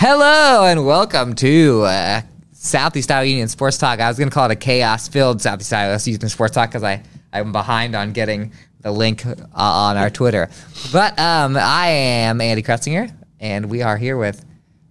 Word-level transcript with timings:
Hello 0.00 0.64
and 0.64 0.86
welcome 0.86 1.34
to 1.34 1.82
uh, 1.82 2.20
Southeast 2.52 3.10
Iowa 3.10 3.26
Union 3.26 3.48
Sports 3.48 3.78
Talk. 3.78 3.98
I 3.98 4.06
was 4.06 4.16
going 4.16 4.30
to 4.30 4.32
call 4.32 4.48
it 4.48 4.52
a 4.52 4.54
chaos-filled 4.54 5.42
Southeast 5.42 5.72
Iowa 5.72 5.98
Union 6.04 6.28
Sports 6.28 6.54
Talk 6.54 6.70
because 6.70 6.84
I 6.84 7.02
I'm 7.32 7.50
behind 7.50 7.96
on 7.96 8.12
getting 8.12 8.52
the 8.80 8.92
link 8.92 9.26
uh, 9.26 9.34
on 9.56 9.96
our 9.96 10.08
Twitter. 10.08 10.50
But 10.92 11.18
um, 11.18 11.56
I 11.56 11.88
am 11.88 12.40
Andy 12.40 12.62
Kretzinger, 12.62 13.12
and 13.40 13.68
we 13.68 13.82
are 13.82 13.96
here 13.96 14.16
with 14.16 14.44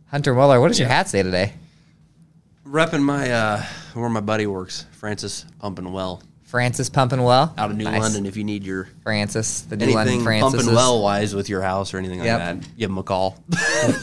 Hunter 0.07 0.33
Muller. 0.33 0.59
What 0.59 0.67
does 0.67 0.79
your 0.79 0.89
hat 0.89 1.07
say 1.07 1.23
today? 1.23 1.53
Repping 2.65 3.01
my 3.01 3.31
uh, 3.31 3.63
where 3.93 4.09
my 4.09 4.19
buddy 4.19 4.45
works, 4.45 4.87
Francis 4.91 5.45
Pumping 5.59 5.93
Well, 5.93 6.21
Francis 6.47 6.89
pumping 6.89 7.21
well 7.21 7.53
out 7.57 7.69
of 7.71 7.75
New 7.75 7.83
Nice. 7.83 8.01
London. 8.01 8.25
If 8.25 8.37
you 8.37 8.43
need 8.45 8.63
your 8.63 8.87
Francis, 9.03 9.61
the 9.63 9.75
New 9.75 9.93
London 9.93 10.23
Francis. 10.23 10.61
pumping 10.61 10.73
well 10.73 11.01
wise 11.03 11.35
with 11.35 11.49
your 11.49 11.61
house 11.61 11.93
or 11.93 11.97
anything 11.97 12.23
Yep. 12.23 12.39
like 12.39 12.61
that, 12.61 12.77
give 12.77 12.89
him 12.89 12.97
a 12.97 13.03
call. 13.03 13.37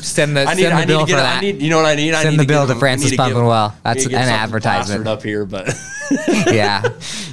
Send 0.03 0.37
the 0.37 0.43
I 0.47 0.53
need, 0.55 0.63
send 0.65 0.73
the 0.73 0.77
I 0.77 0.81
need 0.81 0.87
bill 0.87 1.07
for 1.07 1.13
that. 1.17 1.39
I 1.39 1.41
need. 1.41 1.63
You 1.63 1.71
know 1.71 1.79
what 1.79 1.87
I 1.87 1.95
need? 1.95 2.13
I 2.13 2.23
Send 2.23 2.35
need 2.37 2.41
the 2.41 2.45
to 2.45 2.49
bill 2.49 2.67
to 2.67 2.75
Francis 2.75 3.07
I 3.09 3.11
need 3.13 3.17
to 3.17 3.23
give 3.25 3.33
Pumping 3.33 3.47
Well. 3.47 3.75
That's 3.83 4.05
an 4.05 4.15
advertisement. 4.15 5.07
up 5.07 5.23
here, 5.23 5.47
but 5.47 5.75
yeah, 6.47 6.83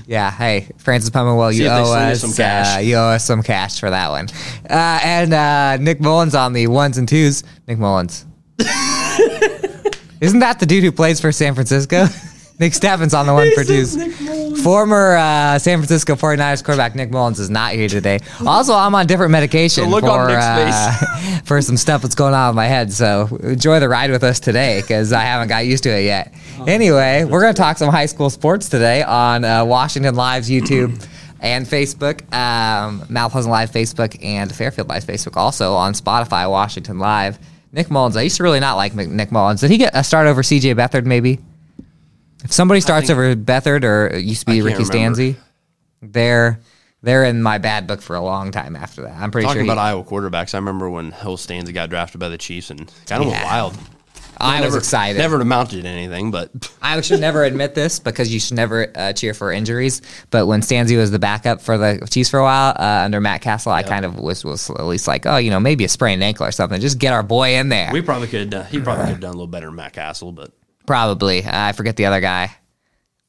yeah. 0.08 0.32
Hey, 0.32 0.70
Francis 0.78 1.10
pumping 1.10 1.36
well, 1.36 1.52
you 1.52 1.68
owe 1.68 1.94
us 1.94 2.22
some 2.22 2.32
cash. 2.34 2.78
Uh, 2.78 2.80
you 2.80 2.96
owe 2.96 3.10
us 3.10 3.26
some 3.26 3.44
cash 3.44 3.82
for 3.82 3.90
that 3.90 4.10
one. 4.12 4.28
Uh, 4.70 5.00
and 5.04 5.34
uh, 5.34 5.76
Nick 5.76 6.00
Mullins 6.00 6.36
on 6.36 6.54
the 6.54 6.68
ones 6.68 6.98
and 6.98 7.08
twos. 7.08 7.44
Nick 7.68 7.78
Mullins. 7.80 8.26
Isn't 10.22 10.40
that 10.40 10.60
the 10.60 10.66
dude 10.66 10.84
who 10.84 10.92
plays 10.94 11.20
for 11.20 11.32
San 11.34 11.54
Francisco? 11.56 12.06
Nick 12.60 12.74
Steffens 12.74 13.14
on 13.16 13.26
the 13.26 13.34
one 13.34 13.52
for 13.56 13.64
twos. 13.64 13.96
Former 14.64 15.16
uh, 15.16 15.58
San 15.58 15.80
Francisco 15.80 16.16
49ers 16.16 16.64
quarterback 16.64 16.94
Nick 16.94 17.10
Mullins 17.10 17.40
is 17.40 17.50
not 17.50 17.74
here 17.74 17.88
today. 17.88 18.20
Also, 18.46 18.76
I'm 18.76 18.94
on 18.94 19.08
different 19.08 19.32
medication 19.32 19.90
look 19.90 20.04
for, 20.04 20.30
uh, 20.30 21.40
for 21.46 21.62
some 21.64 21.78
stuff 21.78 22.04
that's 22.04 22.14
going 22.14 22.36
on 22.36 22.52
in 22.52 22.56
my 22.56 22.68
head. 22.68 22.94
So 22.94 23.26
enjoy 23.42 23.80
the 23.80 23.90
ride 23.90 24.12
with 24.12 24.24
us 24.24 24.40
today 24.40 24.82
because 24.82 25.14
I 25.14 25.22
haven't 25.22 25.48
got 25.48 25.66
used 25.66 25.84
to 25.84 25.90
it 25.90 26.04
yet. 26.04 26.34
Anyway, 26.68 27.24
we're 27.24 27.42
going 27.42 27.54
to 27.54 27.60
talk 27.60 27.80
some 27.80 27.90
high 27.90 28.06
school 28.06 28.30
sports 28.30 28.70
today 28.70 29.02
on 29.02 29.44
uh, 29.44 29.66
Washington 29.66 30.14
Live's 30.14 30.48
YouTube 30.48 31.08
and 31.40 31.66
Facebook, 31.66 32.32
um, 32.32 33.04
Mount 33.10 33.32
Pleasant 33.32 33.52
Live 33.52 33.72
Facebook, 33.72 34.24
and 34.24 34.54
Fairfield 34.54 34.90
Live 34.90 35.06
Facebook. 35.06 35.38
Also 35.38 35.74
on 35.74 35.94
Spotify, 35.94 36.48
Washington 36.48 37.00
Live. 37.00 37.40
Nick 37.74 37.90
Mullins. 37.90 38.16
I 38.16 38.22
used 38.24 38.38
to 38.38 38.44
really 38.44 38.60
not 38.60 38.76
like 38.76 38.94
Nick 38.94 39.32
Mullins. 39.32 39.62
Did 39.62 39.72
he 39.72 39.78
get 39.78 39.96
a 39.96 40.04
start 40.04 40.28
over 40.28 40.44
CJ 40.44 40.76
Beathard? 40.76 41.06
Maybe. 41.06 41.40
If 42.44 42.52
somebody 42.52 42.82
starts 42.82 43.08
think- 43.08 43.18
over 43.18 43.36
Beathard 43.36 43.84
or 43.84 44.08
it 44.08 44.24
used 44.26 44.42
to 44.42 44.46
be 44.48 44.62
Ricky 44.62 44.84
remember. 44.84 45.22
Stanzi, 45.22 45.36
they're 46.02 46.60
they're 47.04 47.24
in 47.26 47.42
my 47.42 47.58
bad 47.58 47.88
book 47.88 48.02
for 48.02 48.16
a 48.16 48.22
long 48.22 48.52
time 48.52 48.76
after 48.76 49.02
that. 49.04 49.16
I'm 49.18 49.32
pretty 49.32 49.46
talking 49.48 49.60
sure. 49.62 49.64
he- 49.66 49.70
about 49.72 49.80
Iowa 49.80 50.04
quarterbacks, 50.04 50.54
I 50.54 50.58
remember 50.60 50.90
when 50.90 51.12
Hill 51.12 51.38
Stanzi 51.38 51.74
got 51.74 51.90
drafted 51.90 52.20
by 52.20 52.30
the 52.30 52.38
Chiefs 52.38 52.70
and 52.70 52.92
kind 53.08 53.24
of 53.24 53.30
Yeah. 53.30 53.44
wild. 53.44 53.76
I 54.38 54.62
was 54.66 54.76
excited. 54.76 55.20
Never 55.20 55.40
amounted 55.40 55.84
to 55.84 55.88
anything, 55.88 56.32
but 56.32 56.50
I 56.82 57.00
should 57.02 57.20
never 57.20 57.44
admit 57.44 57.76
this 57.76 58.00
because 58.00 58.34
you 58.34 58.40
should 58.40 58.56
never 58.56 58.92
uh, 58.96 59.14
cheer 59.14 59.36
for 59.36 59.52
injuries. 59.52 60.02
But 60.32 60.48
when 60.48 60.62
Stanzi 60.62 60.98
was 60.98 61.12
the 61.12 61.20
backup 61.20 61.62
for 61.62 61.78
the 61.78 62.08
Chiefs 62.10 62.32
for 62.32 62.40
a 62.40 62.44
while 62.44 62.72
uh, 62.76 63.04
under 63.06 63.22
Matt 63.22 63.42
Cassel, 63.42 63.72
I 63.72 63.84
kind 63.84 64.04
of 64.04 64.16
was, 64.20 64.44
was 64.44 64.70
at 64.72 64.84
least 64.86 65.08
like, 65.08 65.28
oh, 65.28 65.38
you 65.38 65.52
know, 65.52 65.60
maybe 65.60 65.84
a 65.84 65.88
sprained 65.90 66.24
ankle 66.24 66.48
or 66.48 66.52
something. 66.52 66.82
Just 66.82 66.98
get 66.98 67.14
our 67.14 67.22
boy 67.22 67.56
in 67.56 67.70
there. 67.70 67.92
we 67.94 68.02
probably 68.02 68.28
could. 68.30 68.52
Uh, 68.52 68.64
he 68.64 68.80
probably 68.80 69.04
could 69.06 69.12
have 69.12 69.20
done 69.20 69.30
a 69.30 69.34
little 69.34 69.46
better 69.46 69.68
than 69.68 69.76
Matt 69.76 69.94
Cassel, 69.94 70.32
but 70.32 70.52
Probably. 70.86 71.44
Uh, 71.44 71.50
I 71.52 71.72
forget 71.74 71.96
the 71.96 72.06
other 72.06 72.22
guy 72.22 72.56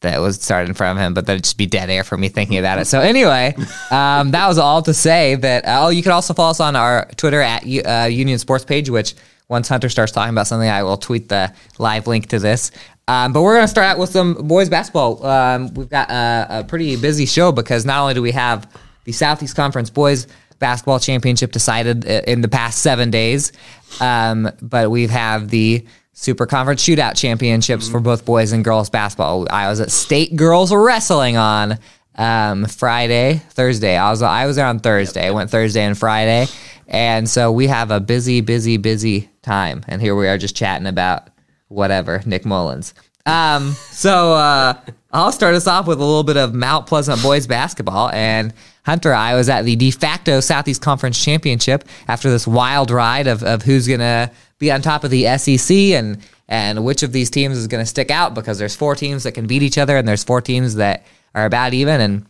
that 0.00 0.20
was 0.20 0.40
started 0.40 0.68
in 0.68 0.74
front 0.74 0.98
of 0.98 1.04
him, 1.04 1.14
but 1.14 1.26
that'd 1.26 1.44
just 1.44 1.56
be 1.56 1.66
dead 1.66 1.88
air 1.88 2.04
for 2.04 2.16
me 2.16 2.28
thinking 2.28 2.58
about 2.58 2.78
it. 2.78 2.86
So 2.86 3.00
anyway, 3.00 3.54
um, 3.90 4.32
that 4.32 4.46
was 4.48 4.58
all 4.58 4.82
to 4.82 4.92
say 4.92 5.36
that. 5.36 5.64
Uh, 5.64 5.84
oh, 5.84 5.88
you 5.88 6.02
can 6.02 6.12
also 6.12 6.34
follow 6.34 6.50
us 6.50 6.60
on 6.60 6.76
our 6.76 7.08
Twitter 7.16 7.40
at 7.40 7.62
uh, 7.64 8.08
Union 8.08 8.38
Sports 8.38 8.64
page, 8.64 8.90
which 8.90 9.14
once 9.48 9.68
Hunter 9.68 9.88
starts 9.88 10.12
talking 10.12 10.32
about 10.32 10.46
something, 10.46 10.68
I 10.68 10.82
will 10.82 10.96
tweet 10.96 11.28
the 11.28 11.52
live 11.78 12.06
link 12.06 12.28
to 12.28 12.38
this. 12.38 12.70
Um, 13.08 13.32
but 13.32 13.42
we're 13.42 13.54
going 13.54 13.64
to 13.64 13.68
start 13.68 13.86
out 13.86 13.98
with 13.98 14.10
some 14.10 14.34
boys 14.34 14.68
basketball. 14.68 15.24
Um, 15.26 15.74
we've 15.74 15.88
got 15.88 16.10
a, 16.10 16.60
a 16.60 16.64
pretty 16.64 16.96
busy 16.96 17.26
show 17.26 17.52
because 17.52 17.84
not 17.84 18.00
only 18.00 18.14
do 18.14 18.22
we 18.22 18.32
have 18.32 18.72
the 19.04 19.12
Southeast 19.12 19.56
Conference 19.56 19.90
boys 19.90 20.26
basketball 20.58 21.00
championship 21.00 21.50
decided 21.50 22.04
in 22.04 22.40
the 22.40 22.48
past 22.48 22.78
seven 22.78 23.10
days, 23.10 23.52
um, 24.00 24.48
but 24.62 24.90
we 24.90 25.08
have 25.08 25.48
the 25.48 25.84
Super 26.12 26.46
Conference 26.46 26.82
Shootout 26.82 27.16
Championships 27.16 27.88
for 27.88 28.00
both 28.00 28.24
boys 28.24 28.52
and 28.52 28.64
girls 28.64 28.90
basketball. 28.90 29.46
I 29.50 29.68
was 29.68 29.80
at 29.80 29.90
State 29.90 30.36
Girls 30.36 30.72
Wrestling 30.72 31.36
on 31.36 31.78
um, 32.14 32.66
Friday, 32.66 33.40
Thursday. 33.50 33.96
I 33.96 34.10
was 34.10 34.20
I 34.20 34.46
was 34.46 34.56
there 34.56 34.66
on 34.66 34.78
Thursday. 34.78 35.26
I 35.26 35.30
went 35.30 35.50
Thursday 35.50 35.82
and 35.82 35.96
Friday, 35.96 36.46
and 36.86 37.28
so 37.28 37.50
we 37.50 37.66
have 37.68 37.90
a 37.90 38.00
busy, 38.00 38.42
busy, 38.42 38.76
busy 38.76 39.30
time. 39.40 39.84
And 39.88 40.02
here 40.02 40.14
we 40.14 40.28
are 40.28 40.36
just 40.36 40.54
chatting 40.54 40.86
about 40.86 41.30
whatever 41.68 42.22
Nick 42.26 42.44
Mullins. 42.44 42.92
Um, 43.24 43.72
so 43.72 44.34
uh, 44.34 44.74
I'll 45.12 45.32
start 45.32 45.54
us 45.54 45.66
off 45.66 45.86
with 45.86 46.00
a 46.00 46.04
little 46.04 46.24
bit 46.24 46.36
of 46.36 46.54
Mount 46.54 46.86
Pleasant 46.86 47.22
boys 47.22 47.46
basketball. 47.46 48.10
And 48.10 48.52
Hunter, 48.84 49.14
I 49.14 49.34
was 49.34 49.48
at 49.48 49.64
the 49.64 49.76
de 49.76 49.90
facto 49.90 50.40
Southeast 50.40 50.82
Conference 50.82 51.22
Championship 51.22 51.84
after 52.08 52.30
this 52.30 52.46
wild 52.46 52.90
ride 52.90 53.28
of, 53.28 53.42
of 53.42 53.62
who's 53.62 53.86
gonna 53.86 54.30
be 54.62 54.72
on 54.72 54.80
top 54.80 55.04
of 55.04 55.10
the 55.10 55.36
SEC 55.38 55.76
and 55.76 56.18
and 56.48 56.84
which 56.84 57.02
of 57.02 57.12
these 57.12 57.30
teams 57.30 57.58
is 57.58 57.66
gonna 57.66 57.86
stick 57.86 58.10
out 58.10 58.34
because 58.34 58.58
there's 58.58 58.74
four 58.74 58.94
teams 58.94 59.24
that 59.24 59.32
can 59.32 59.46
beat 59.46 59.62
each 59.62 59.78
other 59.78 59.96
and 59.96 60.08
there's 60.08 60.24
four 60.24 60.40
teams 60.40 60.76
that 60.76 61.04
are 61.34 61.44
about 61.44 61.74
even 61.74 62.00
and 62.00 62.26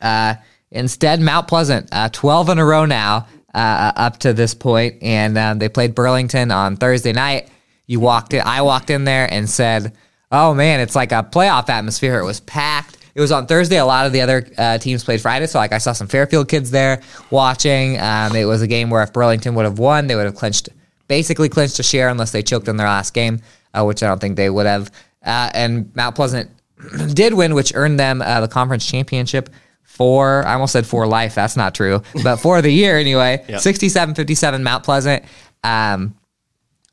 uh, 0.00 0.34
instead, 0.70 1.20
Mount 1.20 1.48
Pleasant, 1.48 1.88
uh, 1.92 2.08
12 2.10 2.50
in 2.50 2.58
a 2.58 2.64
row 2.64 2.84
now 2.84 3.26
uh, 3.54 3.92
up 3.96 4.18
to 4.18 4.32
this 4.32 4.54
point, 4.54 5.02
and 5.02 5.36
um, 5.38 5.58
they 5.58 5.68
played 5.68 5.94
Burlington 5.94 6.50
on 6.50 6.76
Thursday 6.76 7.12
night. 7.12 7.48
You 7.86 8.00
walked 8.00 8.34
in, 8.34 8.42
I 8.44 8.62
walked 8.62 8.90
in 8.90 9.04
there 9.04 9.32
and 9.32 9.48
said, 9.48 9.94
"Oh 10.30 10.54
man, 10.54 10.80
it's 10.80 10.96
like 10.96 11.12
a 11.12 11.22
playoff 11.22 11.68
atmosphere." 11.68 12.18
It 12.18 12.24
was 12.24 12.40
packed. 12.40 12.98
It 13.14 13.20
was 13.20 13.32
on 13.32 13.46
Thursday. 13.46 13.78
A 13.78 13.86
lot 13.86 14.06
of 14.06 14.12
the 14.12 14.20
other 14.20 14.46
uh, 14.58 14.78
teams 14.78 15.04
played 15.04 15.20
Friday, 15.20 15.46
so 15.46 15.58
like 15.58 15.72
I 15.72 15.78
saw 15.78 15.92
some 15.92 16.08
Fairfield 16.08 16.48
kids 16.48 16.70
there 16.70 17.00
watching. 17.30 17.98
Um, 17.98 18.34
it 18.34 18.44
was 18.44 18.60
a 18.60 18.66
game 18.66 18.90
where 18.90 19.02
if 19.02 19.12
Burlington 19.12 19.54
would 19.54 19.64
have 19.64 19.78
won, 19.78 20.08
they 20.08 20.16
would 20.16 20.26
have 20.26 20.34
clinched, 20.34 20.68
basically 21.08 21.48
clinched 21.48 21.78
a 21.78 21.82
share 21.82 22.08
unless 22.08 22.32
they 22.32 22.42
choked 22.42 22.68
in 22.68 22.76
their 22.76 22.86
last 22.86 23.14
game, 23.14 23.40
uh, 23.74 23.84
which 23.84 24.02
I 24.02 24.08
don't 24.08 24.20
think 24.20 24.36
they 24.36 24.50
would 24.50 24.66
have. 24.66 24.90
Uh, 25.24 25.50
and 25.54 25.94
Mount 25.94 26.16
Pleasant 26.16 26.50
did 27.14 27.34
win, 27.34 27.54
which 27.54 27.72
earned 27.74 27.98
them 27.98 28.22
uh, 28.22 28.40
the 28.40 28.48
conference 28.48 28.86
championship 28.86 29.50
for, 29.82 30.44
I 30.46 30.54
almost 30.54 30.72
said 30.72 30.86
for 30.86 31.06
life. 31.06 31.34
That's 31.34 31.56
not 31.56 31.74
true, 31.74 32.02
but 32.22 32.36
for 32.36 32.60
the 32.60 32.70
year 32.70 32.98
anyway. 32.98 33.44
Yep. 33.48 33.60
67 33.60 34.14
57 34.14 34.62
Mount 34.62 34.84
Pleasant. 34.84 35.24
Um, 35.64 36.14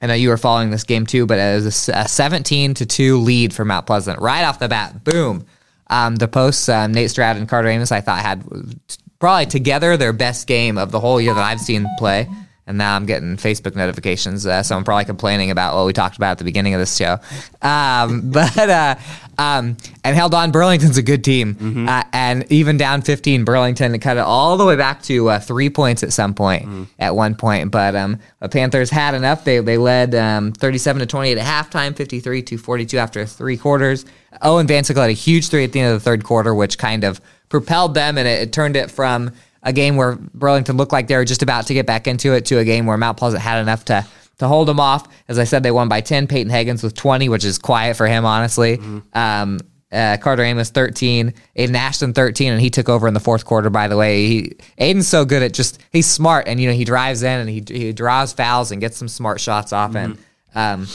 I 0.01 0.07
know 0.07 0.13
you 0.13 0.29
were 0.29 0.37
following 0.37 0.69
this 0.69 0.83
game 0.83 1.05
too, 1.05 1.25
but 1.25 1.39
it 1.39 1.63
was 1.63 1.89
a, 1.89 2.07
17 2.07 2.73
to 2.75 2.85
2 2.85 3.17
lead 3.17 3.53
for 3.53 3.65
Mount 3.65 3.85
Pleasant 3.85 4.19
right 4.19 4.43
off 4.43 4.59
the 4.59 4.67
bat. 4.67 5.03
Boom. 5.03 5.45
Um, 5.87 6.15
the 6.15 6.27
posts, 6.27 6.69
um, 6.69 6.91
Nate 6.91 7.09
Stroud 7.09 7.37
and 7.37 7.47
Carter 7.47 7.69
Amos, 7.69 7.91
I 7.91 8.01
thought 8.01 8.21
had 8.21 8.43
probably 9.19 9.45
together 9.45 9.95
their 9.95 10.13
best 10.13 10.47
game 10.47 10.77
of 10.77 10.91
the 10.91 10.99
whole 10.99 11.21
year 11.21 11.33
that 11.33 11.43
I've 11.43 11.61
seen 11.61 11.87
play. 11.97 12.27
And 12.65 12.77
now 12.77 12.95
I'm 12.95 13.05
getting 13.05 13.35
Facebook 13.35 13.75
notifications, 13.75 14.45
uh, 14.45 14.63
so 14.63 14.77
I'm 14.77 14.85
probably 14.85 15.03
complaining 15.03 15.51
about 15.51 15.75
what 15.75 15.85
we 15.85 15.91
talked 15.91 16.15
about 16.15 16.31
at 16.31 16.37
the 16.37 16.45
beginning 16.45 16.73
of 16.73 16.79
this 16.79 16.95
show. 16.95 17.17
Um, 17.61 18.21
but 18.31 18.57
uh, 18.57 18.95
um, 19.37 19.75
and 20.03 20.15
held 20.15 20.33
on. 20.33 20.51
Burlington's 20.51 20.97
a 20.97 21.01
good 21.01 21.25
team, 21.25 21.87
uh, 21.89 22.03
and 22.13 22.49
even 22.49 22.77
down 22.77 23.01
15, 23.01 23.43
Burlington 23.43 23.99
cut 23.99 24.15
it 24.15 24.21
all 24.21 24.55
the 24.55 24.65
way 24.65 24.77
back 24.77 25.01
to 25.03 25.29
uh, 25.29 25.39
three 25.39 25.69
points 25.69 26.03
at 26.03 26.13
some 26.13 26.33
point. 26.33 26.87
At 26.99 27.15
one 27.15 27.35
point, 27.35 27.71
but 27.71 27.95
um, 27.95 28.19
the 28.39 28.47
Panthers 28.47 28.89
had 28.89 29.13
enough. 29.13 29.43
They 29.43 29.59
they 29.59 29.77
led 29.77 30.15
um, 30.15 30.53
37 30.53 31.01
to 31.01 31.05
28 31.05 31.37
at 31.37 31.45
halftime, 31.45 31.95
53 31.95 32.41
to 32.43 32.57
42 32.57 32.97
after 32.97 33.25
three 33.25 33.57
quarters. 33.57 34.05
Owen 34.41 34.67
Vancic 34.67 34.95
had 34.95 35.09
a 35.09 35.13
huge 35.13 35.49
three 35.49 35.63
at 35.63 35.73
the 35.73 35.81
end 35.81 35.93
of 35.93 36.01
the 36.01 36.03
third 36.03 36.23
quarter, 36.23 36.55
which 36.55 36.77
kind 36.77 37.03
of 37.03 37.19
propelled 37.49 37.93
them, 37.93 38.17
and 38.17 38.27
it, 38.27 38.41
it 38.41 38.53
turned 38.53 38.75
it 38.75 38.89
from 38.89 39.31
a 39.63 39.73
game 39.73 39.95
where 39.95 40.15
Burlington 40.15 40.77
looked 40.77 40.91
like 40.91 41.07
they 41.07 41.15
were 41.15 41.25
just 41.25 41.41
about 41.41 41.67
to 41.67 41.73
get 41.73 41.85
back 41.85 42.07
into 42.07 42.33
it 42.33 42.45
to 42.45 42.59
a 42.59 42.65
game 42.65 42.85
where 42.85 42.97
Mount 42.97 43.17
Pleasant 43.17 43.41
had 43.41 43.61
enough 43.61 43.85
to 43.85 44.05
to 44.39 44.47
hold 44.47 44.67
them 44.67 44.79
off. 44.79 45.07
As 45.27 45.39
I 45.39 45.43
said, 45.43 45.63
they 45.63 45.71
won 45.71 45.87
by 45.89 46.01
10. 46.01 46.27
Peyton 46.27 46.51
Higgins 46.51 46.83
with 46.83 46.95
20, 46.95 47.29
which 47.29 47.45
is 47.45 47.59
quiet 47.59 47.95
for 47.95 48.07
him, 48.07 48.25
honestly. 48.25 48.79
Um, 49.13 49.59
uh, 49.91 50.17
Carter 50.19 50.43
Amos 50.43 50.71
13, 50.71 51.33
Aiden 51.55 51.75
Ashton 51.75 52.13
13, 52.13 52.51
and 52.51 52.59
he 52.59 52.71
took 52.71 52.89
over 52.89 53.07
in 53.07 53.13
the 53.13 53.19
fourth 53.19 53.45
quarter. 53.45 53.69
By 53.69 53.87
the 53.87 53.95
way, 53.95 54.27
he 54.27 54.55
Aiden's 54.79 55.07
so 55.07 55.23
good 55.23 55.43
at 55.43 55.53
just 55.53 55.79
he's 55.91 56.07
smart, 56.07 56.47
and 56.47 56.59
you 56.59 56.67
know 56.67 56.73
he 56.73 56.83
drives 56.83 57.21
in 57.21 57.39
and 57.39 57.49
he 57.49 57.63
he 57.67 57.93
draws 57.93 58.33
fouls 58.33 58.71
and 58.71 58.81
gets 58.81 58.97
some 58.97 59.07
smart 59.07 59.39
shots 59.39 59.71
off. 59.71 59.95
And 59.95 60.17
um, 60.55 60.87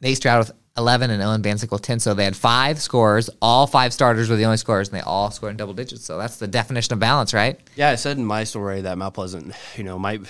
Nate 0.00 0.16
Stroud 0.16 0.46
with 0.46 0.52
11 0.80 1.10
and 1.10 1.44
Bancek 1.44 1.70
with 1.70 1.82
10. 1.82 2.00
So 2.00 2.14
they 2.14 2.24
had 2.24 2.34
five 2.36 2.80
scorers. 2.80 3.30
All 3.40 3.66
five 3.66 3.92
starters 3.92 4.28
were 4.28 4.36
the 4.36 4.44
only 4.46 4.56
scorers, 4.56 4.88
and 4.88 4.96
they 4.98 5.02
all 5.02 5.30
scored 5.30 5.50
in 5.52 5.56
double 5.56 5.74
digits. 5.74 6.04
So 6.04 6.18
that's 6.18 6.38
the 6.38 6.48
definition 6.48 6.92
of 6.94 6.98
balance, 6.98 7.32
right? 7.32 7.60
yeah, 7.76 7.90
I 7.90 7.94
said 7.94 8.16
in 8.18 8.24
my 8.24 8.44
story 8.44 8.80
that 8.80 8.98
Mount 8.98 9.14
Pleasant, 9.14 9.54
you 9.76 9.84
know, 9.84 9.98
might 9.98 10.22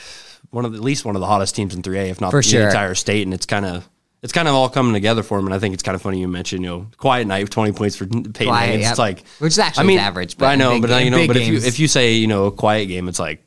one 0.50 0.64
of 0.64 0.72
the, 0.72 0.78
at 0.78 0.84
least 0.84 1.04
one 1.04 1.14
of 1.16 1.20
the 1.20 1.26
hottest 1.26 1.54
teams 1.54 1.74
in 1.74 1.82
3A, 1.82 2.10
if 2.10 2.20
not 2.20 2.30
For 2.32 2.42
the 2.42 2.48
sure. 2.48 2.66
entire 2.66 2.94
state, 2.94 3.22
and 3.26 3.32
it's 3.32 3.46
kind 3.46 3.64
of. 3.64 3.88
It's 4.22 4.34
kind 4.34 4.48
of 4.48 4.54
all 4.54 4.68
coming 4.68 4.92
together 4.92 5.22
for 5.22 5.38
him, 5.38 5.46
and 5.46 5.54
I 5.54 5.58
think 5.58 5.72
it's 5.72 5.82
kind 5.82 5.94
of 5.94 6.02
funny 6.02 6.20
you 6.20 6.28
mentioned, 6.28 6.62
you 6.62 6.68
know, 6.68 6.86
quiet 6.98 7.26
night, 7.26 7.50
twenty 7.50 7.72
points 7.72 7.96
for 7.96 8.04
Peyton 8.04 8.32
Quiet, 8.34 8.80
yep. 8.80 8.90
It's 8.90 8.98
like, 8.98 9.26
Which 9.38 9.52
is 9.52 9.58
actually 9.58 9.84
I 9.84 9.86
mean, 9.86 9.98
average, 9.98 10.36
but 10.36 10.44
I 10.44 10.56
know, 10.56 10.78
but 10.78 10.90
in 10.90 11.04
you 11.06 11.10
know, 11.10 11.26
but 11.26 11.38
if 11.38 11.48
you 11.48 11.56
if 11.56 11.78
you 11.78 11.88
say 11.88 12.12
you 12.12 12.26
know 12.26 12.44
a 12.44 12.52
quiet 12.52 12.84
game, 12.84 13.08
it's 13.08 13.18
like, 13.18 13.42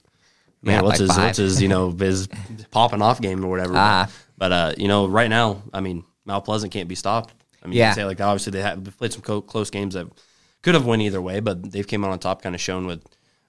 man, 0.64 0.78
Yeah, 0.78 0.82
what's 0.82 1.00
like 1.00 1.08
his 1.08 1.16
five. 1.16 1.26
what's 1.26 1.38
his 1.38 1.62
you 1.62 1.68
know 1.68 1.92
his 1.92 2.28
popping 2.72 3.04
off 3.04 3.22
game 3.22 3.46
or 3.46 3.50
whatever. 3.50 3.74
Ah. 3.76 4.10
But 4.36 4.52
uh, 4.52 4.74
you 4.76 4.88
know, 4.88 5.06
right 5.06 5.30
now, 5.30 5.62
I 5.72 5.82
mean, 5.82 6.06
Mount 6.26 6.46
Pleasant 6.46 6.72
can't 6.72 6.90
be 6.90 6.96
stopped. 6.96 7.34
I 7.64 7.68
mean, 7.68 7.74
you 7.74 7.80
Yeah. 7.80 7.90
can 7.90 7.96
say 7.96 8.06
like 8.06 8.22
obviously 8.22 8.52
they 8.52 8.62
have 8.62 8.84
they've 8.84 8.98
played 8.98 9.14
some 9.14 9.22
co- 9.22 9.42
close 9.42 9.70
games 9.70 9.94
that 9.94 10.08
could 10.62 10.74
have 10.76 10.86
won 10.86 11.02
either 11.02 11.22
way, 11.22 11.40
but 11.40 11.72
they've 11.72 11.88
came 11.88 12.04
out 12.06 12.12
on 12.12 12.20
top, 12.20 12.42
kind 12.42 12.56
of 12.56 12.62
shown 12.62 12.86
what 12.88 13.02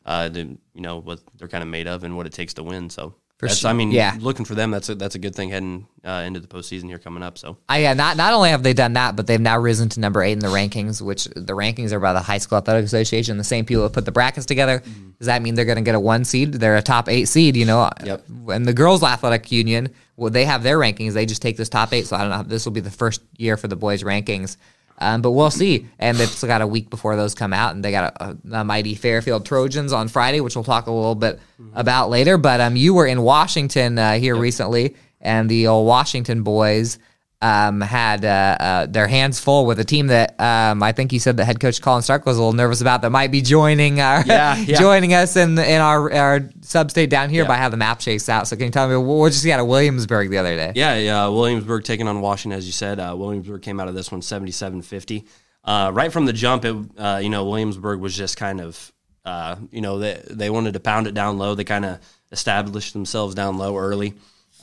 uh, 0.06 0.28
the, 0.28 0.40
you 0.74 0.80
know 0.80 0.98
what 1.00 1.20
they're 1.38 1.48
kind 1.48 1.62
of 1.62 1.68
made 1.68 1.86
of 1.88 2.04
and 2.04 2.16
what 2.16 2.26
it 2.26 2.32
takes 2.32 2.54
to 2.54 2.62
win. 2.62 2.90
So. 2.90 3.14
That's, 3.40 3.58
sure. 3.58 3.68
I 3.70 3.72
mean, 3.74 3.90
Yeah. 3.90 4.16
looking 4.20 4.46
for 4.46 4.54
them, 4.54 4.70
that's 4.70 4.88
a, 4.88 4.94
that's 4.94 5.16
a 5.16 5.18
good 5.18 5.34
thing 5.34 5.50
heading 5.50 5.86
uh, 6.04 6.22
into 6.26 6.40
the 6.40 6.46
postseason 6.46 6.84
here 6.84 6.98
coming 6.98 7.22
up. 7.22 7.36
So, 7.36 7.58
I, 7.68 7.78
yeah, 7.78 7.92
not 7.92 8.16
not 8.16 8.32
only 8.32 8.50
have 8.50 8.62
they 8.62 8.72
done 8.72 8.94
that, 8.94 9.16
but 9.16 9.26
they've 9.26 9.40
now 9.40 9.58
risen 9.58 9.88
to 9.90 10.00
number 10.00 10.22
eight 10.22 10.32
in 10.32 10.38
the 10.38 10.46
rankings, 10.46 11.02
which 11.02 11.24
the 11.24 11.52
rankings 11.52 11.92
are 11.92 12.00
by 12.00 12.12
the 12.14 12.20
High 12.20 12.38
School 12.38 12.56
Athletic 12.58 12.84
Association. 12.86 13.36
The 13.36 13.44
same 13.44 13.66
people 13.66 13.82
that 13.82 13.92
put 13.92 14.04
the 14.06 14.12
brackets 14.12 14.46
together. 14.46 14.82
Does 15.18 15.26
that 15.26 15.42
mean 15.42 15.56
they're 15.56 15.64
going 15.66 15.76
to 15.76 15.82
get 15.82 15.94
a 15.96 16.00
one 16.00 16.24
seed? 16.24 16.52
They're 16.54 16.76
a 16.76 16.82
top 16.82 17.08
eight 17.08 17.26
seed, 17.26 17.56
you 17.56 17.66
know. 17.66 17.90
Yep. 18.04 18.24
And 18.48 18.64
the 18.66 18.72
girls' 18.72 19.02
athletic 19.02 19.50
union, 19.52 19.90
well, 20.16 20.30
they 20.30 20.44
have 20.44 20.62
their 20.62 20.78
rankings. 20.78 21.12
They 21.12 21.26
just 21.26 21.42
take 21.42 21.56
this 21.56 21.68
top 21.68 21.92
eight. 21.92 22.06
So 22.06 22.16
I 22.16 22.20
don't 22.20 22.30
know. 22.30 22.40
if 22.40 22.48
This 22.48 22.64
will 22.64 22.72
be 22.72 22.80
the 22.80 22.90
first 22.90 23.20
year 23.36 23.56
for 23.56 23.68
the 23.68 23.76
boys' 23.76 24.02
rankings. 24.02 24.56
Um, 24.98 25.22
but 25.22 25.32
we'll 25.32 25.50
see. 25.50 25.88
And 25.98 26.16
they've 26.16 26.28
still 26.28 26.46
got 26.46 26.62
a 26.62 26.66
week 26.66 26.88
before 26.88 27.16
those 27.16 27.34
come 27.34 27.52
out, 27.52 27.74
and 27.74 27.84
they 27.84 27.90
got 27.90 28.16
a, 28.20 28.36
a 28.52 28.64
mighty 28.64 28.94
Fairfield 28.94 29.44
Trojans 29.44 29.92
on 29.92 30.06
Friday, 30.08 30.40
which 30.40 30.54
we'll 30.54 30.64
talk 30.64 30.86
a 30.86 30.92
little 30.92 31.16
bit 31.16 31.40
about 31.74 32.10
later. 32.10 32.38
But 32.38 32.60
um, 32.60 32.76
you 32.76 32.94
were 32.94 33.06
in 33.06 33.22
Washington 33.22 33.98
uh, 33.98 34.14
here 34.14 34.36
recently, 34.36 34.94
and 35.20 35.50
the 35.50 35.66
old 35.66 35.88
Washington 35.88 36.44
boys 36.44 36.98
um, 37.44 37.80
had 37.82 38.24
uh, 38.24 38.28
uh, 38.58 38.86
their 38.86 39.06
hands 39.06 39.38
full 39.38 39.66
with 39.66 39.78
a 39.78 39.84
team 39.84 40.06
that 40.06 40.40
um, 40.40 40.82
I 40.82 40.92
think 40.92 41.12
you 41.12 41.18
said 41.20 41.36
the 41.36 41.44
head 41.44 41.60
coach 41.60 41.82
Colin 41.82 42.00
Stark 42.02 42.24
was 42.24 42.38
a 42.38 42.40
little 42.40 42.54
nervous 42.54 42.80
about 42.80 43.02
that 43.02 43.10
might 43.10 43.30
be 43.30 43.42
joining 43.42 44.00
our 44.00 44.24
Yeah, 44.24 44.56
yeah. 44.56 44.78
joining 44.80 45.12
us 45.12 45.36
in 45.36 45.58
in 45.58 45.80
our 45.80 46.10
our 46.12 46.40
sub-state 46.62 47.10
down 47.10 47.28
here 47.28 47.42
Yeah. 47.42 47.48
by 47.48 47.56
how 47.58 47.68
the 47.68 47.76
map 47.76 48.00
shakes 48.00 48.28
out. 48.30 48.48
So 48.48 48.56
can 48.56 48.64
you 48.66 48.70
tell 48.72 48.88
me 48.88 48.96
what 48.96 49.30
just 49.32 49.44
got 49.44 49.58
at 49.58 49.66
Williamsburg 49.66 50.30
the 50.30 50.38
other 50.38 50.56
day? 50.56 50.72
Yeah, 50.74 50.96
yeah. 50.96 51.26
Williamsburg 51.28 51.84
taking 51.84 52.08
on 52.08 52.20
Washington, 52.22 52.56
as 52.56 52.64
you 52.64 52.72
said. 52.72 52.98
Uh, 52.98 53.14
Williamsburg 53.16 53.60
came 53.62 53.78
out 53.78 53.88
of 53.88 53.94
this 53.94 54.10
one 54.10 54.22
77-50. 54.22 55.26
Uh, 55.64 55.90
right 55.94 56.12
from 56.12 56.24
the 56.26 56.32
jump, 56.32 56.64
it, 56.64 56.74
uh, 56.98 57.20
you 57.22 57.28
know, 57.28 57.44
Williamsburg 57.44 58.00
was 58.00 58.16
just 58.16 58.36
kind 58.36 58.60
of, 58.60 58.92
uh, 59.24 59.56
you 59.70 59.80
know, 59.80 59.98
they, 59.98 60.20
they 60.30 60.50
wanted 60.50 60.74
to 60.74 60.80
pound 60.80 61.06
it 61.06 61.14
down 61.14 61.38
low. 61.38 61.54
They 61.54 61.64
kind 61.64 61.84
of 61.84 61.98
established 62.32 62.92
themselves 62.92 63.34
down 63.34 63.56
low 63.58 63.76
early. 63.76 64.14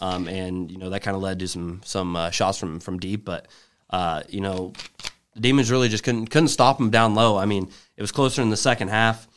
Um, 0.02 0.28
and, 0.28 0.70
you 0.70 0.78
know, 0.78 0.90
that 0.90 1.02
kind 1.02 1.16
of 1.16 1.22
led 1.22 1.40
to 1.40 1.48
some 1.48 1.82
some 1.86 2.16
uh, 2.16 2.32
shots 2.32 2.58
from, 2.58 2.80
from 2.80 3.00
deep. 3.00 3.24
But, 3.24 3.48
uh, 3.90 4.24
you 4.28 4.42
know, 4.42 4.74
the 5.36 5.40
Demons 5.42 5.72
really 5.72 5.90
just 5.90 6.04
couldn't 6.04 6.28
couldn't 6.28 6.50
stop 6.50 6.78
them 6.78 6.90
down 6.90 7.16
low. 7.16 7.38
I 7.38 7.46
mean, 7.46 7.70
it 7.96 8.02
was 8.02 8.12
closer 8.12 8.42
in 8.42 8.50
the 8.50 8.58
second 8.58 8.90
half. 8.90 9.28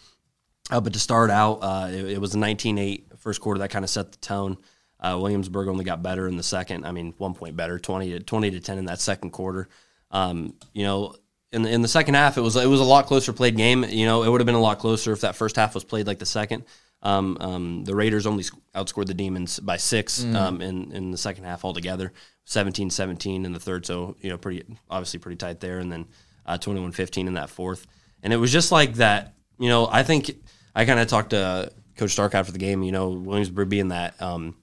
Uh, 0.71 0.81
but 0.81 0.95
to 0.95 0.99
start 0.99 1.31
out, 1.31 1.59
uh, 1.61 1.89
it, 1.91 2.13
it 2.13 2.21
was 2.21 2.35
a 2.35 2.39
19-8 2.39 3.19
first 3.19 3.43
quarter 3.43 3.59
that 3.59 3.71
kind 3.71 3.85
of 3.85 3.91
set 3.91 4.13
the 4.13 4.19
tone. 4.19 4.57
Uh, 4.99 5.19
Williamsburg 5.21 5.69
only 5.69 5.85
got 5.85 6.03
better 6.03 6.27
in 6.27 6.39
the 6.39 6.43
second. 6.43 6.87
I 6.87 6.93
mean, 6.93 7.13
one 7.19 7.35
point 7.35 7.57
better, 7.57 7.79
20 7.79 8.13
to 8.13 8.21
20 8.21 8.51
to 8.53 8.61
10 8.61 8.79
in 8.79 8.87
that 8.87 9.01
second 9.01 9.31
quarter. 9.33 9.69
Um, 10.11 10.55
you 10.73 10.85
know, 10.85 11.17
in 11.53 11.63
the, 11.63 11.71
in 11.71 11.83
the 11.83 11.89
second 11.89 12.15
half, 12.15 12.39
it 12.39 12.41
was 12.41 12.57
it 12.57 12.67
was 12.67 12.81
a 12.81 12.85
lot 12.85 13.07
closer 13.07 13.33
played 13.33 13.57
game. 13.57 13.85
You 13.85 14.07
know, 14.07 14.23
it 14.23 14.31
would 14.31 14.41
have 14.41 14.47
been 14.47 14.55
a 14.55 14.61
lot 14.61 14.79
closer 14.79 15.13
if 15.13 15.21
that 15.21 15.37
first 15.37 15.57
half 15.57 15.75
was 15.75 15.85
played 15.85 16.07
like 16.07 16.19
the 16.19 16.27
second. 16.27 16.65
Um, 17.05 17.37
um, 17.41 17.85
the 17.85 17.95
Raiders 17.95 18.27
only 18.27 18.45
outscored 18.75 19.07
the 19.07 19.15
Demons 19.15 19.61
by 19.61 19.77
six 19.77 20.25
um, 20.25 20.63
in 20.63 20.91
in 20.93 21.11
the 21.11 21.19
second 21.19 21.45
half 21.45 21.65
altogether, 21.65 22.13
17-17 22.47 23.45
in 23.45 23.53
the 23.53 23.61
third. 23.61 23.85
So 23.85 24.17
you 24.21 24.31
know, 24.31 24.39
pretty 24.39 24.65
obviously 24.89 25.21
pretty 25.21 25.37
tight 25.37 25.61
there, 25.61 25.79
and 25.79 25.93
then 25.93 26.07
uh, 26.47 26.59
21-15 26.59 27.27
in 27.27 27.35
that 27.35 27.51
fourth. 27.51 27.87
And 28.23 28.33
it 28.33 28.37
was 28.37 28.51
just 28.51 28.73
like 28.73 28.95
that. 28.95 29.35
You 29.59 29.69
know, 29.69 29.87
I 29.91 30.03
think 30.03 30.35
I 30.75 30.85
kind 30.87 30.99
of 30.99 31.07
talked 31.07 31.31
to 31.31 31.71
Coach 31.97 32.11
Stark 32.11 32.35
after 32.35 32.53
the 32.53 32.59
game. 32.59 32.83
You 32.83 32.93
know, 32.93 33.11
Williamsburg 33.11 33.69
being 33.69 33.89
that. 33.89 34.21
Um, 34.21 34.57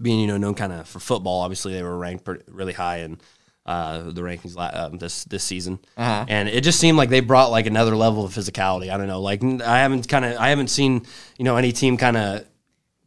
being 0.00 0.20
you 0.20 0.26
know 0.26 0.36
known 0.36 0.54
kind 0.54 0.72
of 0.72 0.88
for 0.88 1.00
football. 1.00 1.40
Obviously, 1.40 1.72
they 1.72 1.82
were 1.82 1.96
ranked 1.96 2.24
pretty, 2.24 2.44
really 2.48 2.72
high 2.72 2.98
in 2.98 3.18
uh, 3.70 4.10
the 4.10 4.22
rankings 4.22 4.56
la- 4.56 4.70
um, 4.86 4.98
this 4.98 5.24
this 5.24 5.44
season, 5.44 5.78
Uh-huh. 5.96 6.24
and 6.28 6.48
it 6.48 6.62
just 6.64 6.80
seemed 6.80 6.98
like 6.98 7.08
they 7.10 7.20
brought 7.20 7.50
like 7.50 7.66
another 7.66 7.94
level 7.96 8.24
of 8.24 8.32
physicality. 8.34 8.90
I 8.92 8.96
don't 8.98 9.06
know, 9.06 9.20
like 9.20 9.42
I 9.44 9.78
haven't 9.84 10.08
kind 10.08 10.24
of 10.24 10.36
I 10.38 10.48
haven't 10.48 10.68
seen 10.70 11.06
you 11.38 11.44
know 11.44 11.56
any 11.56 11.72
team 11.72 11.96
kind 11.96 12.16
of 12.16 12.44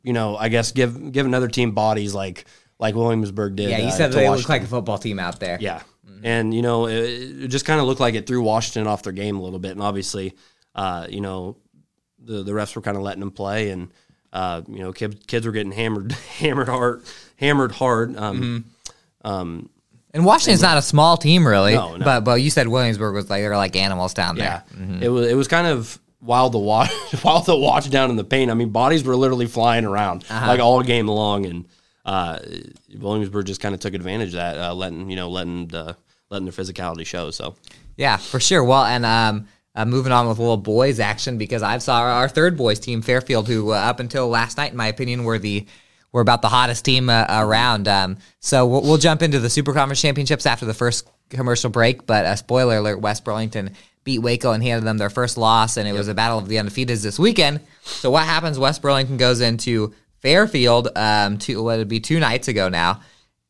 you 0.04 0.14
know 0.14 0.38
I 0.38 0.48
guess 0.50 0.72
give 0.72 1.12
give 1.12 1.26
another 1.26 1.48
team 1.50 1.72
bodies 1.72 2.14
like 2.14 2.46
like 2.80 2.96
Williamsburg 2.96 3.56
did. 3.56 3.70
Yeah, 3.70 3.80
you 3.80 3.88
uh, 3.88 3.92
said 3.92 4.12
they 4.12 4.22
look 4.22 4.38
Washington. 4.38 4.52
like 4.56 4.62
a 4.64 4.68
football 4.68 4.98
team 4.98 5.20
out 5.20 5.40
there. 5.40 5.58
Yeah, 5.60 5.82
and 6.24 6.54
you 6.54 6.62
know, 6.62 6.88
it, 6.88 6.96
it 7.44 7.48
just 7.50 7.66
kind 7.66 7.80
of 7.82 7.86
looked 7.88 8.00
like 8.02 8.16
it 8.16 8.26
threw 8.28 8.42
Washington 8.42 8.88
off 8.88 9.04
their 9.04 9.14
game 9.14 9.38
a 9.38 9.42
little 9.42 9.60
bit, 9.60 9.72
and 9.72 9.82
obviously, 9.82 10.34
uh, 10.76 11.08
you 11.10 11.22
know, 11.22 11.58
the 12.20 12.44
the 12.44 12.52
refs 12.52 12.76
were 12.76 12.82
kind 12.82 12.96
of 12.98 13.04
letting 13.04 13.20
them 13.22 13.32
play, 13.32 13.70
and 13.72 13.92
uh, 14.32 14.62
you 14.68 14.80
know, 14.80 14.94
kids 14.94 15.18
kids 15.28 15.46
were 15.46 15.52
getting 15.52 15.72
hammered, 15.74 16.12
hammered 16.40 16.70
hard, 16.70 17.04
hammered 17.38 17.72
hard. 17.74 18.16
Um, 18.18 18.66
um, 19.26 19.70
And 20.14 20.26
Washington's 20.26 20.62
not 20.62 20.78
a 20.78 20.82
small 20.82 21.18
team, 21.18 21.48
really. 21.48 21.74
No, 21.74 21.96
no. 21.98 22.06
But 22.06 22.22
but 22.22 22.42
you 22.42 22.50
said 22.50 22.68
Williamsburg 22.68 23.16
was 23.16 23.30
like 23.30 23.42
they're 23.42 23.58
like 23.58 23.76
animals 23.76 24.14
down 24.14 24.38
yeah, 24.38 24.62
there. 24.72 25.04
it 25.06 25.10
was 25.10 25.28
it 25.28 25.36
was 25.36 25.48
kind 25.48 25.66
of 25.68 26.00
wild 26.22 26.52
to 26.54 26.60
watch, 26.60 26.92
wild 27.24 27.46
to 27.46 27.56
watch 27.56 27.90
down 27.90 28.10
in 28.10 28.16
the 28.16 28.24
paint. 28.24 28.52
I 28.52 28.54
mean, 28.54 28.70
bodies 28.70 29.04
were 29.04 29.16
literally 29.16 29.48
flying 29.48 29.86
around 29.86 30.24
Uh-huh. 30.30 30.48
like 30.48 30.60
all 30.60 30.82
game 30.84 31.08
long, 31.08 31.46
and 31.46 31.66
uh, 32.06 32.40
Williamsburg 32.98 33.46
just 33.46 33.60
kind 33.62 33.74
of 33.74 33.82
took 33.82 33.94
advantage 33.94 34.30
of 34.30 34.34
that, 34.36 34.58
uh, 34.58 34.74
letting 34.74 35.10
you 35.10 35.16
know, 35.16 35.30
letting 35.30 35.68
the 35.68 35.98
letting 36.30 36.46
their 36.46 36.54
physicality 36.54 37.06
show. 37.06 37.32
So. 37.32 37.56
Yeah, 37.96 38.18
for 38.18 38.40
sure. 38.40 38.64
Well, 38.64 38.84
and 38.86 39.06
um, 39.06 39.48
uh, 39.76 39.86
moving 39.86 40.12
on 40.12 40.28
with 40.28 40.38
a 40.40 40.42
little 40.42 40.58
boys 40.58 41.00
action 41.00 41.38
because 41.38 41.62
I 41.62 41.78
saw 41.78 42.00
our, 42.00 42.10
our 42.10 42.30
third 42.30 42.58
boys 42.58 42.80
team, 42.80 43.02
Fairfield, 43.02 43.48
who 43.48 43.72
uh, 43.72 43.76
up 43.76 44.00
until 44.00 44.28
last 44.30 44.58
night, 44.58 44.72
in 44.72 44.78
my 44.78 44.88
opinion, 44.88 45.24
were 45.26 45.38
the 45.40 45.66
were 46.14 46.22
about 46.22 46.42
the 46.42 46.48
hottest 46.50 46.86
team 46.86 47.10
uh, 47.10 47.26
around. 47.30 47.90
Um, 47.90 48.18
so 48.40 48.66
we'll, 48.66 48.82
we'll 48.84 48.98
jump 48.98 49.22
into 49.22 49.40
the 49.40 49.50
Super 49.50 49.74
Conference 49.74 50.02
Championships 50.02 50.46
after 50.46 50.66
the 50.66 50.74
first 50.74 51.10
commercial 51.30 51.70
break. 51.70 52.06
But 52.06 52.26
uh, 52.26 52.36
spoiler 52.38 52.78
alert: 52.78 53.02
West 53.02 53.26
Burlington 53.26 53.72
beat 54.06 54.20
Waco 54.20 54.52
and 54.54 54.64
handed 54.64 54.86
them 54.86 54.98
their 54.98 55.10
first 55.10 55.38
loss, 55.38 55.76
and 55.76 55.88
it 55.88 55.94
was 55.94 56.08
a 56.08 56.14
battle 56.14 56.38
of 56.38 56.48
the 56.48 56.56
undefeateds 56.56 57.04
this 57.04 57.20
weekend. 57.20 57.60
So 57.82 58.12
what 58.12 58.24
happens? 58.24 58.58
West 58.58 58.82
Burlington 58.82 59.18
goes 59.18 59.42
into 59.42 59.94
Fairfield 60.22 60.88
um, 60.96 61.38
two 61.38 61.62
what 61.62 61.80
would 61.80 61.90
be 61.90 62.00
two 62.00 62.20
nights 62.20 62.48
ago 62.48 62.70
now 62.70 63.02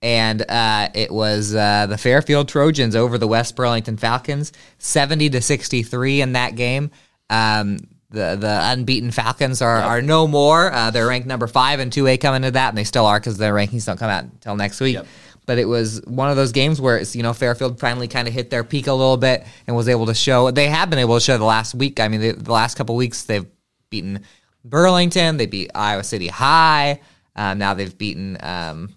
and 0.04 0.42
uh, 0.50 0.89
it 0.94 1.12
was 1.12 1.56
uh, 1.56 1.88
the 1.88 1.98
Fairfield 1.98 2.50
Trojans 2.50 2.94
over 2.94 3.18
the 3.18 3.27
West 3.27 3.56
Burlington 3.56 3.95
Falcons, 3.95 4.51
seventy 4.77 5.30
to 5.30 5.42
sixty 5.42 5.81
three 5.81 6.19
in 6.19 6.33
that 6.33 6.56
game. 6.56 6.92
Um, 7.30 7.80
the 8.13 8.38
the 8.39 8.60
unbeaten 8.62 9.12
Falcons 9.12 9.62
are, 9.62 9.81
are 9.81 10.01
no 10.01 10.27
more. 10.27 10.71
Uh, 10.71 10.92
they're 10.92 11.07
ranked 11.07 11.27
number 11.27 11.48
five 11.48 11.80
and 11.80 11.92
two 11.92 12.07
A 12.07 12.18
coming 12.18 12.38
into 12.38 12.51
that, 12.51 12.69
and 12.69 12.77
they 12.77 12.83
still 12.83 13.06
are 13.06 13.19
because 13.19 13.38
their 13.38 13.54
rankings 13.54 13.86
don't 13.86 13.98
come 13.98 14.10
out 14.10 14.24
until 14.24 14.56
next 14.56 14.80
week. 14.80 14.95
Yep. 14.95 15.07
But 15.45 15.57
it 15.57 15.65
was 15.65 16.01
one 16.06 16.30
of 16.30 16.38
those 16.38 16.54
games 16.54 16.80
where 16.80 16.98
it's, 16.98 17.15
you 17.15 17.24
know 17.24 17.33
Fairfield 17.33 17.80
finally 17.80 18.07
kind 18.07 18.28
of 18.28 18.33
hit 18.33 18.49
their 18.49 18.64
peak 18.64 18.88
a 18.88 18.94
little 18.94 19.18
bit 19.18 19.44
and 19.68 19.76
was 19.76 19.90
able 19.90 20.06
to 20.06 20.14
show. 20.14 20.52
They 20.52 20.68
have 20.68 20.90
been 20.90 20.99
able 20.99 21.16
to 21.16 21.19
show 21.19 21.38
the 21.38 21.44
last 21.44 21.76
week. 21.76 21.99
I 21.99 22.07
mean, 22.07 22.21
the, 22.21 22.31
the 22.31 22.52
last 22.52 22.76
couple 22.78 22.95
weeks 22.95 23.23
they've 23.23 23.45
beaten 23.90 24.23
Burlington, 24.64 25.38
they 25.38 25.47
beat 25.47 25.71
Iowa 25.76 26.04
City 26.04 26.28
High. 26.28 27.02
Um, 27.35 27.57
now 27.57 27.73
they've 27.73 27.97
beaten 27.97 28.38
um, 28.42 28.95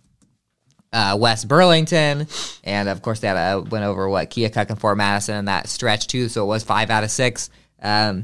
uh, 0.93 1.17
West 1.19 1.49
Burlington, 1.49 2.29
and 2.64 2.88
of 2.91 3.00
course 3.00 3.21
they 3.21 3.29
had 3.29 3.37
a 3.37 3.61
went 3.62 3.85
over 3.87 4.09
what 4.11 4.29
Keokuk 4.29 4.69
and 4.69 4.79
Fort 4.79 4.99
Madison 4.99 5.37
in 5.37 5.45
that 5.47 5.69
stretch 5.69 6.07
too. 6.07 6.29
So 6.29 6.45
it 6.45 6.47
was 6.47 6.62
five 6.64 6.91
out 6.91 7.02
of 7.02 7.11
six. 7.11 7.49
Um, 7.83 8.23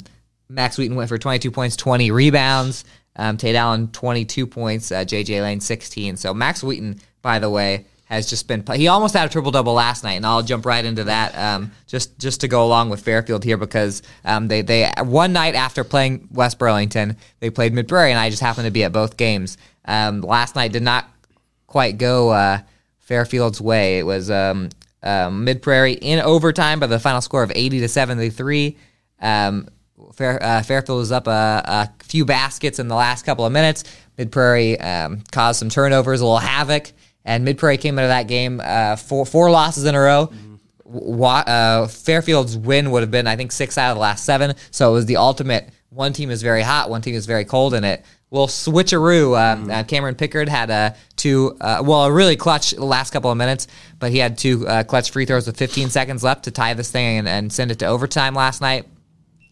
Max 0.53 0.77
Wheaton 0.77 0.97
went 0.97 1.09
for 1.09 1.19
22 1.19 1.51
points, 1.51 1.77
20 1.77 2.11
rebounds. 2.11 2.85
Um, 3.17 3.37
Tate 3.37 3.57
Allen 3.57 3.89
22 3.89 4.47
points, 4.47 4.91
uh, 4.91 5.05
JJ 5.05 5.43
Lane 5.43 5.61
16. 5.61 6.17
So 6.17 6.33
Max 6.33 6.63
Wheaton, 6.63 7.01
by 7.21 7.39
the 7.39 7.51
way, 7.51 7.87
has 8.07 8.29
just 8.29 8.47
been 8.47 8.63
he 8.75 8.89
almost 8.89 9.15
had 9.15 9.27
a 9.27 9.33
triple 9.33 9.51
double 9.51 9.73
last 9.73 10.05
night, 10.05 10.15
and 10.15 10.27
I'll 10.27 10.43
jump 10.43 10.67
right 10.67 10.85
into 10.85 11.05
that 11.05 11.35
um, 11.37 11.73
just 11.87 12.19
just 12.19 12.43
to 12.43 12.49
go 12.49 12.63
along 12.65 12.91
with 12.91 13.03
Fairfield 13.03 13.43
here 13.43 13.57
because 13.57 14.03
um, 14.25 14.49
they 14.49 14.61
they 14.61 14.91
one 14.99 15.33
night 15.33 15.55
after 15.55 15.83
playing 15.83 16.29
West 16.31 16.59
Burlington 16.59 17.17
they 17.41 17.49
played 17.49 17.73
Mid 17.73 17.89
Prairie, 17.89 18.11
and 18.11 18.21
I 18.21 18.29
just 18.29 18.43
happened 18.43 18.67
to 18.67 18.71
be 18.71 18.85
at 18.85 18.93
both 18.93 19.17
games. 19.17 19.57
Um, 19.87 20.21
last 20.21 20.57
night 20.57 20.73
did 20.73 20.83
not 20.83 21.09
quite 21.67 21.97
go 21.97 22.31
uh, 22.31 22.59
Fairfield's 22.99 23.63
way. 23.63 23.99
It 23.99 24.05
was 24.05 24.31
um, 24.31 24.69
um, 25.03 25.45
Mid 25.45 25.63
Prairie 25.63 25.95
in 25.95 26.21
overtime 26.21 26.81
by 26.81 26.89
the 26.89 27.01
final 27.01 27.23
score 27.23 27.43
of 27.43 27.51
80 27.55 27.81
to 27.81 27.89
73. 27.89 28.77
Fair, 30.15 30.43
uh, 30.43 30.63
Fairfield 30.63 30.99
was 30.99 31.13
up 31.13 31.27
a, 31.27 31.63
a 31.65 32.05
few 32.05 32.25
baskets 32.25 32.79
in 32.79 32.89
the 32.89 32.95
last 32.95 33.25
couple 33.25 33.47
of 33.47 33.53
minutes. 33.53 33.85
Mid 34.19 34.33
Prairie 34.33 34.79
um, 34.79 35.23
caused 35.31 35.59
some 35.59 35.69
turnovers, 35.69 36.21
a 36.21 36.25
little 36.25 36.39
havoc, 36.39 36.93
and 37.25 37.45
Mid 37.45 37.59
Prairie 37.59 37.79
came 37.79 37.99
into 37.99 38.09
that 38.09 38.29
game 38.29 38.61
uh, 38.63 38.97
four 38.97 39.25
four 39.25 39.51
losses 39.51 39.85
in 39.85 39.95
a 39.95 40.01
row. 40.01 40.33
Wa- 40.85 41.45
uh, 41.47 41.87
Fairfield's 41.89 42.57
win 42.57 42.91
would 42.91 43.03
have 43.03 43.11
been, 43.11 43.27
I 43.27 43.37
think, 43.37 43.53
six 43.53 43.79
out 43.79 43.91
of 43.91 43.97
the 43.97 44.01
last 44.01 44.25
seven. 44.25 44.55
So 44.71 44.91
it 44.91 44.95
was 44.95 45.07
the 45.07 45.17
ultimate. 45.17 45.71
One 45.89 46.13
team 46.13 46.31
is 46.31 46.43
very 46.43 46.63
hot, 46.63 46.91
one 46.91 47.03
team 47.03 47.15
is 47.15 47.27
very 47.27 47.45
cold 47.45 47.75
in 47.75 47.85
it. 47.85 48.05
Well, 48.31 48.47
switcheroo. 48.47 49.39
Um, 49.39 49.71
uh, 49.71 49.85
Cameron 49.85 50.15
Pickard 50.15 50.49
had 50.49 50.71
uh, 50.71 50.95
two, 51.17 51.55
uh, 51.61 51.83
well, 51.85 52.05
a 52.05 52.13
really 52.13 52.35
clutch 52.35 52.71
the 52.71 52.85
last 52.85 53.11
couple 53.11 53.31
of 53.31 53.37
minutes, 53.37 53.67
but 53.99 54.11
he 54.11 54.17
had 54.17 54.39
two 54.39 54.67
uh, 54.67 54.85
clutch 54.85 55.11
free 55.11 55.27
throws 55.27 55.47
with 55.47 55.59
15 55.59 55.91
seconds 55.91 56.25
left 56.25 56.45
to 56.45 56.51
tie 56.51 56.73
this 56.73 56.91
thing 56.91 57.19
and, 57.19 57.29
and 57.29 57.53
send 57.53 57.71
it 57.71 57.79
to 57.81 57.87
overtime 57.87 58.35
last 58.35 58.63
night. 58.63 58.87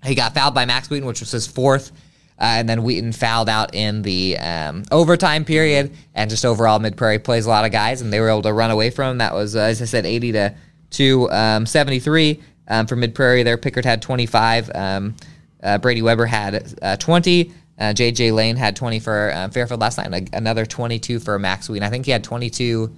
He 0.05 0.15
got 0.15 0.35
fouled 0.35 0.55
by 0.55 0.65
Max 0.65 0.89
Wheaton, 0.89 1.07
which 1.07 1.21
was 1.21 1.31
his 1.31 1.47
fourth. 1.47 1.93
Uh, 2.39 2.57
and 2.57 2.69
then 2.69 2.83
Wheaton 2.83 3.13
fouled 3.13 3.51
out 3.51 3.75
in 3.75 4.01
the 4.01 4.39
um, 4.39 4.85
overtime 4.91 5.45
period, 5.45 5.93
and 6.15 6.31
just 6.31 6.47
overall, 6.47 6.79
Mid 6.79 6.97
Prairie 6.97 7.19
plays 7.19 7.45
a 7.45 7.51
lot 7.51 7.67
of 7.67 7.71
guys, 7.71 8.01
and 8.01 8.11
they 8.11 8.19
were 8.19 8.31
able 8.31 8.41
to 8.43 8.53
run 8.53 8.71
away 8.71 8.89
from 8.89 9.11
him. 9.11 9.19
That 9.19 9.35
was, 9.35 9.55
uh, 9.55 9.61
as 9.61 9.83
I 9.83 9.85
said, 9.85 10.07
80 10.07 10.33
to, 10.33 10.55
to 10.93 11.31
um, 11.31 11.67
73 11.67 12.41
um, 12.69 12.87
for 12.87 12.97
Mid 12.97 13.15
Prairie 13.15 13.43
there. 13.43 13.59
Pickard 13.59 13.85
had 13.85 14.01
25. 14.01 14.71
Um, 14.75 15.17
uh, 15.63 15.77
Brady 15.77 16.01
Weber 16.01 16.25
had 16.25 16.75
uh, 16.81 16.97
20. 16.97 17.53
Uh, 17.79 17.83
JJ 17.93 18.33
Lane 18.33 18.57
had 18.57 18.75
20 18.75 19.01
for 19.01 19.31
uh, 19.35 19.49
Fairfield 19.51 19.81
last 19.81 19.99
night, 19.99 20.07
and 20.07 20.29
a- 20.29 20.37
another 20.37 20.65
22 20.65 21.21
for 21.21 21.39
Max 21.39 21.69
Wheaton. 21.69 21.87
I 21.87 21.91
think 21.91 22.07
he 22.07 22.11
had 22.11 22.25
22, 22.25 22.91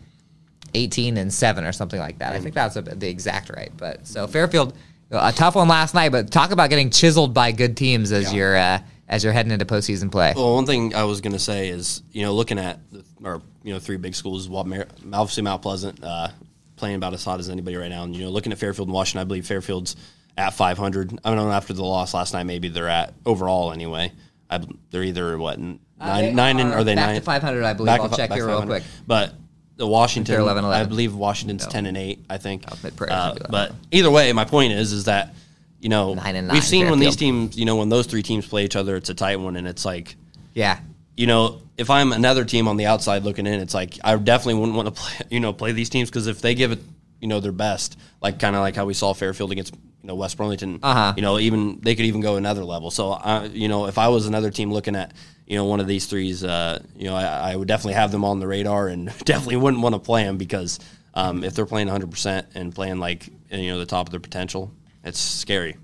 18, 0.75 1.16
and 1.16 1.32
7 1.32 1.64
or 1.64 1.73
something 1.73 1.99
like 1.99 2.18
that. 2.18 2.32
I 2.32 2.38
think 2.38 2.54
that's 2.54 2.76
a, 2.76 2.82
the 2.82 3.09
exact 3.09 3.50
right. 3.50 3.73
But 3.76 4.06
so 4.06 4.28
Fairfield, 4.28 4.75
a 5.12 5.33
tough 5.33 5.54
one 5.54 5.69
last 5.69 5.95
night, 5.95 6.11
but 6.11 6.31
talk 6.31 6.50
about 6.50 6.71
getting 6.71 6.90
chiseled 6.90 7.35
by 7.35 7.52
good 7.52 7.76
teams 7.76 8.12
as 8.12 8.33
you're 8.33 8.57
uh, 8.57 8.81
as 9.09 9.23
you're 9.23 9.33
heading 9.33 9.52
into 9.52 9.66
postseason 9.66 10.11
play. 10.11 10.33
Well, 10.35 10.54
one 10.54 10.66
thing 10.66 10.95
I 10.95 11.04
was 11.04 11.21
going 11.21 11.35
to 11.35 11.38
say 11.38 11.69
is, 11.69 12.02
you 12.12 12.23
know, 12.23 12.33
looking 12.33 12.59
at 12.59 12.78
the, 12.90 13.04
or 13.23 13.42
you 13.62 13.73
know 13.73 13.78
three 13.78 13.99
big 13.99 14.14
schools, 14.14 14.49
obviously 14.50 15.42
Mount 15.42 15.62
Pleasant 15.62 16.02
uh, 16.02 16.28
playing 16.76 16.97
about 16.97 17.14
as 17.14 17.25
hot 17.25 17.38
as 17.38 17.50
anybody 17.50 17.76
right 17.76 17.90
now, 17.90 18.04
and 18.04 18.16
you 18.16 18.25
know, 18.25 18.31
looking 18.31 18.52
at 18.52 18.59
Fairfield 18.59 18.88
and 18.88 18.95
Washington, 18.95 19.21
I 19.21 19.25
believe 19.25 19.47
Fairfield's 19.47 19.97
at 20.37 20.54
500. 20.54 21.21
I 21.25 21.28
don't 21.28 21.37
know 21.37 21.52
after 21.52 21.73
the 21.75 21.85
loss 21.85 22.14
last 22.14 22.33
night, 22.33 22.45
maybe 22.45 22.69
they're 22.69 22.88
at 22.88 23.14
overall 23.26 23.73
anyway. 23.73 24.12
I, 24.49 24.61
they're 24.90 25.02
either 25.02 25.38
what 25.38 25.59
nine 25.59 25.78
they 25.99 26.33
nine 26.33 26.61
and 26.61 26.73
are 26.73 26.78
are 26.78 26.85
they 26.85 26.95
back 26.95 27.07
nine 27.07 27.14
to 27.16 27.23
500, 27.23 27.64
I 27.64 27.73
believe. 27.75 27.87
Back 27.87 28.00
I'll 28.00 28.11
check 28.11 28.33
here 28.33 28.47
real 28.47 28.62
quick. 28.62 28.83
But 29.07 29.35
the 29.76 29.87
Washington, 29.87 30.41
11, 30.41 30.64
11. 30.64 30.87
I 30.87 30.88
believe 30.88 31.14
Washington's 31.14 31.67
10 31.67 31.87
and 31.87 31.97
8. 31.97 32.25
I 32.31 32.38
think. 32.38 32.64
Uh, 33.00 33.35
but 33.50 33.73
either 33.91 34.11
way, 34.11 34.33
my 34.33 34.45
point 34.45 34.73
is, 34.73 34.93
is 34.93 35.05
that 35.05 35.35
you 35.81 35.88
know 35.88 36.14
Nine 36.14 36.37
and 36.37 36.47
we've 36.47 36.55
nine, 36.55 36.62
seen 36.62 36.91
when 36.91 36.99
these 37.00 37.17
teams, 37.17 37.57
you 37.59 37.64
know, 37.64 37.76
when 37.76 37.88
those 37.88 38.07
three 38.07 38.23
teams 38.23 38.47
play 38.47 38.64
each 38.64 38.76
other, 38.76 38.97
it's 38.97 39.09
a 39.11 39.14
tight 39.14 39.37
one, 39.41 39.57
and 39.57 39.67
it's 39.67 39.85
like 39.85 40.14
Yeah. 40.55 40.79
you 41.17 41.26
know, 41.26 41.61
if 41.76 41.91
I'm 41.91 42.12
another 42.12 42.45
team 42.45 42.69
on 42.69 42.76
the 42.76 42.87
outside 42.87 43.25
looking 43.25 43.47
in, 43.47 43.59
it's 43.61 43.75
like 43.75 43.99
I 44.05 44.14
definitely 44.17 44.61
wouldn't 44.61 44.76
want 44.76 44.87
to 44.87 44.93
play, 45.02 45.14
you 45.31 45.41
know, 45.41 45.52
play 45.52 45.73
these 45.73 45.88
teams 45.91 46.09
because 46.11 46.26
if 46.29 46.41
they 46.41 46.55
give 46.55 46.71
it, 46.73 46.79
you 47.21 47.26
know, 47.29 47.41
their 47.41 47.50
best, 47.52 47.99
like 48.21 48.38
kind 48.38 48.55
of 48.55 48.61
like 48.62 48.76
how 48.76 48.85
we 48.85 48.95
saw 48.95 49.12
Fairfield 49.14 49.50
against, 49.52 49.75
you 50.02 50.09
know, 50.09 50.14
West 50.14 50.37
Burlington, 50.37 50.78
Uh-huh. 50.82 51.14
you 51.16 51.23
know, 51.23 51.38
even 51.38 51.78
they 51.80 51.94
could 51.94 52.06
even 52.06 52.21
go 52.21 52.37
another 52.37 52.64
level. 52.64 52.90
So, 52.90 53.12
I, 53.12 53.44
you 53.47 53.68
know, 53.68 53.87
if 53.87 53.99
I 53.99 54.09
was 54.09 54.26
another 54.26 54.50
team 54.50 54.73
looking 54.73 54.97
at, 54.97 55.12
you 55.47 55.56
know, 55.56 55.64
one 55.64 55.80
of 55.80 55.87
these 55.87 56.06
threes, 56.06 56.42
uh, 56.44 56.82
you 56.97 57.04
know, 57.04 57.14
I, 57.14 57.52
I 57.52 57.56
would 57.56 57.68
definitely 57.68 57.94
have 57.94 58.11
them 58.11 58.25
on 58.25 58.40
the 58.40 58.47
radar 58.47 58.88
and 58.88 59.06
definitely 59.25 59.56
wouldn't 59.56 59.82
want 59.82 59.94
to 59.94 59.99
play 60.00 60.25
them 60.25 60.37
because 60.38 60.80
um, 61.14 61.44
if 61.44 61.54
they're 61.54 61.66
playing 61.66 61.88
100% 61.88 62.47
and 62.54 62.75
playing 62.75 62.99
like, 62.99 63.28
you 63.50 63.71
know, 63.71 63.78
the 63.78 63.87
top 63.87 64.06
of 64.06 64.11
their 64.11 64.21
potential, 64.21 64.73
it's 65.04 65.21
scary. 65.21 65.76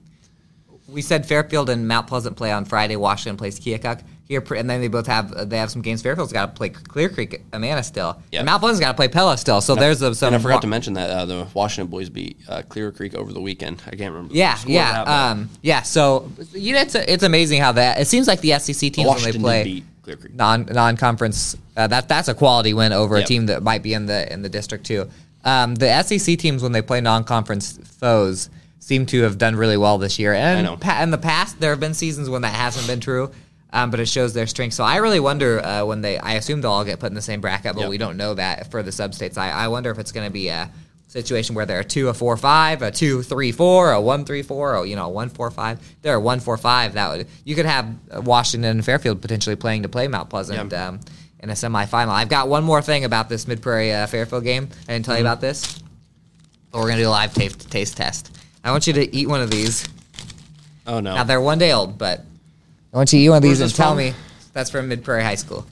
We 0.89 1.03
said 1.03 1.27
Fairfield 1.27 1.69
and 1.69 1.87
Mount 1.87 2.07
Pleasant 2.07 2.37
play 2.37 2.51
on 2.51 2.65
Friday. 2.65 2.97
Washington 2.97 3.37
plays 3.37 3.61
Keokuk 3.61 4.01
here, 4.29 4.45
and 4.55 4.69
then 4.69 4.81
they 4.81 4.89
both 4.89 5.07
have 5.07 5.49
they 5.49 5.57
have 5.59 5.71
some 5.71 5.81
games. 5.81 6.03
Fairfield's 6.03 6.33
got 6.33 6.47
to 6.47 6.53
play 6.53 6.69
Clear 6.69 7.09
Creek, 7.09 7.43
Amana 7.53 7.83
still. 7.83 8.21
Yeah. 8.31 8.41
And 8.41 8.47
Mount 8.47 8.61
Pleasant's 8.61 8.81
got 8.81 8.93
to 8.93 8.97
play 8.97 9.09
Pella 9.09 9.39
still. 9.39 9.61
So 9.63 9.75
there's 9.75 10.03
a, 10.03 10.15
some. 10.15 10.29
and 10.29 10.37
I 10.37 10.39
forgot 10.39 10.61
to 10.63 10.69
mention 10.69 10.93
that 10.95 11.11
uh, 11.11 11.25
the 11.25 11.47
Washington 11.55 11.91
boys 11.91 12.11
beat 12.11 12.37
uh, 12.49 12.63
Clear 12.69 12.93
Creek 12.93 13.15
over 13.15 13.33
the 13.33 13.41
weekend. 13.41 13.83
I 13.87 13.97
can't 13.97 14.13
remember. 14.13 14.35
Yeah, 14.35 14.59
yeah, 14.67 15.05
that, 15.05 15.09
um, 15.09 15.51
yeah. 15.63 15.83
So 15.83 16.31
you 16.53 16.75
know, 16.75 16.81
it's 16.81 16.95
it's 16.95 17.23
amazing 17.23 17.63
how 17.63 17.73
that. 17.73 18.01
It 18.01 18.07
seems 18.07 18.29
like 18.29 18.41
the 18.41 18.59
SEC 18.59 18.93
teams 18.93 19.09
when 19.09 19.23
they 19.23 19.39
play 19.39 19.65
beat 19.65 19.85
Clear 20.03 20.17
Creek. 20.17 20.35
non 20.35 20.67
non 20.67 20.99
conference, 20.99 21.57
uh, 21.77 21.87
that 21.87 22.09
that's 22.09 22.29
a 22.29 22.35
quality 22.35 22.75
win 22.75 22.93
over 22.93 23.17
a 23.17 23.25
team 23.25 23.47
that 23.47 23.63
might 23.63 23.83
be 23.83 23.95
in 23.95 24.07
the 24.07 24.31
in 24.31 24.43
the 24.43 24.51
district 24.51 24.85
too. 24.85 25.09
Um, 25.45 25.75
the 25.75 26.03
SEC 26.03 26.39
teams 26.39 26.63
when 26.63 26.73
they 26.73 26.83
play 26.83 27.01
non 27.01 27.25
conference 27.25 27.79
foes 27.99 28.51
seem 28.81 29.07
to 29.07 29.23
have 29.23 29.39
done 29.39 29.57
really 29.57 29.77
well 29.77 29.99
this 29.99 30.19
year. 30.19 30.33
And 30.35 30.67
know. 30.67 30.77
pa- 30.77 31.03
in 31.03 31.11
the 31.11 31.19
past, 31.19 31.61
there 31.61 31.71
have 31.71 31.81
been 31.81 31.95
seasons 31.95 32.29
when 32.29 32.43
that 32.43 32.55
hasn't 32.55 32.87
been 32.87 33.01
true. 33.01 33.31
Um, 33.71 33.91
but 33.91 34.01
it 34.01 34.09
shows 34.09 34.33
their 34.33 34.47
strength. 34.47 34.73
So 34.75 34.83
I 34.85 34.97
really 34.97 35.21
wonder 35.21 35.61
uh, 35.65 35.85
when 35.85 36.01
they. 36.01 36.17
I 36.19 36.35
assume 36.35 36.63
they'll 36.63 36.71
all 36.71 36.85
get 36.85 37.01
put 37.01 37.09
in 37.09 37.15
the 37.15 37.21
same 37.23 37.41
bracket, 37.43 37.75
but 37.75 37.83
Yep. 37.83 37.91
we 37.91 37.99
don't 37.99 38.17
know 38.17 38.33
that 38.35 38.71
for 38.71 38.83
the 38.83 38.91
substates. 38.91 39.37
I, 39.37 39.51
I 39.51 39.69
wonder 39.69 39.91
if 39.91 39.99
it's 39.99 40.11
going 40.13 40.27
to 40.27 40.33
be 40.33 40.49
a 40.49 40.71
situation 41.09 41.55
where 41.55 41.67
there 41.67 41.79
are 41.79 41.83
two, 41.85 42.09
a 42.09 42.15
four, 42.15 42.37
five, 42.39 42.81
a 42.81 42.91
two, 42.91 43.23
three, 43.23 43.53
four, 43.53 43.93
a 43.93 44.01
one, 44.01 44.25
three, 44.25 44.43
four, 44.43 44.75
or 44.77 44.87
you 44.87 44.97
know, 44.97 45.05
a 45.05 45.09
one, 45.11 45.29
four, 45.29 45.51
five. 45.51 45.79
There 46.01 46.15
are 46.15 46.21
one, 46.21 46.41
four, 46.41 46.57
five. 46.57 46.95
That 46.95 47.11
would 47.11 47.29
you 47.45 47.55
could 47.55 47.67
have 47.67 47.95
Washington 48.25 48.71
and 48.71 48.85
Fairfield 48.85 49.21
potentially 49.21 49.57
playing 49.57 49.83
to 49.83 49.89
play 49.91 50.09
Mount 50.09 50.31
Pleasant 50.31 50.73
Yeah. 50.73 50.89
um, 50.89 51.01
in 51.41 51.51
a 51.51 51.55
semifinal. 51.55 52.09
I've 52.09 52.29
got 52.31 52.49
one 52.49 52.65
more 52.65 52.81
thing 52.83 53.05
about 53.05 53.29
this 53.29 53.47
Mid 53.47 53.61
Prairie 53.61 53.93
uh, 53.93 54.07
Fairfield 54.07 54.45
game. 54.45 54.69
I 54.89 54.93
didn't 54.95 55.05
tell 55.05 55.15
you 55.17 55.21
about 55.23 55.41
this, 55.43 55.79
but 56.73 56.79
we're 56.81 56.89
gonna 56.89 57.03
do 57.03 57.09
a 57.09 57.11
live 57.11 57.35
taste 57.35 57.71
taste 57.71 57.99
test. 57.99 58.35
I 58.65 58.71
want 58.71 58.87
you 58.87 58.95
to 58.95 59.15
eat 59.15 59.29
one 59.29 59.41
of 59.43 59.51
these. 59.51 59.87
Oh 60.87 61.01
no! 61.01 61.15
Now 61.15 61.25
they're 61.25 61.41
one 61.41 61.59
day 61.59 61.73
old, 61.73 61.99
but 61.99 62.25
I 62.93 62.97
want 62.97 63.13
you 63.13 63.19
to 63.19 63.25
eat 63.25 63.29
one 63.29 63.37
of 63.39 63.43
these 63.43 63.61
and 63.61 63.75
tell 63.75 63.91
from? 63.91 63.99
me 63.99 64.15
that's 64.53 64.71
from 64.71 64.89
Mid 64.89 65.05
Prairie 65.05 65.23
High 65.23 65.35
School. 65.35 65.67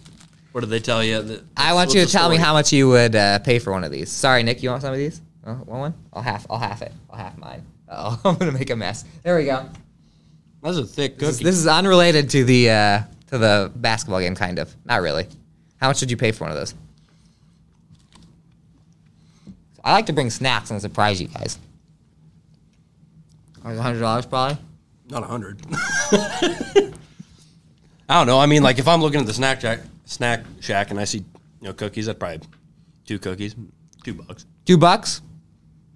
what 0.52 0.61
did 0.61 0.70
they 0.70 0.80
tell 0.80 1.02
you? 1.02 1.23
That, 1.23 1.44
I 1.56 1.73
want 1.75 1.94
you 1.94 2.00
to 2.00 2.06
the 2.06 2.12
tell 2.12 2.28
me 2.28 2.37
how 2.37 2.52
much 2.52 2.73
you 2.73 2.88
would 2.88 3.16
uh, 3.16 3.38
pay 3.40 3.58
for 3.58 3.73
one 3.73 3.85
of 3.85 3.90
these. 3.90 4.11
Sorry, 4.11 4.42
Nick, 4.42 4.62
you 4.62 4.70
want 4.70 4.82
some 4.82 4.92
of 4.92 4.99
these? 4.99 5.20
Oh, 5.46 5.52
want 5.52 5.68
one? 5.68 5.94
I'll 6.12 6.23
half. 6.23 6.46
I'll 6.50 6.58
half 6.58 6.82
it. 6.82 6.92
I'll 7.11 7.18
half 7.18 7.37
mine. 7.38 7.64
Oh, 7.88 8.20
I'm 8.25 8.37
gonna 8.37 8.52
make 8.52 8.70
a 8.70 8.76
mess. 8.76 9.04
There 9.23 9.37
we 9.37 9.44
go. 9.44 9.68
That's 10.62 10.78
a 10.78 10.85
thick 10.85 11.18
This 11.18 11.30
is, 11.30 11.38
this 11.38 11.56
is 11.56 11.66
unrelated 11.66 12.30
to 12.30 12.44
the 12.44 12.70
uh, 12.70 13.02
to 13.28 13.38
the 13.38 13.73
basketball 13.76 14.20
game, 14.20 14.35
kind 14.35 14.58
of. 14.58 14.75
Not 14.85 15.00
really. 15.02 15.26
How 15.76 15.88
much 15.88 16.00
did 16.00 16.11
you 16.11 16.16
pay 16.16 16.32
for 16.32 16.44
one 16.44 16.50
of 16.50 16.56
those? 16.56 16.75
I 19.85 19.92
like 19.92 20.06
to 20.06 20.12
bring 20.12 20.30
snacks 20.30 20.70
and 20.70 20.80
surprise 20.80 21.20
you 21.20 21.28
guys. 21.28 21.58
Like 23.64 23.78
hundred 23.78 24.00
dollars, 24.00 24.26
probably. 24.26 24.58
Not 25.08 25.23
a 25.23 25.26
hundred. 25.26 25.61
I 28.08 28.18
don't 28.18 28.26
know. 28.26 28.38
I 28.38 28.46
mean, 28.46 28.62
like 28.62 28.78
if 28.78 28.86
I'm 28.86 29.00
looking 29.00 29.20
at 29.20 29.26
the 29.26 29.32
snack 29.34 29.60
shack, 29.60 29.80
snack 30.04 30.44
shack, 30.60 30.90
and 30.90 31.00
I 31.00 31.04
see 31.04 31.18
you 31.18 31.25
know 31.68 31.72
cookies, 31.72 32.08
I'd 32.08 32.18
probably 32.18 32.46
two 33.06 33.18
cookies, 33.18 33.56
two 34.04 34.14
bucks. 34.14 34.46
Two 34.64 34.78
bucks. 34.78 35.22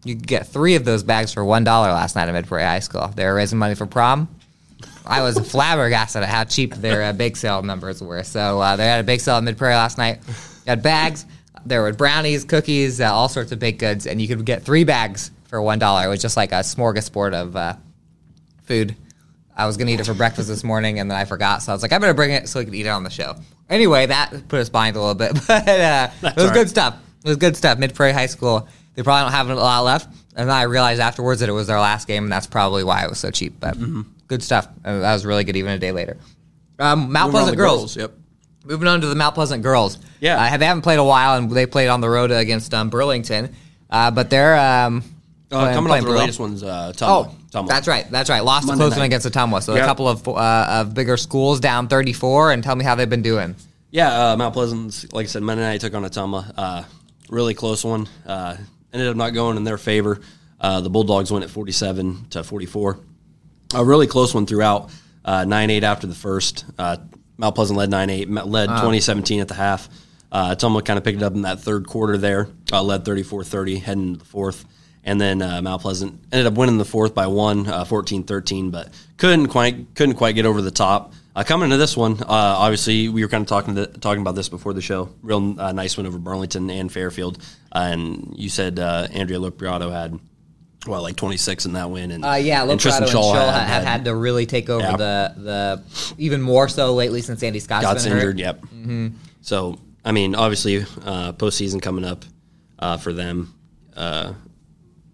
You 0.05 0.17
could 0.17 0.27
get 0.27 0.47
three 0.47 0.77
of 0.77 0.85
those 0.85 1.03
bags 1.03 1.33
for 1.33 1.45
one 1.45 1.65
dollar 1.65 1.89
last 1.89 2.17
night 2.17 2.29
at 2.29 2.33
Mid 2.33 2.47
Prairie 2.47 2.65
High 2.65 2.81
School. 2.81 3.09
They 3.15 3.25
were 3.25 3.35
raising 3.35 3.59
money 3.59 3.75
for 3.75 3.87
prom. 3.87 4.29
I 5.07 5.23
was 5.23 5.39
flabbergasted 5.51 6.23
at 6.23 6.29
how 6.29 6.45
cheap 6.45 6.75
their 6.75 7.03
uh, 7.03 7.13
bake 7.13 7.37
sale 7.37 7.63
numbers 7.63 8.03
were. 8.03 8.23
So 8.25 8.61
uh, 8.61 8.77
they 8.77 8.87
had 8.87 9.01
a 9.01 9.05
bake 9.05 9.21
sale 9.21 9.37
at 9.37 9.45
Mid 9.45 9.59
Prairie 9.59 9.75
last 9.75 9.99
night. 9.99 10.21
They 10.65 10.71
had 10.73 10.83
bags. 10.83 11.27
There 11.67 11.83
were 11.83 11.93
brownies, 11.93 12.45
cookies, 12.45 13.01
uh, 13.01 13.13
all 13.13 13.29
sorts 13.29 13.53
of 13.53 13.59
baked 13.59 13.81
goods, 13.81 14.07
and 14.07 14.21
you 14.21 14.27
could 14.27 14.45
get 14.45 14.63
three 14.63 14.85
bags 14.85 15.31
for 15.49 15.61
one 15.61 15.79
dollar. 15.79 16.07
It 16.07 16.09
was 16.09 16.23
just 16.23 16.37
like 16.37 16.53
a 16.53 16.57
smorgasbord 16.61 17.35
of 17.35 17.55
uh, 17.55 17.75
food. 18.63 18.97
I 19.57 19.67
was 19.67 19.77
gonna 19.77 19.91
eat 19.91 20.01
it 20.01 20.07
for 20.07 20.15
breakfast 20.15 20.49
this 20.49 20.65
morning, 20.65 20.99
and 21.01 21.11
then 21.11 21.19
I 21.19 21.25
forgot. 21.25 21.63
So 21.63 21.73
I 21.73 21.75
was 21.75 21.83
like, 21.83 21.93
I 21.93 21.99
better 21.99 22.15
bring 22.15 22.31
it 22.31 22.49
so 22.49 22.61
we 22.61 22.65
can 22.65 22.75
eat 22.75 22.87
it 22.87 22.91
on 22.91 23.05
the 23.05 23.11
show. 23.11 23.37
Anyway, 23.69 24.07
that 24.07 24.49
put 24.49 24.61
us 24.61 24.69
behind 24.69 24.97
a 24.97 25.01
little 25.01 25.15
bit, 25.15 25.33
but 25.47 25.69
uh, 25.69 26.09
it 26.23 26.37
was 26.37 26.45
right. 26.47 26.55
good 26.55 26.69
stuff. 26.69 26.97
It 27.25 27.29
was 27.29 27.37
good 27.37 27.57
stuff. 27.57 27.79
Mid 27.79 27.95
Prairie 27.95 28.13
High 28.13 28.27
School. 28.27 28.67
They 28.95 29.03
probably 29.03 29.25
don't 29.31 29.33
have 29.33 29.49
a 29.51 29.55
lot 29.55 29.81
left, 29.85 30.07
and 30.35 30.49
then 30.49 30.57
I 30.57 30.63
realized 30.63 31.01
afterwards 31.01 31.41
that 31.41 31.49
it 31.49 31.53
was 31.53 31.67
their 31.69 31.79
last 31.79 32.09
game, 32.09 32.25
and 32.25 32.33
that's 32.33 32.47
probably 32.47 32.83
why 32.85 33.05
it 33.05 33.11
was 33.11 33.19
so 33.19 33.31
cheap. 33.31 33.61
But 33.61 33.75
Mm-hmm. 33.77 34.03
good 34.27 34.43
stuff. 34.43 34.67
Uh, 34.85 34.99
that 35.01 35.13
was 35.13 35.25
really 35.25 35.45
good, 35.45 35.57
even 35.57 35.73
a 35.73 35.79
day 35.79 35.93
later. 35.93 36.17
Um, 36.79 37.13
Mount 37.13 37.33
Moving 37.33 37.33
Pleasant 37.33 37.53
to 37.53 37.57
girls. 37.57 37.97
Yep. 37.97 38.13
Moving 38.65 38.89
on 38.89 39.01
to 39.03 39.07
the 39.07 39.15
Mount 39.15 39.35
Pleasant 39.35 39.63
girls. 39.63 39.99
Yeah. 40.21 40.43
uh, 40.43 40.57
they 40.57 40.67
haven't 40.67 40.83
played 40.83 40.99
a 40.99 41.05
while, 41.05 41.37
and 41.37 41.51
they 41.51 41.67
played 41.67 41.89
on 41.89 42.01
the 42.01 42.11
road 42.11 42.31
against 42.31 42.75
um, 42.75 42.91
Burlington. 42.91 43.55
Uh, 43.89 44.11
but 44.11 44.29
they're 44.31 44.57
um, 44.59 45.03
Uh, 45.51 45.61
playing- 45.63 45.75
coming 45.75 45.89
playing 45.89 46.03
off 46.03 46.07
their 46.07 46.13
Burl- 46.15 46.21
latest 46.21 46.39
one's 46.41 46.63
uh, 46.63 46.93
Oh, 47.01 47.33
Tumwa. 47.33 47.35
Tumwa. 47.51 47.69
that's 47.69 47.89
right. 47.89 48.09
That's 48.11 48.31
right. 48.31 48.45
Lost 48.45 48.67
Monday 48.67 48.85
a 48.85 48.87
close 48.87 48.91
one 48.93 48.99
night. 49.01 49.07
against 49.07 49.27
Ottumwa. 49.27 49.63
So 49.63 49.75
a 49.75 49.81
couple 49.81 50.09
of 50.09 50.27
uh, 50.29 50.67
of 50.71 50.95
bigger 50.95 51.17
schools 51.17 51.59
down 51.61 51.89
34, 51.89 52.53
and 52.53 52.63
tell 52.63 52.77
me 52.77 52.85
how 52.85 52.95
they've 52.95 53.11
been 53.11 53.23
doing. 53.23 53.57
Yeah, 53.91 54.31
uh, 54.33 54.37
Mount 54.37 54.55
Pleasant, 54.55 55.13
like 55.13 55.25
I 55.25 55.27
said, 55.27 55.43
Monday 55.43 55.63
night 55.65 55.81
took 55.81 55.93
on 55.95 56.05
Ottumwa. 56.05 56.53
Uh, 56.57 56.83
really 57.29 57.55
close 57.55 57.85
one. 57.85 58.09
Uh, 58.25 58.57
ended 58.93 59.09
up 59.09 59.17
not 59.17 59.31
going 59.31 59.57
in 59.57 59.65
their 59.65 59.79
favor. 59.79 60.21
Uh, 60.61 60.81
the 60.81 60.91
Bulldogs 60.91 61.33
went 61.33 61.45
at 61.45 61.51
47 61.51 62.27
to 62.31 62.45
44. 62.45 62.99
A 63.75 63.85
really 63.85 64.07
close 64.07 64.33
one 64.35 64.47
throughout. 64.47 64.91
Uh, 65.25 65.45
9-8 65.45 65.83
after 65.83 66.07
the 66.07 66.15
first. 66.15 66.65
Uh, 66.79 66.97
Mount 67.39 67.55
Pleasant 67.55 67.77
led 67.79 67.91
9-8, 67.91 68.29
Met- 68.29 68.47
led 68.49 68.67
2017 68.67 69.41
at 69.41 69.49
the 69.49 69.55
half. 69.55 69.89
Uh, 70.31 70.55
Ottumwa 70.55 70.85
kind 70.85 70.97
of 70.99 71.05
picked 71.05 71.17
it 71.19 71.25
up 71.25 71.35
in 71.35 71.43
that 71.43 71.61
third 71.61 71.87
quarter 71.87 72.17
there, 72.17 72.49
uh, 72.73 72.83
led 72.83 73.05
34-30, 73.05 73.81
heading 73.83 74.03
into 74.09 74.19
the 74.21 74.25
fourth. 74.25 74.65
And 75.05 75.19
then 75.21 75.41
uh, 75.41 75.63
Mount 75.63 75.81
Pleasant 75.83 76.21
ended 76.31 76.47
up 76.47 76.55
winning 76.55 76.77
the 76.79 76.85
fourth 76.85 77.15
by 77.15 77.27
one, 77.27 77.67
uh, 77.67 77.85
14-13, 77.85 78.71
but 78.71 78.89
couldn't 79.17 79.49
quite 79.49 79.95
couldn't 79.95 80.17
quite 80.17 80.35
get 80.35 80.45
over 80.47 80.61
the 80.61 80.71
top. 80.71 81.15
Uh, 81.35 81.43
coming 81.45 81.65
into 81.67 81.77
this 81.79 81.97
one, 81.97 82.21
uh, 82.23 82.27
obviously 82.29 83.09
we 83.09 83.23
were 83.23 83.29
kind 83.29 83.41
of 83.43 83.49
talking 83.49 83.77
to, 83.77 83.87
talking 83.87 84.21
about 84.21 84.35
this 84.35 84.49
before 84.51 84.73
the 84.75 84.83
show. 84.83 85.09
Real 85.23 85.59
uh, 85.61 85.73
nice 85.73 85.97
win 85.97 86.07
over 86.07 86.19
Burlington 86.19 86.69
and 86.71 86.93
Fairfield, 86.93 87.39
uh, 87.73 87.89
and 87.93 88.35
you 88.37 88.49
said 88.51 88.79
uh, 88.79 89.07
Andrea 89.13 89.39
Lopriato 89.39 89.91
had 89.91 90.19
well 90.87 91.03
like 91.03 91.17
26 91.17 91.67
in 91.67 91.73
that 91.75 91.91
win, 91.91 92.11
and 92.11 92.25
Uh, 92.25 92.33
yeah, 92.35 92.61
and 92.63 92.73
Loprado 92.73 92.79
Tristan 92.81 93.03
and 93.05 93.13
Shaw 93.13 93.33
had, 93.35 93.45
have, 93.53 93.69
have 93.69 93.85
had 93.85 94.05
to 94.07 94.15
really 94.15 94.45
take 94.45 94.69
over 94.69 94.83
Yeah. 94.85 94.97
the 94.97 95.35
the 95.39 95.83
even 96.19 96.43
more 96.43 96.69
so 96.69 96.95
lately 96.95 97.23
since 97.23 97.43
Andy 97.43 97.61
Scott's 97.61 97.85
got 97.85 97.97
injured. 98.05 98.21
hurt. 98.23 98.39
Yep. 98.39 98.65
So 99.41 99.79
I 100.05 100.13
mean, 100.13 100.35
obviously 100.35 100.79
uh, 101.05 101.33
postseason 101.33 101.81
coming 101.81 102.05
up 102.05 102.25
uh, 102.79 102.97
for 102.99 103.13
them. 103.15 103.55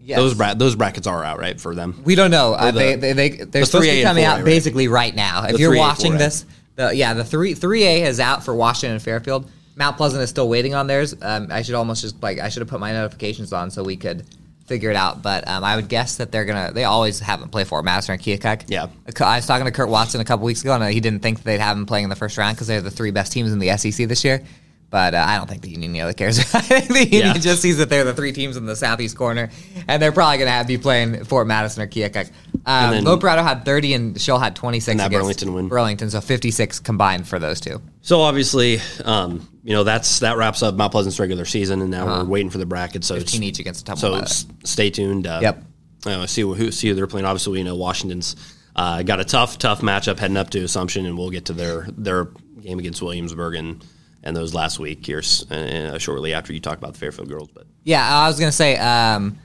Uh, 0.06 0.08
Yes. 0.08 0.18
Those 0.18 0.34
bra- 0.34 0.54
those 0.54 0.76
brackets 0.76 1.06
are 1.08 1.24
out 1.24 1.38
right 1.40 1.60
for 1.60 1.74
them. 1.74 2.00
We 2.04 2.14
don't 2.14 2.30
know. 2.30 2.52
Uh, 2.54 2.70
the- 2.70 2.78
they, 2.78 2.94
they, 2.96 3.12
they, 3.12 3.28
they're 3.30 3.46
the 3.62 3.66
supposed 3.66 3.88
to 3.88 3.90
be 3.96 4.02
coming 4.04 4.22
4A, 4.24 4.26
out 4.28 4.36
right? 4.36 4.44
basically 4.44 4.86
right 4.88 5.14
now. 5.14 5.44
If 5.46 5.52
The 5.54 5.58
you're 5.58 5.72
3A, 5.72 5.78
watching 5.78 6.12
4A. 6.12 6.18
this 6.18 6.44
the 6.76 6.94
yeah 6.94 7.12
the 7.14 7.24
three 7.24 7.54
three 7.54 7.82
A 7.84 8.04
is 8.04 8.20
out 8.20 8.44
for 8.44 8.54
Washington 8.54 8.92
and 8.92 9.02
Fairfield. 9.02 9.50
Mount 9.74 9.96
Pleasant 9.96 10.22
is 10.22 10.30
still 10.30 10.48
waiting 10.48 10.74
on 10.74 10.86
theirs. 10.86 11.14
Um, 11.20 11.48
I 11.50 11.62
should 11.62 11.74
almost 11.74 12.02
just 12.02 12.22
like 12.22 12.38
I 12.38 12.48
should 12.50 12.60
have 12.60 12.68
put 12.68 12.80
my 12.80 12.92
notifications 12.92 13.52
on 13.52 13.70
so 13.70 13.82
we 13.82 13.96
could 13.96 14.24
figure 14.66 14.90
it 14.90 14.96
out. 14.96 15.22
But 15.22 15.46
um, 15.48 15.64
I 15.64 15.74
would 15.76 15.88
guess 15.88 16.16
that 16.18 16.30
they're 16.30 16.44
gonna. 16.44 16.70
They 16.72 16.84
always 16.84 17.18
have 17.20 17.40
them 17.40 17.48
play 17.48 17.64
Fort 17.64 17.84
Madison 17.84 18.12
and 18.14 18.22
Keokuk. 18.22 18.64
Yeah. 18.68 18.86
I 19.20 19.36
was 19.36 19.46
talking 19.46 19.64
to 19.66 19.72
Kurt 19.72 19.88
Watson 19.88 20.20
a 20.20 20.24
couple 20.24 20.44
weeks 20.46 20.60
ago, 20.62 20.72
and 20.74 20.84
he 20.94 21.00
didn't 21.00 21.20
think 21.20 21.42
they'd 21.42 21.58
have 21.60 21.76
them 21.76 21.84
playing 21.86 22.04
in 22.04 22.10
the 22.10 22.16
first 22.16 22.38
round 22.38 22.56
because 22.56 22.68
they're 22.68 22.80
the 22.80 22.90
three 22.90 23.10
best 23.10 23.32
teams 23.32 23.52
in 23.52 23.58
the 23.58 23.76
SEC 23.76 24.06
this 24.08 24.24
year. 24.24 24.42
But 24.88 25.14
uh, 25.14 25.24
I 25.26 25.36
don't 25.36 25.48
think 25.48 25.62
the 25.62 25.70
Union 25.70 25.92
really 25.92 26.14
cares. 26.14 26.38
I 26.54 26.60
think 26.60 26.88
the 26.88 27.04
Union 27.04 27.34
Yeah. 27.34 27.40
just 27.40 27.60
sees 27.60 27.78
that 27.78 27.88
they're 27.90 28.04
the 28.04 28.14
three 28.14 28.32
teams 28.32 28.56
in 28.56 28.66
the 28.66 28.76
southeast 28.76 29.16
corner, 29.16 29.50
and 29.88 30.00
they're 30.00 30.12
probably 30.12 30.38
going 30.38 30.46
to 30.46 30.52
have 30.52 30.66
be 30.68 30.78
playing 30.78 31.24
Fort 31.24 31.46
Madison 31.46 31.82
or 31.82 31.86
Keokuk. 31.88 32.30
Um, 32.64 32.90
then- 33.04 33.04
had 33.44 33.64
30, 33.64 33.94
and 33.94 34.20
Shell 34.20 34.38
had 34.38 34.54
26 34.56 34.92
And 34.92 35.00
that 35.00 35.06
against 35.06 35.22
Burlington 35.22 35.54
win. 35.54 35.68
Burlington, 35.68 36.10
so 36.10 36.20
56 36.20 36.80
combined 36.80 37.26
for 37.28 37.38
those 37.38 37.60
two. 37.60 37.80
So 38.02 38.20
obviously, 38.22 38.80
um, 39.04 39.48
you 39.64 39.72
know 39.72 39.82
that's 39.84 40.20
that 40.20 40.36
wraps 40.36 40.62
up 40.62 40.76
Mount 40.76 40.92
Pleasant's 40.92 41.18
regular 41.18 41.44
season, 41.44 41.82
and 41.82 41.90
now 41.90 42.06
Uh-huh. 42.06 42.22
we're 42.24 42.30
waiting 42.30 42.50
for 42.50 42.58
the 42.58 42.66
bracket. 42.66 43.02
So 43.04 43.16
15 43.16 43.42
each 43.42 43.58
against 43.58 43.88
a 43.88 43.96
So 43.96 44.14
s- 44.14 44.46
stay 44.64 44.90
tuned. 44.90 45.26
Uh, 45.26 45.40
Yep. 45.42 45.64
Uh, 46.06 46.26
see 46.26 46.42
who 46.42 46.70
see 46.70 46.88
who 46.88 46.94
they're 46.94 47.08
playing. 47.08 47.26
Obviously, 47.26 47.54
we 47.54 47.62
know 47.64 47.74
Washington's 47.74 48.36
uh, 48.76 49.02
got 49.02 49.18
a 49.18 49.24
tough, 49.24 49.58
tough 49.58 49.80
matchup 49.80 50.18
heading 50.20 50.36
up 50.36 50.50
to 50.50 50.60
Assumption, 50.62 51.06
and 51.06 51.18
we'll 51.18 51.30
get 51.30 51.46
to 51.46 51.52
their 51.52 51.88
their 51.96 52.28
game 52.62 52.78
against 52.78 53.02
Williamsburg 53.02 53.56
and 53.56 53.84
and 54.26 54.36
those 54.36 54.52
last 54.54 54.78
week 54.78 55.06
here 55.06 55.18
s- 55.18 55.50
uh, 55.50 55.98
shortly 55.98 56.34
after 56.34 56.52
you 56.52 56.60
talk 56.60 56.76
about 56.78 56.92
the 56.92 56.98
Fairfield 56.98 57.28
girls. 57.28 57.48
But 57.54 57.66
Yeah, 57.84 58.06
I 58.06 58.26
was 58.28 58.38
gonna 58.38 58.52
say, 58.52 58.76
um, 58.76 59.38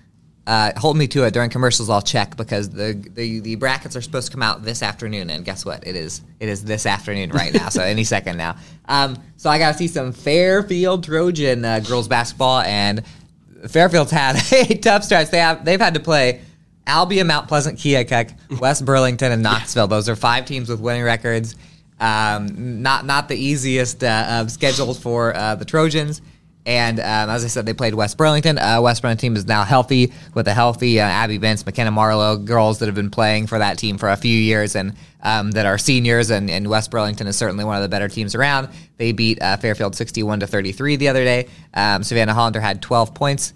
uh, 0.48 0.72
hold 0.78 0.98
me 0.98 1.08
to 1.08 1.24
it 1.24 1.34
during 1.34 1.50
commercials. 1.52 1.90
I'll 1.90 2.02
check 2.02 2.36
because 2.36 2.70
the, 2.70 2.94
the 3.14 3.40
the 3.42 3.56
brackets 3.56 3.96
are 3.96 4.02
supposed 4.02 4.28
to 4.28 4.34
come 4.34 4.42
out 4.42 4.64
this 4.64 4.82
afternoon, 4.84 5.30
and 5.30 5.46
guess 5.46 5.64
what? 5.66 5.86
It 5.88 5.96
is 5.96 6.22
it 6.40 6.50
is 6.50 6.64
this 6.66 6.86
afternoon 6.86 7.30
right 7.30 7.54
now, 7.54 7.70
so 7.70 7.82
any 7.84 8.04
second 8.04 8.38
now. 8.38 8.56
Um, 8.86 9.18
so 9.38 9.50
I 9.50 9.58
got 9.60 9.74
to 9.74 9.78
see 9.78 9.88
some 9.88 10.12
Fairfield 10.12 11.04
Trojan 11.04 11.64
uh, 11.64 11.80
girls 11.80 12.08
basketball, 12.08 12.62
and 12.62 13.04
Fairfield's 13.68 14.12
had 14.12 14.36
a 14.52 14.76
tough 14.78 15.04
start. 15.04 15.30
They 15.32 15.38
have 15.40 15.64
they've 15.64 15.80
had 15.80 15.94
to 15.94 16.00
play 16.00 16.42
Albion, 16.88 17.28
Mount 17.28 17.48
Pleasant, 17.48 17.78
Keokuk, 17.78 18.60
West 18.60 18.84
Burlington, 18.84 19.32
and 19.32 19.44
Knoxville. 19.44 19.88
Those 19.88 20.10
are 20.10 20.16
five 20.16 20.46
teams 20.46 20.68
with 20.70 20.80
winning 20.80 21.04
records. 21.04 21.56
Um, 22.02 22.82
not 22.82 23.06
not 23.06 23.30
the 23.30 23.36
easiest 23.36 24.04
uh, 24.04 24.48
schedule 24.48 24.94
for 24.94 25.36
uh, 25.36 25.56
the 25.56 25.66
Trojans. 25.66 26.22
And 26.66 27.00
um, 27.00 27.30
as 27.30 27.44
I 27.44 27.48
said, 27.48 27.66
they 27.66 27.74
played 27.74 27.96
West 27.96 28.18
Burlington. 28.18 28.60
Uh, 28.60 28.80
West 28.82 29.02
Burlington 29.02 29.22
team 29.22 29.36
is 29.36 29.48
now 29.48 29.64
healthy 29.64 30.14
with 30.36 30.48
a 30.48 30.54
healthy 30.54 31.00
uh, 31.00 31.06
Abby 31.06 31.38
Vince, 31.38 31.66
McKenna 31.66 31.90
Marlowe, 31.90 32.38
girls 32.38 32.80
that 32.80 32.86
have 32.86 32.96
been 32.96 33.10
playing 33.10 33.48
for 33.48 33.58
that 33.58 33.80
team 33.80 33.98
for 33.98 34.10
a 34.10 34.16
few 34.16 34.38
years 34.38 34.76
and 34.76 34.94
um, 35.24 35.52
that 35.52 35.66
are 35.66 35.80
seniors. 35.80 36.30
And, 36.30 36.52
and 36.52 36.70
West 36.70 36.92
Burlington 36.92 37.26
is 37.26 37.36
certainly 37.36 37.64
one 37.64 37.78
of 37.78 37.82
the 37.82 37.90
better 37.90 38.08
teams 38.08 38.36
around. 38.36 38.70
They 38.98 39.12
beat 39.12 39.42
uh, 39.42 39.58
Fairfield 39.58 39.96
61 39.96 40.42
to 40.42 40.48
33 40.48 40.98
the 40.98 41.08
other 41.08 41.24
day. 41.24 41.48
Um, 41.74 42.04
Savannah 42.04 42.34
Hollander 42.34 42.62
had 42.62 42.82
12 42.82 43.16
points 43.16 43.54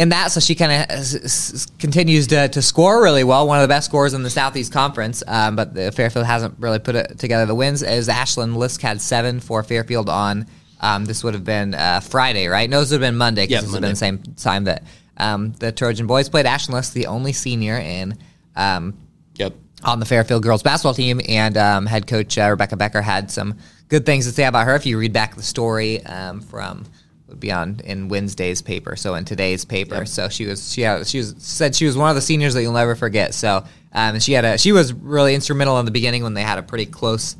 in 0.00 0.08
that, 0.08 0.32
so 0.32 0.40
she 0.40 0.54
kind 0.54 0.72
of 0.72 0.90
s- 0.98 1.14
s- 1.14 1.66
continues 1.78 2.26
to, 2.28 2.48
to 2.48 2.62
score 2.62 3.02
really 3.02 3.22
well. 3.22 3.46
One 3.46 3.58
of 3.58 3.62
the 3.62 3.68
best 3.68 3.86
scorers 3.86 4.14
in 4.14 4.22
the 4.22 4.30
Southeast 4.30 4.72
Conference, 4.72 5.22
um, 5.26 5.56
but 5.56 5.74
the 5.74 5.92
Fairfield 5.92 6.24
hasn't 6.24 6.54
really 6.58 6.78
put 6.78 6.94
it 6.94 7.18
together. 7.18 7.44
The 7.44 7.54
wins 7.54 7.82
is 7.82 8.08
Ashland 8.08 8.54
Lisk 8.56 8.80
had 8.80 9.00
seven 9.02 9.40
for 9.40 9.62
Fairfield 9.62 10.08
on. 10.08 10.46
Um, 10.80 11.04
this 11.04 11.22
would 11.22 11.34
have 11.34 11.44
been 11.44 11.74
uh, 11.74 12.00
Friday, 12.00 12.46
right? 12.46 12.70
No, 12.70 12.80
this 12.80 12.90
would 12.90 13.02
have 13.02 13.10
been 13.12 13.18
Monday 13.18 13.42
because 13.46 13.52
Yeah, 13.56 13.60
this 13.60 13.70
would 13.72 13.82
have 13.82 13.82
been 13.82 13.90
the 13.90 13.96
same 13.96 14.34
time 14.36 14.64
that 14.64 14.84
um, 15.18 15.52
the 15.58 15.70
Trojan 15.70 16.06
boys 16.06 16.30
played. 16.30 16.46
Ashland 16.46 16.82
Lisk, 16.82 16.94
the 16.94 17.06
only 17.06 17.34
senior 17.34 17.76
in 17.76 18.16
um, 18.56 18.96
yep, 19.36 19.52
on 19.84 20.00
the 20.00 20.06
Fairfield 20.06 20.42
girls 20.42 20.62
basketball 20.62 20.94
team, 20.94 21.20
and 21.28 21.58
um, 21.58 21.84
head 21.84 22.06
coach 22.06 22.38
uh, 22.38 22.48
Rebecca 22.48 22.76
Becker 22.76 23.02
had 23.02 23.30
some 23.30 23.58
good 23.88 24.06
things 24.06 24.24
to 24.26 24.32
say 24.32 24.44
about 24.44 24.64
her. 24.64 24.74
If 24.74 24.86
you 24.86 24.98
read 24.98 25.12
back 25.12 25.36
the 25.36 25.42
story 25.42 26.02
um, 26.06 26.40
from 26.40 26.86
would 27.30 27.40
be 27.40 27.50
on 27.50 27.80
in 27.84 28.08
Wednesday's 28.08 28.62
paper, 28.62 28.96
so 28.96 29.14
in 29.14 29.24
today's 29.24 29.64
paper. 29.64 29.96
Yep. 29.96 30.08
So 30.08 30.28
she 30.28 30.46
was 30.46 30.72
she 30.72 30.82
had, 30.82 31.06
she 31.06 31.18
was 31.18 31.34
said 31.38 31.74
she 31.74 31.86
was 31.86 31.96
one 31.96 32.10
of 32.10 32.16
the 32.16 32.22
seniors 32.22 32.54
that 32.54 32.62
you'll 32.62 32.72
never 32.72 32.94
forget. 32.94 33.34
So 33.34 33.64
um, 33.92 34.20
she 34.20 34.32
had 34.32 34.44
a 34.44 34.58
she 34.58 34.72
was 34.72 34.92
really 34.92 35.34
instrumental 35.34 35.78
in 35.78 35.84
the 35.84 35.90
beginning 35.90 36.22
when 36.22 36.34
they 36.34 36.42
had 36.42 36.58
a 36.58 36.62
pretty 36.62 36.86
close. 36.86 37.36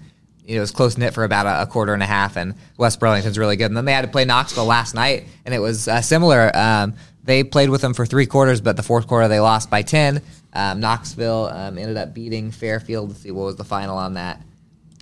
It 0.47 0.59
was 0.59 0.73
close 0.73 0.99
knit 0.99 1.15
for 1.15 1.23
about 1.23 1.47
a, 1.47 1.63
a 1.63 1.67
quarter 1.67 1.95
and 1.95 2.03
a 2.03 2.07
half, 2.07 2.37
and 2.37 2.55
West 2.77 2.99
Burlington's 2.99 3.39
really 3.39 3.57
good. 3.57 3.67
And 3.67 3.77
then 3.77 3.85
they 3.85 3.93
had 3.93 4.03
to 4.03 4.11
play 4.11 4.25
Knoxville 4.25 4.65
last 4.65 4.95
night, 4.95 5.27
and 5.45 5.55
it 5.55 5.61
was 5.61 5.87
uh, 5.87 6.01
similar. 6.01 6.51
Um, 6.57 6.95
they 7.23 7.45
played 7.45 7.69
with 7.71 7.83
them 7.83 7.95
for 7.95 8.07
three 8.07 8.27
quarters, 8.27 8.61
but 8.61 8.77
the 8.77 8.83
fourth 8.83 9.07
quarter 9.07 9.29
they 9.29 9.39
lost 9.39 9.71
by 9.71 9.83
ten. 9.83 10.23
Um, 10.53 10.81
Knoxville 10.81 11.47
um, 11.53 11.79
ended 11.79 11.97
up 11.97 12.15
beating 12.15 12.51
Fairfield. 12.51 13.11
Let's 13.11 13.21
see 13.21 13.31
what 13.31 13.45
was 13.45 13.57
the 13.57 13.65
final 13.65 13.97
on 13.97 14.15
that 14.15 14.43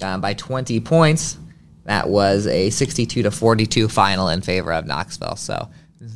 um, 0.03 0.21
by 0.21 0.35
20 0.35 0.81
points. 0.81 1.39
That 1.89 2.09
was 2.11 2.47
a 2.47 2.69
62 2.69 3.23
to 3.23 3.31
42 3.31 3.89
final 3.89 4.29
in 4.29 4.43
favor 4.43 4.73
of 4.75 4.87
Knoxville. 4.87 5.37
So 5.37 5.69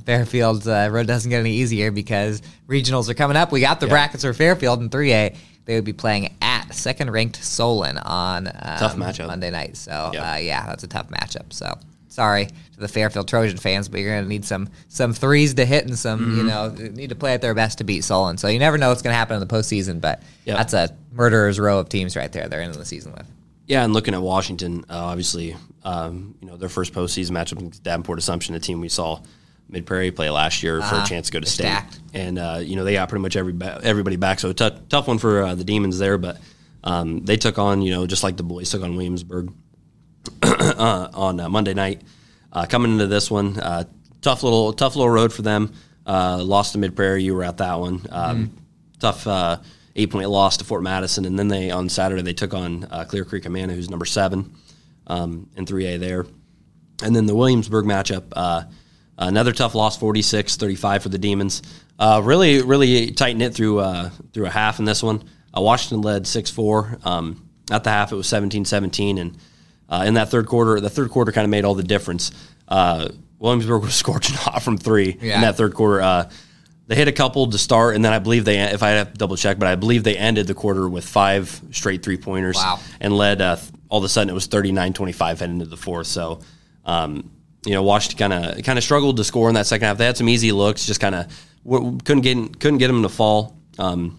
Fairfield's 0.05 0.69
uh, 0.69 0.89
road 0.93 1.07
doesn't 1.07 1.31
get 1.31 1.41
any 1.41 1.53
easier 1.55 1.91
because 1.91 2.43
regionals 2.69 3.09
are 3.09 3.15
coming 3.15 3.39
up. 3.39 3.51
We 3.53 3.61
got 3.63 3.81
the 3.81 3.87
Yeah. 3.87 3.93
brackets 3.93 4.23
for 4.23 4.35
Fairfield 4.35 4.81
in 4.83 4.91
3A. 4.91 5.35
They 5.65 5.75
would 5.75 5.85
be 5.85 5.93
playing 5.95 6.35
at 6.43 6.75
second-ranked 6.75 7.43
Solon 7.43 7.97
on 7.99 8.49
um, 8.49 8.53
Tough 8.79 8.97
matchup. 8.97 9.29
Monday 9.29 9.51
night. 9.51 9.77
So 9.79 10.11
Yeah. 10.13 10.33
uh, 10.33 10.37
yeah, 10.37 10.67
that's 10.67 10.85
a 10.85 10.89
tough 10.89 11.09
matchup. 11.09 11.53
So 11.55 11.79
sorry 12.09 12.47
to 12.47 12.79
the 12.81 12.89
Fairfield 12.89 13.27
Trojan 13.27 13.57
fans, 13.57 13.89
but 13.89 14.01
you're 14.01 14.11
going 14.13 14.25
to 14.25 14.29
need 14.29 14.45
some 14.45 14.69
some 14.89 15.15
threes 15.15 15.55
to 15.55 15.65
hit 15.65 15.87
and 15.87 15.99
some 15.99 16.21
Mm-hmm. 16.21 16.37
you 16.37 16.43
know 16.45 16.69
need 16.93 17.09
to 17.09 17.15
play 17.17 17.33
at 17.33 17.41
their 17.41 17.55
best 17.55 17.79
to 17.79 17.85
beat 17.85 18.05
Solon. 18.05 18.37
So 18.37 18.49
you 18.49 18.59
never 18.59 18.77
know 18.77 18.91
what's 18.91 19.01
going 19.03 19.15
to 19.15 19.19
happen 19.19 19.41
in 19.41 19.41
the 19.41 19.53
postseason, 19.53 20.03
but 20.03 20.23
Yep. 20.45 20.57
that's 20.59 20.75
a 20.75 20.91
murderer's 21.13 21.59
row 21.59 21.79
of 21.79 21.89
teams 21.89 22.15
right 22.15 22.31
there. 22.31 22.47
They're 22.49 22.61
into 22.61 22.79
the 22.79 22.85
season 22.85 23.13
with. 23.13 23.27
Yeah. 23.73 23.85
And 23.85 23.93
looking 23.95 24.15
at 24.15 24.23
Washington, 24.23 24.85
uh, 24.91 24.97
obviously, 25.13 25.57
um, 25.85 26.35
you 26.41 26.47
know 26.49 26.57
their 26.57 26.69
first 26.69 26.93
postseason 26.93 27.31
matchup 27.33 27.59
against 27.59 27.83
Davenport 27.83 28.19
Assumption, 28.19 28.55
a 28.55 28.61
team 28.61 28.81
we 28.81 28.89
saw 28.89 29.21
Mid 29.69 29.87
Prairie 29.87 30.11
play 30.11 30.29
last 30.31 30.63
year 30.63 30.79
for 30.81 30.95
Uh-huh. 30.95 31.05
a 31.05 31.09
chance 31.09 31.27
to 31.29 31.33
go 31.33 31.41
to 31.41 31.47
state, 31.47 31.65
stacked. 31.65 32.01
and 32.15 32.39
uh, 32.39 32.61
you 32.63 32.77
know 32.77 32.85
they 32.85 32.93
got 32.95 33.09
pretty 33.09 33.23
much 33.23 33.37
every 33.37 33.55
everybody 33.83 34.17
back. 34.17 34.39
So 34.41 34.53
tough 34.53 34.75
tough 34.89 35.09
one 35.09 35.19
for 35.19 35.43
uh, 35.43 35.55
the 35.55 35.65
Demons 35.65 35.99
there, 35.99 36.19
but 36.19 36.37
um, 36.85 37.25
they 37.25 37.37
took 37.37 37.59
on 37.59 37.83
you 37.83 37.91
know 37.93 38.07
just 38.07 38.23
like 38.23 38.37
the 38.37 38.43
boys 38.43 38.71
took 38.71 38.83
on 38.83 38.95
Williamsburg 38.97 39.53
uh, 40.43 41.09
on 41.15 41.41
uh, 41.41 41.49
Monday 41.49 41.75
night. 41.75 42.03
Uh, 42.53 42.67
coming 42.67 42.93
into 42.93 43.07
this 43.07 43.31
one, 43.31 43.59
uh, 43.59 43.85
tough 44.21 44.43
little 44.43 44.73
tough 44.75 44.95
little 44.97 45.11
road 45.11 45.33
for 45.33 45.43
them. 45.43 45.73
Uh, 46.07 46.43
lost 46.43 46.73
to 46.73 46.79
Mid 46.79 46.95
Prairie. 46.95 47.23
You 47.25 47.35
were 47.35 47.45
at 47.45 47.57
that 47.59 47.79
one. 47.81 48.05
Um, 48.11 48.57
Tough 49.01 49.27
uh, 49.27 49.57
eight 49.97 50.11
point 50.11 50.29
loss 50.29 50.57
to 50.59 50.65
Fort 50.65 50.83
Madison, 50.83 51.25
and 51.25 51.39
then 51.39 51.49
they 51.49 51.71
on 51.71 51.89
Saturday 51.89 52.23
they 52.23 52.33
took 52.33 52.55
on 52.55 52.85
uh, 52.91 53.05
Clear 53.05 53.25
Creek 53.25 53.45
Amana, 53.47 53.75
who's 53.75 53.91
number 53.91 54.05
seven 54.07 54.55
um, 55.07 55.49
in 55.57 55.67
three 55.67 55.87
A 55.87 55.99
there. 55.99 56.27
And 57.03 57.15
then 57.17 57.27
the 57.27 57.35
Williamsburg 57.35 57.85
matchup, 57.85 58.25
uh, 58.33 58.63
another 59.19 59.53
tough 59.53 59.75
loss, 59.75 59.99
46-35 59.99 61.03
for 61.03 61.09
the 61.09 61.19
Demons. 61.19 61.63
Uh, 61.99 62.21
really, 62.25 62.63
really 62.63 63.11
tight 63.11 63.37
knit 63.37 63.55
through 63.55 63.79
uh, 63.81 64.11
through 64.33 64.47
a 64.47 64.51
half 64.51 64.79
in 64.79 64.85
this 64.85 65.03
one. 65.03 65.23
Uh, 65.57 65.61
Washington 65.61 66.01
led 66.03 66.25
6-4. 66.25 67.05
Um, 67.07 67.49
at 67.71 67.85
the 67.85 67.91
half, 67.91 68.13
it 68.13 68.17
was 68.17 68.27
17-17. 68.27 69.21
And 69.21 69.37
uh, 69.89 70.05
in 70.07 70.15
that 70.15 70.31
third 70.31 70.47
quarter, 70.47 70.81
the 70.81 70.89
third 70.91 71.11
quarter 71.11 71.33
kind 71.33 71.45
of 71.45 71.51
made 71.51 71.65
all 71.65 71.75
the 71.75 71.83
difference. 71.83 72.31
Uh, 72.69 73.09
Williamsburg 73.39 73.83
was 73.83 73.95
scorching 74.03 74.37
hot 74.37 74.63
from 74.63 74.79
three 74.79 75.19
Yeah. 75.21 75.37
in 75.37 75.41
that 75.43 75.57
third 75.57 75.75
quarter. 75.75 76.01
Uh, 76.01 76.31
they 76.89 76.95
hit 76.97 77.09
a 77.09 77.13
couple 77.13 77.47
to 77.49 77.59
start, 77.59 77.95
and 77.95 78.05
then 78.05 78.13
I 78.13 78.19
believe 78.19 78.45
they, 78.45 78.59
if 78.59 78.83
I 78.83 78.91
have 78.91 79.13
to 79.13 79.19
double 79.19 79.37
check, 79.37 79.59
but 79.59 79.69
I 79.69 79.77
believe 79.77 80.03
they 80.05 80.17
ended 80.17 80.47
the 80.47 80.55
quarter 80.55 80.89
with 80.89 81.05
five 81.05 81.61
straight 81.71 82.03
three 82.03 82.17
pointers 82.17 82.57
Wow. 82.57 82.81
and 83.01 83.17
led, 83.17 83.41
uh, 83.41 83.57
all 83.89 83.99
of 83.99 84.05
a 84.05 84.09
sudden 84.09 84.31
it 84.31 84.35
was 84.35 84.47
39 84.47 84.93
25 84.93 85.41
heading 85.41 85.55
into 85.57 85.67
the 85.67 85.77
fourth. 85.77 86.07
So, 86.09 86.41
um, 86.85 87.31
you 87.65 87.73
know, 87.73 87.83
Washington 87.85 88.19
kind 88.31 88.45
of 88.59 88.65
kind 88.65 88.79
of 88.79 88.83
struggled 88.85 89.17
to 89.19 89.25
score 89.25 89.49
in 89.49 89.55
that 89.55 89.67
second 89.67 89.87
half. 89.87 89.97
They 89.99 90.07
had 90.07 90.17
some 90.17 90.29
easy 90.29 90.51
looks, 90.51 90.85
just 90.85 90.99
kind 91.01 91.15
of 91.15 91.27
w- 91.65 91.99
couldn't 92.05 92.23
get 92.23 92.59
couldn't 92.59 92.79
get 92.79 92.89
them 92.89 93.03
to 93.03 93.09
fall, 93.09 93.57
um, 93.79 94.19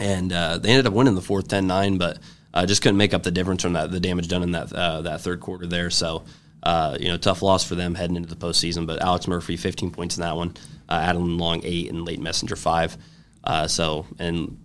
and 0.00 0.32
uh, 0.32 0.56
they 0.58 0.70
ended 0.70 0.86
up 0.86 0.94
winning 0.94 1.14
the 1.14 1.20
fourth 1.20 1.48
10-9, 1.48 1.98
but 1.98 2.18
uh, 2.54 2.64
just 2.64 2.80
couldn't 2.80 2.96
make 2.96 3.12
up 3.12 3.22
the 3.22 3.30
difference 3.30 3.62
from 3.62 3.74
that 3.74 3.90
the 3.90 4.00
damage 4.00 4.28
done 4.28 4.42
in 4.42 4.52
that 4.52 4.72
uh, 4.72 5.02
that 5.02 5.20
third 5.20 5.40
quarter 5.40 5.66
there. 5.66 5.90
So, 5.90 6.24
uh, 6.62 6.96
you 6.98 7.08
know, 7.08 7.18
tough 7.18 7.42
loss 7.42 7.62
for 7.64 7.74
them 7.74 7.94
heading 7.94 8.16
into 8.16 8.28
the 8.34 8.36
postseason. 8.36 8.86
But 8.86 9.02
Alex 9.02 9.28
Murphy, 9.28 9.56
15 9.58 9.90
points 9.90 10.16
in 10.16 10.22
that 10.22 10.34
one, 10.36 10.54
uh, 10.88 11.00
Adam 11.02 11.38
Long 11.38 11.60
eight, 11.64 11.90
and 11.90 12.04
Late 12.04 12.20
Messenger 12.20 12.56
five. 12.56 12.96
Uh, 13.44 13.66
so 13.66 14.06
and 14.18 14.58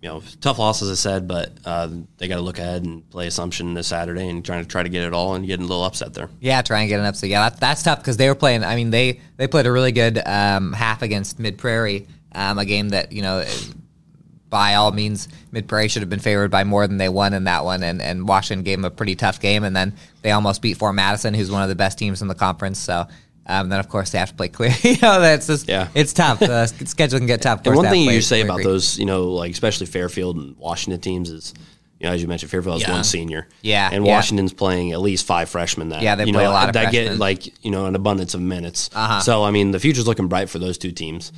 you 0.00 0.08
know, 0.08 0.22
tough 0.40 0.58
loss 0.58 0.80
as 0.80 0.90
I 0.90 0.94
said, 0.94 1.28
but 1.28 1.52
uh, 1.64 1.88
they 2.16 2.26
got 2.26 2.36
to 2.36 2.40
look 2.40 2.58
ahead 2.58 2.84
and 2.84 3.08
play 3.10 3.26
Assumption 3.26 3.74
this 3.74 3.88
Saturday 3.88 4.28
and 4.28 4.42
trying 4.42 4.62
to 4.62 4.68
try 4.68 4.82
to 4.82 4.88
get 4.88 5.04
it 5.04 5.12
all 5.12 5.34
and 5.34 5.46
get 5.46 5.58
a 5.58 5.62
little 5.62 5.84
upset 5.84 6.14
there. 6.14 6.30
Yeah, 6.40 6.62
try 6.62 6.80
and 6.80 6.88
get 6.88 7.00
an 7.00 7.06
upset. 7.06 7.28
Yeah, 7.28 7.50
that, 7.50 7.60
that's 7.60 7.82
tough 7.82 7.98
because 7.98 8.16
they 8.16 8.28
were 8.28 8.34
playing. 8.34 8.64
I 8.64 8.76
mean, 8.76 8.90
they 8.90 9.20
they 9.36 9.46
played 9.46 9.66
a 9.66 9.72
really 9.72 9.92
good 9.92 10.18
um, 10.26 10.72
half 10.72 11.02
against 11.02 11.38
Mid 11.38 11.58
Prairie, 11.58 12.06
um, 12.34 12.58
a 12.58 12.64
game 12.64 12.90
that 12.90 13.12
you 13.12 13.20
know, 13.20 13.44
by 14.48 14.76
all 14.76 14.90
means, 14.90 15.28
Mid 15.52 15.68
Prairie 15.68 15.88
should 15.88 16.00
have 16.00 16.08
been 16.08 16.18
favored 16.18 16.50
by 16.50 16.64
more 16.64 16.86
than 16.86 16.96
they 16.96 17.10
won 17.10 17.34
in 17.34 17.44
that 17.44 17.66
one, 17.66 17.82
and 17.82 18.00
and 18.00 18.26
Washington 18.26 18.64
gave 18.64 18.78
them 18.78 18.86
a 18.86 18.90
pretty 18.90 19.16
tough 19.16 19.38
game, 19.38 19.64
and 19.64 19.76
then 19.76 19.94
they 20.22 20.30
almost 20.30 20.62
beat 20.62 20.78
Fort 20.78 20.94
Madison, 20.94 21.34
who's 21.34 21.50
one 21.50 21.62
of 21.62 21.68
the 21.68 21.74
best 21.74 21.98
teams 21.98 22.22
in 22.22 22.28
the 22.28 22.34
conference. 22.34 22.78
So. 22.78 23.06
Um, 23.50 23.68
then 23.68 23.80
of 23.80 23.88
course 23.88 24.10
they 24.10 24.18
have 24.18 24.30
to 24.30 24.34
play 24.34 24.48
clear. 24.48 24.70
you 24.82 24.96
know 25.02 25.20
that's 25.20 25.46
just 25.48 25.68
Yeah. 25.68 25.88
it's 25.94 26.12
tough. 26.12 26.38
The 26.38 26.52
s- 26.52 26.74
schedule 26.90 27.18
can 27.18 27.26
get 27.26 27.42
tough. 27.42 27.60
And 27.66 27.74
one 27.76 27.86
thing 27.86 28.02
you 28.08 28.20
say 28.22 28.40
about 28.42 28.56
Creek. 28.56 28.66
those, 28.66 28.98
you 28.98 29.06
know, 29.06 29.24
like 29.30 29.52
especially 29.52 29.86
Fairfield 29.86 30.36
and 30.36 30.56
Washington 30.56 31.00
teams 31.00 31.30
is, 31.30 31.52
You 31.98 32.06
know, 32.06 32.14
as 32.14 32.22
you 32.22 32.28
mentioned, 32.28 32.50
Fairfield 32.50 32.76
has 32.80 32.88
Yeah. 32.88 32.94
one 32.94 33.04
senior. 33.04 33.46
Yeah, 33.60 33.90
and 33.92 34.06
yeah. 34.06 34.12
Washington's 34.14 34.54
playing 34.54 34.92
at 34.92 35.00
least 35.02 35.26
five 35.26 35.50
freshmen. 35.50 35.90
That 35.90 36.00
Yeah, 36.02 36.14
they 36.14 36.24
you 36.24 36.32
play 36.32 36.44
know, 36.44 36.50
a 36.50 36.52
lot 36.52 36.72
that 36.72 36.84
freshmen. 36.84 37.04
get 37.12 37.18
like 37.18 37.62
you 37.64 37.70
know 37.70 37.84
an 37.86 37.94
abundance 37.94 38.32
of 38.34 38.40
minutes. 38.40 38.88
Uh-huh. 38.94 39.20
So 39.20 39.44
I 39.44 39.50
mean, 39.50 39.70
the 39.72 39.80
future's 39.80 40.06
looking 40.06 40.28
bright 40.28 40.48
for 40.48 40.58
those 40.58 40.78
two 40.78 40.92
teams. 40.92 41.30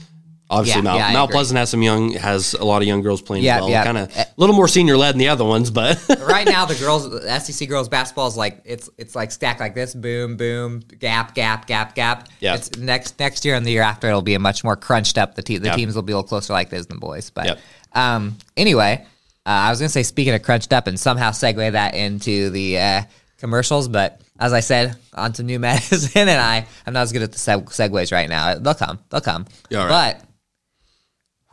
Obviously, 0.52 0.80
Yeah, 0.80 0.84
Mount, 0.84 0.98
yeah, 0.98 1.12
Mount. 1.12 1.30
Pleasant 1.30 1.58
has 1.58 1.70
some 1.70 1.82
young 1.82 2.12
has 2.12 2.54
a 2.54 2.64
lot 2.64 2.82
of 2.82 2.88
young 2.88 3.00
girls 3.00 3.22
playing. 3.22 3.42
Yeah, 3.42 3.60
well. 3.60 3.70
yeah. 3.70 3.84
kind 3.84 3.98
of 3.98 4.14
a 4.16 4.26
little 4.36 4.54
more 4.54 4.68
senior 4.68 4.96
led 4.96 5.12
than 5.12 5.18
the 5.18 5.28
other 5.28 5.44
ones, 5.44 5.70
but 5.70 5.98
right 6.28 6.46
now 6.46 6.66
the 6.66 6.74
girls 6.74 7.08
the 7.10 7.38
SEC 7.40 7.68
girls 7.68 7.88
basketball 7.88 8.26
is 8.28 8.36
like 8.36 8.60
it's 8.64 8.90
it's 8.98 9.14
like 9.14 9.30
stacked 9.32 9.60
like 9.60 9.74
this 9.74 9.94
boom 9.94 10.36
boom 10.36 10.80
gap 11.00 11.34
gap 11.34 11.66
gap 11.66 11.94
gap 11.94 12.28
Yeah. 12.40 12.54
it's 12.54 12.76
next 12.78 13.18
next 13.18 13.44
year 13.44 13.54
and 13.54 13.64
the 13.66 13.70
year 13.72 13.82
after 13.82 14.08
it'll 14.08 14.22
be 14.22 14.34
a 14.34 14.38
much 14.38 14.62
more 14.62 14.76
crunched 14.76 15.16
up 15.18 15.34
the 15.34 15.42
te- 15.42 15.58
the 15.58 15.68
Yep. 15.68 15.76
teams 15.76 15.94
will 15.96 16.02
be 16.02 16.12
a 16.12 16.16
little 16.16 16.28
closer 16.28 16.52
like 16.52 16.68
this 16.70 16.86
than 16.86 16.98
boys 16.98 17.30
but 17.30 17.46
Yep. 17.46 17.58
um 17.94 18.36
anyway 18.56 19.04
uh, 19.46 19.48
I 19.66 19.70
was 19.70 19.80
gonna 19.80 19.88
say 19.88 20.02
speaking 20.02 20.34
of 20.34 20.42
crunched 20.42 20.72
up 20.72 20.86
and 20.86 21.00
somehow 21.00 21.30
segue 21.30 21.72
that 21.72 21.94
into 21.94 22.50
the 22.50 22.78
uh, 22.78 23.02
commercials 23.38 23.88
but 23.88 24.20
as 24.38 24.52
I 24.52 24.60
said 24.60 24.96
on 25.14 25.32
to 25.34 25.42
new 25.42 25.58
medicine 25.68 26.28
and 26.28 26.30
I 26.30 26.66
I'm 26.86 26.92
not 26.92 27.02
as 27.02 27.12
good 27.12 27.22
at 27.22 27.32
the 27.32 27.38
seg- 27.38 27.66
segues 27.66 28.12
right 28.12 28.28
now 28.28 28.54
they'll 28.56 28.74
come 28.74 28.98
they'll 29.10 29.20
come 29.20 29.46
Yeah, 29.70 29.86
right. 29.86 30.16
but 30.18 30.28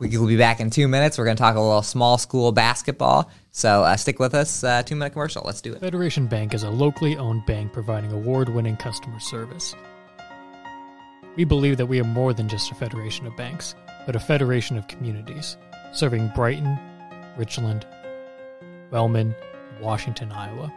we 0.00 0.16
will 0.16 0.26
be 0.26 0.36
back 0.38 0.60
in 0.60 0.70
two 0.70 0.88
minutes. 0.88 1.18
We're 1.18 1.26
going 1.26 1.36
to 1.36 1.40
talk 1.40 1.56
a 1.56 1.60
little 1.60 1.82
small 1.82 2.16
school 2.16 2.52
basketball. 2.52 3.30
So 3.52 3.84
uh, 3.84 3.96
stick 3.96 4.18
with 4.18 4.34
us. 4.34 4.64
Uh, 4.64 4.82
two 4.82 4.96
minute 4.96 5.12
commercial. 5.12 5.42
Let's 5.44 5.60
do 5.60 5.74
it. 5.74 5.80
Federation 5.80 6.26
Bank 6.26 6.54
is 6.54 6.62
a 6.62 6.70
locally 6.70 7.16
owned 7.16 7.44
bank 7.44 7.72
providing 7.72 8.10
award 8.10 8.48
winning 8.48 8.76
customer 8.76 9.20
service. 9.20 9.74
We 11.36 11.44
believe 11.44 11.76
that 11.76 11.86
we 11.86 12.00
are 12.00 12.04
more 12.04 12.32
than 12.32 12.48
just 12.48 12.72
a 12.72 12.74
federation 12.74 13.26
of 13.26 13.36
banks, 13.36 13.74
but 14.06 14.16
a 14.16 14.20
federation 14.20 14.78
of 14.78 14.88
communities, 14.88 15.58
serving 15.92 16.32
Brighton, 16.34 16.78
Richland, 17.36 17.86
Wellman, 18.90 19.34
Washington, 19.80 20.32
Iowa. 20.32 20.72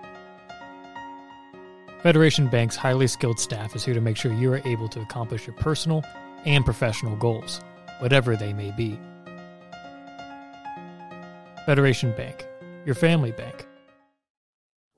Federation 2.04 2.48
Bank's 2.50 2.76
highly 2.76 3.08
skilled 3.08 3.40
staff 3.40 3.76
is 3.76 3.86
here 3.86 3.94
to 3.94 4.02
make 4.02 4.18
sure 4.18 4.34
you 4.34 4.52
are 4.52 4.62
able 4.66 4.90
to 4.90 5.02
accomplish 5.02 5.48
your 5.48 5.56
personal 5.56 6.04
and 6.46 6.66
professional 6.66 7.16
goals, 7.16 7.62
whatever 8.00 8.36
they 8.36 8.52
may 8.52 8.72
be. 8.72 9.00
Federation 11.65 12.12
Bank, 12.12 12.45
your 12.86 12.95
family 12.95 13.32
bank. 13.32 13.67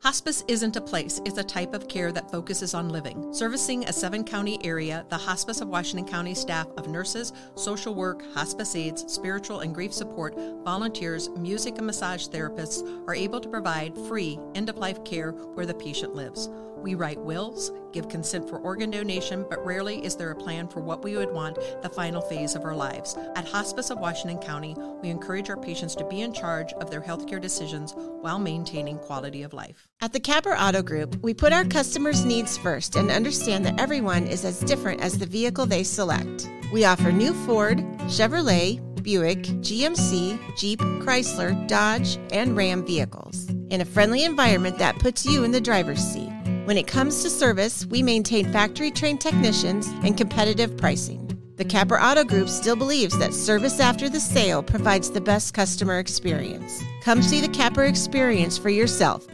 Hospice 0.02 0.44
isn't 0.48 0.76
a 0.76 0.82
place, 0.82 1.22
it's 1.24 1.38
a 1.38 1.44
type 1.44 1.76
of 1.76 1.88
care 1.88 2.12
that 2.12 2.32
focuses 2.32 2.74
on 2.74 2.90
living. 2.90 3.32
Servicing 3.32 3.86
a 3.86 3.94
seven 3.94 4.24
county 4.24 4.64
area, 4.66 5.06
the 5.10 5.18
Hospice 5.18 5.62
of 5.62 5.68
Washington 5.68 6.08
County 6.08 6.34
staff 6.34 6.68
of 6.78 6.88
nurses, 6.88 7.34
social 7.56 7.94
work, 7.94 8.24
hospice 8.34 8.76
aides, 8.76 9.06
spiritual 9.14 9.60
and 9.60 9.76
grief 9.76 9.94
support, 9.94 10.36
volunteers, 10.64 11.30
music 11.38 11.78
and 11.78 11.86
massage 11.86 12.28
therapists 12.28 12.84
are 13.08 13.16
able 13.16 13.40
to 13.40 13.50
provide 13.50 13.96
free 14.08 14.40
end 14.56 14.68
of 14.68 14.78
life 14.78 15.04
care 15.04 15.32
where 15.32 15.68
the 15.68 15.74
patient 15.74 16.16
lives. 16.16 16.50
We 16.86 16.94
write 16.94 17.20
wills, 17.20 17.72
give 17.94 18.10
consent 18.10 18.48
for 18.48 18.60
organ 18.60 18.92
donation, 18.92 19.44
but 19.50 19.66
rarely 19.66 20.06
is 20.06 20.16
there 20.16 20.30
a 20.30 20.36
plan 20.36 20.68
for 20.68 20.82
what 20.82 21.04
we 21.04 21.18
would 21.18 21.32
want 21.32 21.58
the 21.82 21.90
final 21.90 22.22
phase 22.22 22.54
of 22.54 22.64
our 22.64 22.76
lives. 22.76 23.18
At 23.36 23.48
Hospice 23.48 23.90
of 23.90 23.98
Washington 23.98 24.38
County, 24.38 24.76
we 25.02 25.10
encourage 25.10 25.50
our 25.50 25.58
patients 25.58 25.96
to 25.96 26.06
be 26.06 26.22
in 26.22 26.32
charge 26.32 26.74
of 26.74 26.92
their 26.92 27.02
healthcare 27.02 27.42
decisions 27.42 27.96
while 27.96 28.38
maintaining 28.38 29.00
quality 29.00 29.42
of 29.42 29.52
life. 29.52 29.88
At 30.00 30.14
the 30.14 30.20
Capper 30.20 30.54
Auto 30.54 30.84
Group, 30.84 31.16
we 31.24 31.34
put 31.34 31.54
our 31.54 31.66
customers' 31.66 32.24
needs 32.24 32.56
first 32.56 32.96
and 32.96 33.10
understand 33.10 33.66
that 33.66 33.80
everyone 33.80 34.28
is 34.28 34.46
as 34.46 34.60
different 34.60 35.02
as 35.02 35.18
the 35.18 35.26
vehicle 35.26 35.66
they 35.66 35.82
select. 35.82 36.48
We 36.72 36.86
offer 36.86 37.12
new 37.12 37.34
Ford, 37.48 37.80
Chevrolet, 38.02 38.80
Buick, 39.02 39.42
GMC, 39.42 40.56
Jeep, 40.56 40.82
Chrysler, 41.02 41.68
Dodge, 41.68 42.20
and 42.32 42.56
Ram 42.56 42.86
vehicles 42.86 43.50
in 43.72 43.82
a 43.82 43.86
friendly 43.86 44.24
environment 44.24 44.78
that 44.78 45.00
puts 45.00 45.26
you 45.26 45.44
in 45.44 45.52
the 45.52 45.60
driver's 45.60 46.00
seat. 46.00 46.35
When 46.66 46.80
it 46.80 46.88
comes 46.88 47.22
to 47.22 47.30
service, 47.30 47.86
we 47.86 48.02
maintain 48.02 48.52
factory 48.52 48.90
trained 48.90 49.22
technicians 49.22 49.86
and 50.04 50.18
competitive 50.18 50.76
pricing. 50.76 51.22
The 51.58 51.64
Capper 51.64 52.02
Auto 52.02 52.24
Group 52.24 52.50
still 52.50 52.76
believes 52.76 53.16
that 53.20 53.36
service 53.36 53.80
after 53.80 54.10
the 54.10 54.20
sale 54.20 54.64
provides 54.64 55.12
the 55.12 55.22
best 55.22 55.54
customer 55.54 56.00
experience. 56.00 56.82
Come 57.04 57.22
see 57.22 57.40
the 57.40 57.50
Capper 57.50 57.84
experience 57.84 58.58
for 58.58 58.72
yourself. 58.72 59.28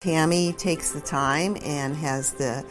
Tammy 0.00 0.52
takes 0.52 0.92
the 0.92 1.00
time 1.00 1.56
and 1.64 1.96
has 1.96 2.34
the 2.34 2.64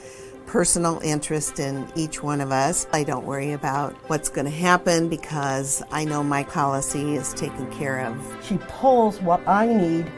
personal 0.46 1.02
interest 1.04 1.60
in 1.60 1.86
each 1.94 2.24
one 2.24 2.40
of 2.40 2.54
us. 2.54 2.88
I 2.94 3.04
don't 3.04 3.26
worry 3.26 3.52
about 3.52 3.94
what's 4.10 4.30
going 4.30 4.46
to 4.46 4.52
happen 4.52 5.10
because 5.10 5.84
I 5.92 6.06
know 6.06 6.24
my 6.24 6.46
policy 6.46 7.16
is 7.16 7.34
taken 7.34 7.70
care 7.74 8.06
of. 8.06 8.38
She 8.48 8.58
pulls 8.70 9.22
what 9.22 9.46
I 9.46 9.66
need 9.68 10.10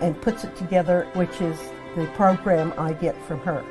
and 0.00 0.20
puts 0.20 0.42
it 0.42 0.56
together, 0.56 1.06
which 1.14 1.40
is 1.40 1.56
the 1.96 2.06
program 2.14 2.72
I 2.78 2.92
get 2.92 3.20
from 3.26 3.40
her. 3.40 3.64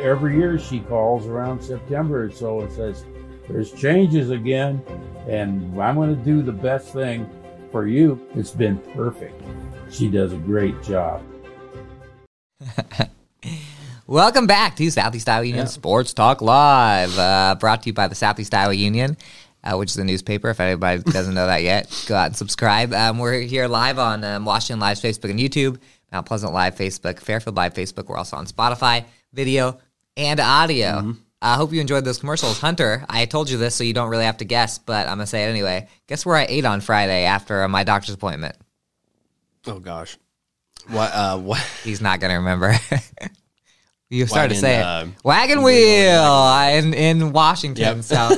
every 0.00 0.36
year 0.36 0.58
she 0.58 0.80
calls 0.80 1.26
around 1.26 1.62
September 1.62 2.24
or 2.24 2.30
so 2.30 2.60
and 2.60 2.72
says, 2.72 3.04
There's 3.48 3.70
changes 3.72 4.30
again, 4.30 4.82
and 5.28 5.80
I'm 5.80 5.94
going 5.94 6.16
to 6.16 6.24
do 6.24 6.42
the 6.42 6.52
best 6.52 6.92
thing 6.92 7.28
for 7.70 7.86
you. 7.86 8.20
It's 8.34 8.50
been 8.50 8.78
perfect. 8.94 9.40
She 9.90 10.08
does 10.08 10.32
a 10.32 10.38
great 10.38 10.82
job. 10.82 11.22
Welcome 14.08 14.46
back 14.46 14.74
to 14.76 14.90
Southeast 14.90 15.28
Iowa 15.28 15.44
Union 15.44 15.68
Sports 15.68 16.12
Talk 16.12 16.42
Live, 16.42 17.16
uh, 17.16 17.54
brought 17.60 17.84
to 17.84 17.90
you 17.90 17.92
by 17.92 18.08
the 18.08 18.16
Southeast 18.16 18.52
Iowa 18.52 18.74
Union, 18.74 19.16
uh, 19.62 19.76
which 19.76 19.90
is 19.90 19.96
a 19.98 20.04
newspaper. 20.04 20.50
If 20.50 20.58
anybody 20.58 21.02
doesn't 21.02 21.34
know 21.34 21.46
that 21.46 21.62
yet, 21.62 22.04
go 22.08 22.16
out 22.16 22.26
and 22.26 22.36
subscribe. 22.36 22.92
Um, 22.92 23.18
we're 23.18 23.40
here 23.40 23.68
live 23.68 24.00
on 24.00 24.24
um, 24.24 24.44
Washington 24.44 24.80
Live's 24.80 25.00
Facebook 25.00 25.30
and 25.30 25.38
YouTube, 25.38 25.78
Mount 26.12 26.26
Pleasant 26.26 26.52
Live 26.52 26.76
Facebook, 26.76 27.18
Fairfield 27.18 27.56
Live 27.56 27.74
Facebook. 27.74 28.06
We're 28.06 28.16
also 28.16 28.36
on 28.36 28.46
Spotify, 28.46 29.04
video 29.32 29.78
and 30.16 30.38
audio. 30.40 31.14
I 31.40 31.54
hope 31.56 31.72
you 31.72 31.80
enjoyed 31.80 32.04
those 32.04 32.18
commercials. 32.18 32.60
Hunter, 32.60 33.04
I 33.08 33.24
told 33.24 33.50
you 33.50 33.58
this 33.58 33.74
so 33.74 33.82
you 33.82 33.94
don't 33.94 34.10
really 34.10 34.26
have 34.26 34.36
to 34.36 34.44
guess, 34.44 34.78
but 34.78 35.08
I'm 35.08 35.16
going 35.16 35.20
to 35.20 35.26
say 35.26 35.44
it 35.44 35.48
anyway. 35.48 35.88
Guess 36.06 36.24
where 36.24 36.36
I 36.36 36.46
ate 36.48 36.64
on 36.64 36.80
Friday 36.80 37.24
after 37.24 37.66
my 37.68 37.82
doctor's 37.84 38.14
appointment? 38.14 38.56
oh 39.66 39.78
gosh, 39.78 40.18
what? 40.88 41.10
Uh, 41.12 41.38
what? 41.40 41.60
He's 41.84 42.00
not 42.00 42.20
going 42.20 42.30
to 42.30 42.36
remember. 42.36 42.74
you 44.10 44.26
started 44.26 44.54
to 44.54 44.60
say 44.60 44.78
it. 44.78 44.82
uh, 44.82 45.06
Wagon 45.24 45.62
wheel 45.62 46.20
uh, 46.20 46.70
in 46.70 46.94
in 46.94 47.32
Washington. 47.32 47.96
Yep. 47.98 48.04
So 48.04 48.16
uh, 48.16 48.30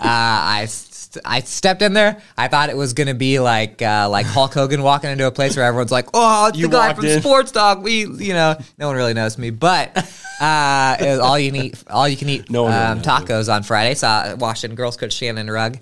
I 0.00 0.66
st- 1.12 1.26
I 1.26 1.40
stepped 1.40 1.82
in 1.82 1.92
there. 1.92 2.20
I 2.36 2.48
thought 2.48 2.70
it 2.70 2.76
was 2.76 2.92
gonna 2.92 3.14
be 3.14 3.38
like 3.38 3.82
uh, 3.82 4.08
like 4.10 4.26
Hulk 4.26 4.54
Hogan 4.54 4.82
walking 4.82 5.10
into 5.10 5.26
a 5.26 5.30
place 5.30 5.56
where 5.56 5.64
everyone's 5.64 5.92
like, 5.92 6.08
"Oh, 6.14 6.48
it's 6.48 6.58
You 6.58 6.68
the 6.68 6.72
guy 6.72 6.94
from 6.94 7.04
in. 7.04 7.20
Sports 7.20 7.52
Talk." 7.52 7.82
We, 7.82 8.06
you 8.06 8.32
know, 8.32 8.56
no 8.78 8.88
one 8.88 8.96
really 8.96 9.14
knows 9.14 9.38
me, 9.38 9.50
but 9.50 9.96
uh, 10.40 10.96
it 11.00 11.06
was 11.06 11.18
all 11.18 11.38
you 11.38 11.52
can 11.52 11.62
eat, 11.62 11.84
all 11.88 12.08
you 12.08 12.16
can 12.16 12.28
eat 12.28 12.50
No 12.50 12.64
really 12.64 12.76
um, 12.76 13.02
tacos 13.02 13.52
on 13.52 13.62
Friday. 13.62 13.94
Saw 13.94 14.34
Washington 14.36 14.76
girls 14.76 14.96
coach 14.96 15.12
Shannon 15.12 15.50
Rugg. 15.50 15.78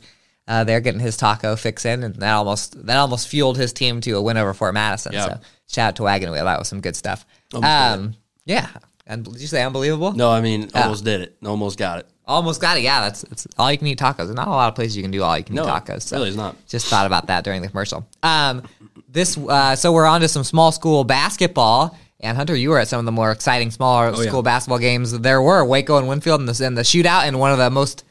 Uh, 0.48 0.64
they're 0.64 0.80
getting 0.80 1.00
his 1.00 1.16
taco 1.16 1.54
fix 1.54 1.84
in, 1.84 2.02
and 2.02 2.16
that 2.16 2.32
almost 2.32 2.86
that 2.86 2.96
almost 2.96 3.28
fueled 3.28 3.56
his 3.56 3.72
team 3.72 4.00
to 4.00 4.12
a 4.12 4.22
win 4.22 4.36
over 4.36 4.52
Fort 4.52 4.74
Madison. 4.74 5.12
Yep. 5.12 5.28
So 5.28 5.40
shout 5.68 5.88
out 5.88 5.96
to 5.96 6.02
Wagon 6.02 6.30
Wheel. 6.32 6.44
That 6.44 6.58
was 6.58 6.68
some 6.68 6.80
good 6.80 6.96
stuff. 6.96 7.24
Um, 7.54 8.14
yeah. 8.44 8.68
And 9.06 9.24
did 9.24 9.40
you 9.40 9.48
say 9.48 9.62
unbelievable? 9.64 10.12
No, 10.12 10.30
I 10.30 10.40
mean, 10.40 10.70
almost 10.74 11.04
did 11.04 11.20
it. 11.20 11.36
Almost 11.44 11.78
got 11.78 12.00
it. 12.00 12.08
Almost 12.30 12.60
got 12.60 12.76
it. 12.78 12.82
Yeah, 12.82 13.00
that's 13.00 13.24
it's 13.24 13.46
all 13.58 13.70
you 13.72 13.78
can 13.78 13.86
eat 13.88 13.98
tacos. 13.98 14.16
There's 14.18 14.34
not 14.34 14.48
a 14.48 14.50
lot 14.50 14.68
of 14.68 14.74
places 14.74 14.96
you 14.96 15.02
can 15.02 15.10
do 15.10 15.22
all 15.22 15.36
you 15.36 15.44
can 15.44 15.54
No, 15.56 15.64
eat 15.64 15.68
tacos. 15.68 16.02
So 16.02 16.16
really 16.16 16.28
is 16.30 16.36
not. 16.36 16.54
Just 16.68 16.86
thought 16.86 17.06
about 17.06 17.26
that 17.26 17.44
during 17.44 17.60
the 17.62 17.68
commercial. 17.68 18.06
Um, 18.22 18.62
this 19.08 19.36
uh, 19.36 19.74
so 19.76 19.92
we're 19.92 20.06
on 20.06 20.20
to 20.20 20.28
some 20.28 20.44
small 20.44 20.72
school 20.72 21.04
basketball. 21.04 21.96
And 22.22 22.36
Hunter, 22.36 22.54
you 22.54 22.68
were 22.70 22.78
at 22.78 22.86
some 22.88 22.98
of 22.98 23.06
the 23.06 23.12
more 23.12 23.32
exciting 23.32 23.70
smaller 23.70 24.12
Oh, 24.14 24.20
yeah. 24.20 24.28
school 24.28 24.42
basketball 24.42 24.78
games. 24.78 25.18
There 25.18 25.40
were 25.40 25.64
Waco 25.64 25.96
and 25.96 26.06
Winfield 26.06 26.40
in 26.40 26.46
the, 26.46 26.64
in 26.66 26.74
the 26.74 26.82
shootout, 26.82 27.22
and 27.24 27.40
one 27.40 27.50
of 27.50 27.56
the 27.56 27.70
most 27.70 28.04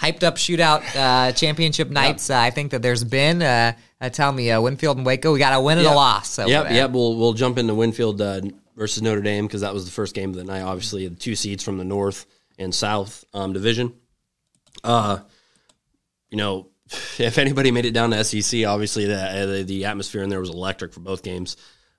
hyped 0.00 0.22
up 0.22 0.36
shootout 0.36 0.84
uh, 0.94 1.32
championship 1.32 1.90
nights 1.90 2.30
uh, 2.30 2.38
I 2.38 2.50
think 2.50 2.70
that 2.70 2.82
there's 2.82 3.02
been. 3.02 3.42
Uh, 3.42 3.72
uh, 4.00 4.10
tell 4.10 4.30
me, 4.30 4.52
uh, 4.52 4.60
Winfield 4.60 4.96
and 4.96 5.04
Waco, 5.04 5.32
we 5.32 5.40
got 5.40 5.54
a 5.54 5.60
win 5.60 5.76
and 5.78 5.86
a 5.88 5.92
loss. 5.92 6.38
over 6.38 6.48
Yep, 6.48 6.70
yep. 6.70 6.90
We'll 6.92 7.16
we'll 7.16 7.32
jump 7.32 7.58
into 7.58 7.74
Winfield 7.74 8.20
uh, 8.22 8.42
versus 8.76 9.02
Notre 9.02 9.20
Dame 9.22 9.46
because 9.48 9.62
that 9.62 9.74
was 9.74 9.84
the 9.84 9.90
first 9.90 10.14
game 10.14 10.30
of 10.30 10.36
the 10.36 10.44
night. 10.44 10.62
Obviously, 10.62 11.08
the 11.08 11.16
two 11.16 11.34
seeds 11.34 11.64
from 11.64 11.78
the 11.78 11.84
North 11.84 12.26
and 12.58 12.74
South 12.74 13.24
um, 13.34 13.52
division. 13.52 13.94
Uh, 14.84 15.20
you 16.30 16.36
know, 16.36 16.68
if 17.18 17.38
anybody 17.38 17.70
made 17.70 17.84
it 17.84 17.92
down 17.92 18.10
to 18.10 18.24
SEC, 18.24 18.64
obviously 18.64 19.06
the 19.06 19.20
uh, 19.20 19.46
the, 19.46 19.62
the 19.62 19.84
atmosphere 19.84 20.22
in 20.22 20.30
there 20.30 20.40
was 20.40 20.50
electric 20.50 20.92
for 20.92 21.00
both 21.00 21.22
games. 21.22 21.56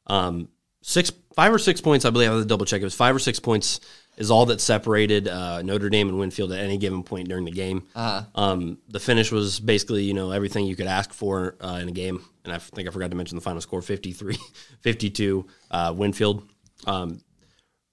Um, 0.08 0.50
six, 0.82 1.12
five 1.36 1.54
or 1.54 1.60
six 1.60 1.82
points, 1.82 2.06
I 2.06 2.10
believe. 2.10 2.30
I 2.30 2.34
have 2.34 2.41
to 2.41 2.48
double 2.48 2.65
check. 2.65 2.82
It 2.82 2.86
was 2.86 2.95
five 2.95 3.15
or 3.15 3.19
six 3.19 3.39
points 3.39 3.80
is 4.17 4.30
all 4.30 4.45
that 4.48 4.60
separated 4.60 5.30
uh, 5.30 5.62
Notre 5.62 5.89
Dame 5.89 6.10
and 6.10 6.19
Winfield 6.19 6.52
at 6.52 6.60
any 6.60 6.78
given 6.78 7.04
point 7.04 7.30
during 7.30 7.45
the 7.45 7.52
game. 7.52 7.88
Um, 8.36 8.78
the 8.89 9.00
finish 9.00 9.32
was 9.32 9.62
basically, 9.62 10.04
you 10.04 10.13
know, 10.13 10.32
everything 10.32 10.65
you 10.65 10.76
could 10.76 10.88
ask 10.88 11.13
for 11.13 11.56
uh, 11.62 11.80
in 11.82 11.88
a 11.88 11.91
game. 11.93 12.22
And 12.43 12.54
I 12.54 12.58
think 12.58 12.88
I 12.88 12.91
forgot 12.91 13.12
to 13.12 13.17
mention 13.17 13.38
the 13.38 13.41
final 13.41 13.62
score 13.62 13.82
53 13.82 14.38
52 14.82 15.48
uh, 15.72 15.93
Winfield. 15.95 16.43
Um, 16.86 17.22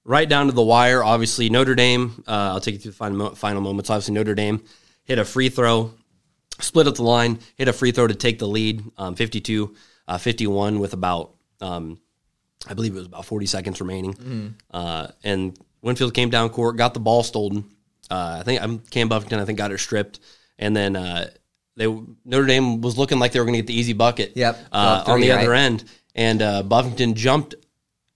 right 0.07 0.29
down 0.29 0.47
to 0.47 0.53
the 0.53 0.63
wire. 0.63 1.03
Obviously, 1.03 1.51
Notre 1.51 1.75
Dame, 1.75 2.23
uh, 2.27 2.53
I'll 2.55 2.61
take 2.61 2.75
you 2.75 2.81
through 2.81 2.93
the 2.93 2.97
final, 2.97 3.35
final 3.35 3.61
moments. 3.61 3.91
Obviously, 3.91 4.15
Notre 4.15 4.35
Dame 4.35 4.63
hit 5.05 5.19
a 5.19 5.25
free 5.25 5.49
throw, 5.49 5.93
split 6.61 6.87
up 6.87 6.95
the 6.95 7.03
line, 7.03 7.39
hit 7.57 7.69
a 7.69 7.73
free 7.73 7.93
throw 7.93 8.07
to 8.07 8.15
take 8.15 8.39
the 8.39 8.47
lead, 8.49 8.83
um, 8.97 9.15
52 9.15 9.75
uh, 10.09 10.19
51 10.19 10.79
with 10.79 10.93
about 10.93 11.33
um, 11.61 11.99
I 12.69 12.75
believe 12.75 12.95
it 12.95 12.99
was 12.99 13.07
about 13.07 13.25
40 13.27 13.47
seconds 13.47 13.81
remaining. 13.81 14.57
Uh, 14.71 15.09
and 15.25 15.59
Winfield 15.83 16.15
came 16.15 16.31
down 16.31 16.49
court, 16.51 16.77
got 16.77 16.95
the 16.95 17.01
ball 17.01 17.23
stolen. 17.23 17.65
Uh, 18.11 18.39
I 18.41 18.43
think 18.45 18.63
I'm 18.63 18.79
Cam 18.79 19.09
Buffington, 19.09 19.39
I 19.41 19.45
think, 19.45 19.59
got 19.59 19.73
it 19.73 19.79
stripped. 19.79 20.21
And 20.59 20.75
then 20.77 20.97
uh, 20.97 21.29
they 21.77 21.87
Notre 22.25 22.47
Dame 22.47 22.81
was 22.81 22.97
looking 22.99 23.19
like 23.19 23.33
they 23.33 23.39
were 23.41 23.45
going 23.45 23.55
to 23.55 23.59
get 23.63 23.67
the 23.67 23.79
easy 23.79 23.93
bucket 23.93 24.33
Yep. 24.37 24.59
uh, 24.73 25.05
on 25.07 25.21
the 25.21 25.27
three, 25.27 25.31
other 25.33 25.55
end. 25.55 25.85
And 26.15 26.41
uh, 26.43 26.63
Buffington 26.63 27.15
jumped. 27.15 27.55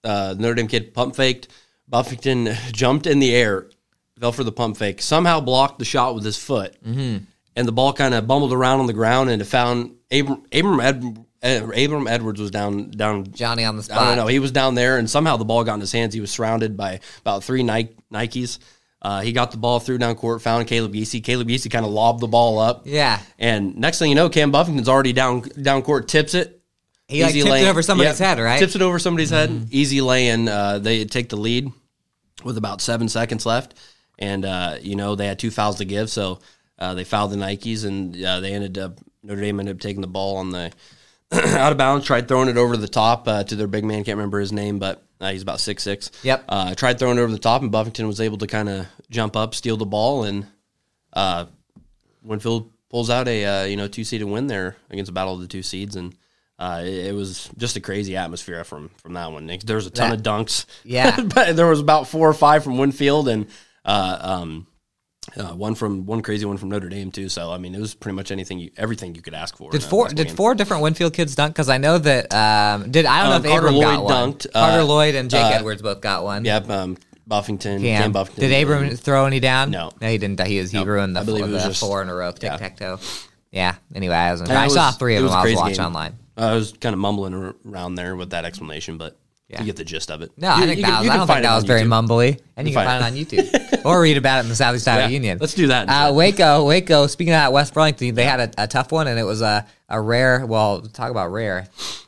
Uh, 0.03 0.35
Notre 0.39 0.55
Dame 0.55 0.69
kid 0.69 0.95
pump 0.95 1.15
faked. 1.17 1.49
Buffington 1.91 2.55
jumped 2.73 3.07
in 3.07 3.19
the 3.19 3.35
air, 3.35 3.69
fell 4.19 4.33
for 4.33 4.45
the 4.45 4.53
pump 4.53 4.77
fake, 4.77 5.03
somehow 5.03 5.41
blocked 5.41 5.79
the 5.79 5.85
shot 5.85 6.15
with 6.15 6.25
his 6.25 6.37
foot. 6.39 6.77
Mm-hmm. 6.85 7.25
And 7.57 7.69
the 7.69 7.73
ball 7.73 7.93
kind 7.93 8.15
of 8.15 8.27
bumbled 8.27 8.53
around 8.53 8.81
on 8.81 8.87
the 8.87 8.93
ground 8.93 9.29
and 9.29 9.43
it 9.43 9.45
found 9.47 9.97
Abram, 10.13 10.45
Abram, 10.53 11.27
Ed, 11.43 11.63
Abram 11.63 12.07
Edwards 12.07 12.41
was 12.41 12.51
down 12.51 12.91
down 12.91 13.33
Johnny 13.33 13.65
on 13.65 13.77
the 13.77 13.83
spot. 13.83 13.99
I 13.99 14.07
don't 14.09 14.17
know. 14.17 14.27
He 14.27 14.39
was 14.39 14.53
down 14.53 14.75
there, 14.75 14.99
and 14.99 15.09
somehow 15.09 15.37
the 15.37 15.45
ball 15.45 15.65
got 15.65 15.75
in 15.75 15.81
his 15.81 15.93
hands. 15.93 16.13
He 16.15 16.21
was 16.21 16.31
surrounded 16.31 16.77
by 16.77 17.01
about 17.21 17.45
three 17.45 17.63
Nike, 17.63 17.97
Nikes. 18.13 18.59
Uh, 19.03 19.21
he 19.23 19.33
got 19.33 19.51
the 19.51 19.57
ball 19.57 19.81
through 19.81 19.97
down 19.99 20.15
court, 20.15 20.43
found 20.43 20.67
Caleb 20.67 20.93
Geesey. 20.93 21.25
Caleb 21.25 21.49
Geesey 21.49 21.71
kind 21.71 21.87
of 21.87 21.91
lobbed 21.91 22.21
the 22.21 22.29
ball 22.29 22.59
up. 22.59 22.83
Yeah. 22.85 23.19
And 23.39 23.77
next 23.79 23.99
thing 23.99 24.11
you 24.11 24.15
know, 24.15 24.29
Cam 24.29 24.51
Buffington's 24.51 24.89
already 24.89 25.15
down 25.15 25.41
down 25.41 25.83
court, 25.83 26.09
tips 26.09 26.35
it. 26.35 26.61
He 27.09 27.23
like 27.23 27.33
tipped 27.33 27.47
it 27.49 27.67
over 27.69 27.83
somebody's 27.83 28.21
Yep. 28.21 28.39
head, 28.39 28.43
right? 28.43 28.53
Mm-hmm. 28.55 28.61
Tips 28.61 28.77
it 28.77 28.83
over 28.83 28.99
somebody's 28.99 29.31
head. 29.31 29.69
Easy 29.71 30.01
lay 30.01 30.29
in. 30.29 30.49
Uh, 30.49 30.79
they 30.79 31.05
take 31.07 31.29
the 31.31 31.37
lead 31.37 31.73
with 32.45 32.57
about 32.57 32.81
seven 32.81 33.09
seconds 33.09 33.47
left, 33.47 33.75
and 34.19 34.45
uh, 34.45 34.77
you 34.81 34.97
know 34.97 35.15
they 35.15 35.27
had 35.27 35.39
two 35.39 35.51
fouls 35.51 35.79
to 35.79 35.85
give, 35.85 36.11
so 36.11 36.41
uh, 36.79 36.95
they 36.95 37.05
fouled 37.05 37.33
the 37.33 37.37
Nikes, 37.37 37.85
and 37.85 38.23
uh, 38.23 38.41
they 38.41 38.53
ended 38.53 38.79
up 38.79 38.99
Notre 39.23 39.41
Dame 39.41 39.61
ended 39.61 39.77
up 39.77 39.81
taking 39.81 40.01
the 40.01 40.07
ball 40.07 40.37
on 40.37 40.51
the 40.51 40.73
out 41.33 41.73
of 41.73 41.79
bounds, 41.79 42.07
tried 42.07 42.27
throwing 42.27 42.49
it 42.49 42.57
over 42.57 42.77
the 42.77 42.89
top 42.89 43.29
uh, 43.29 43.45
to 43.45 43.57
their 43.57 43.67
big 43.69 43.85
man. 43.85 44.05
Can't 44.05 44.17
remember 44.17 44.41
his 44.41 44.53
name, 44.53 44.79
but 44.79 45.03
uh, 45.21 45.31
he's 45.31 45.43
about 45.43 45.61
six 45.61 45.83
six. 45.83 46.11
Yep. 46.23 46.45
Uh, 46.49 46.75
tried 46.75 46.99
throwing 46.99 47.19
it 47.19 47.21
over 47.21 47.33
the 47.33 47.39
top, 47.39 47.63
and 47.63 47.71
Buffington 47.71 48.07
was 48.07 48.21
able 48.21 48.39
to 48.39 48.47
kind 48.47 48.69
of 48.69 48.87
jump 49.11 49.37
up, 49.37 49.55
steal 49.55 49.77
the 49.77 49.87
ball, 49.87 50.25
and 50.25 50.47
uh, 51.13 51.47
Winfield 52.23 52.73
pulls 52.89 53.11
out 53.11 53.29
a 53.29 53.45
uh, 53.45 53.65
you 53.65 53.77
know 53.77 53.89
two 53.89 54.05
seeded 54.05 54.29
win 54.29 54.47
there 54.47 54.77
against 54.91 55.11
a 55.11 55.15
battle 55.15 55.35
of 55.35 55.41
the 55.41 55.47
two 55.47 55.63
seeds, 55.63 55.97
and 55.97 56.15
uh, 56.61 56.83
it, 56.85 57.07
it 57.07 57.15
was 57.15 57.49
just 57.57 57.75
a 57.77 57.81
crazy 57.81 58.17
atmosphere 58.17 58.63
from 58.65 58.91
from 59.03 59.15
that 59.15 59.33
one. 59.33 59.47
There 59.65 59.77
was 59.77 59.87
a 59.87 59.91
ton 59.91 60.11
That- 60.11 60.19
of 60.19 60.23
dunks, 60.47 60.67
Yeah. 60.85 61.19
but 61.35 61.57
there 61.57 61.67
was 61.67 61.81
about 61.81 62.07
four 62.07 62.29
or 62.29 62.35
five 62.35 62.63
from 62.63 62.77
Winfield, 62.79 63.29
and 63.29 63.47
uh, 63.85 64.19
um, 64.21 64.67
uh, 65.37 65.55
one 65.55 65.75
from 65.75 66.07
one 66.07 66.23
crazy 66.23 66.45
one 66.45 66.57
from 66.59 66.69
Notre 66.71 66.89
Dame 66.89 67.11
too. 67.11 67.29
So 67.29 67.51
I 67.51 67.59
mean, 67.59 67.75
it 67.75 67.81
was 67.81 67.95
pretty 67.95 68.17
much 68.17 68.31
anything, 68.31 68.59
you, 68.59 68.71
everything 68.77 69.15
you 69.15 69.23
could 69.23 69.35
ask 69.35 69.57
for. 69.57 69.71
Did 69.71 69.83
four 69.83 70.09
did 70.09 70.27
game. 70.29 70.37
four 70.37 70.55
different 70.55 70.83
Winfield 70.83 71.15
kids 71.15 71.35
dunk? 71.35 71.55
Because 71.55 71.69
I 71.69 71.79
know 71.79 71.99
that 71.99 72.33
um, 72.35 72.91
did 72.91 73.07
I 73.07 73.23
don't 73.25 73.33
Um, 73.37 73.43
know 73.43 73.49
if 73.49 73.53
Carter 73.53 73.67
Abram 73.69 73.81
got 73.81 74.01
Lloyd 74.01 74.05
one. 74.05 74.33
dunked, 74.35 74.53
Carter 74.53 74.81
uh, 74.81 74.85
Lloyd 74.85 75.15
and 75.15 75.31
Jake 75.31 75.45
uh, 75.45 75.51
Edwards 75.51 75.83
both 75.83 76.01
got 76.01 76.25
one. 76.25 76.45
Yep, 76.45 76.69
um, 76.71 76.97
Buffington, 77.27 77.81
Cam. 77.81 78.03
Cam 78.03 78.13
Buffington. 78.13 78.49
Did 78.51 78.63
Abram 78.63 78.97
throw 78.97 79.25
any 79.27 79.41
down? 79.41 79.71
No. 79.71 79.91
no, 80.01 80.09
he 80.09 80.19
didn't. 80.19 80.41
He 80.47 80.59
was 80.59 80.73
he 80.73 80.79
No. 80.79 80.85
ruined 80.85 81.15
the, 81.17 81.21
I 81.21 81.25
believe 81.25 81.45
it 81.45 81.51
was 81.51 81.63
the 81.63 81.69
just- 81.71 81.81
four 81.81 82.03
in 82.03 82.09
a 82.09 82.15
row 82.15 82.33
tic 82.33 82.43
yeah. 82.43 82.57
tac 82.57 82.77
toe. 82.77 82.99
Yeah. 83.53 83.77
Anyway, 83.95 84.15
I 84.15 84.33
was 84.33 84.43
I 84.43 84.67
it 84.67 84.71
saw 84.71 84.91
three 84.91 85.17
of 85.17 85.23
them. 85.25 85.33
I 85.33 85.37
a 85.37 85.39
I 85.39 85.45
was 85.45 85.55
watching 85.57 85.81
online. 85.81 86.19
I 86.37 86.55
was 86.55 86.73
kind 86.73 86.93
of 86.95 86.99
mumbling 86.99 87.53
around 87.65 87.95
there 87.97 88.17
with 88.17 88.31
that 88.31 88.45
explanation, 88.45 88.97
but 88.99 89.19
Yeah. 89.49 89.61
you 89.61 89.67
get 89.67 89.77
the 89.77 89.85
gist 89.85 90.11
of 90.11 90.23
it. 90.23 90.31
No, 90.37 90.49
You- 90.57 90.63
I 90.63 90.67
think 90.67 90.77
you 90.79 90.83
that 90.85 90.89
can- 90.89 90.97
was, 90.99 91.05
you 91.07 91.11
I 91.13 91.17
don't 91.17 91.27
think 91.27 91.43
that 91.43 91.55
was 91.55 91.65
very 91.65 91.83
YouTube. 91.83 92.07
mumbly, 92.09 92.41
and 92.57 92.69
you 92.69 92.75
can 92.75 92.83
can 92.87 93.01
find 93.01 93.03
find 93.05 93.17
it 93.19 93.43
on 93.43 93.51
YouTube 93.51 93.81
or 93.85 94.01
read 94.01 94.17
about 94.17 94.39
it 94.39 94.43
in 94.45 94.49
the 94.49 94.55
Southeast 94.57 94.87
Iowa 94.89 95.03
Yeah, 95.03 95.09
Union. 95.09 95.39
let's 95.41 95.55
do 95.55 95.67
that 95.69 95.89
Uh. 95.89 96.13
Waco, 96.15 96.65
Waco. 96.65 97.07
Speaking 97.09 97.33
of 97.35 97.39
that, 97.41 97.53
West 97.53 97.75
Burlington, 97.75 98.15
they 98.15 98.25
had 98.25 98.41
a, 98.41 98.51
a 98.65 98.67
tough 98.69 98.93
one, 98.93 99.07
and 99.09 99.19
it 99.19 99.25
was 99.25 99.43
a, 99.43 99.67
a 99.89 100.01
rare. 100.01 100.47
Well, 100.47 100.83
talk 100.83 101.11
about 101.11 101.33
rare, 101.33 101.67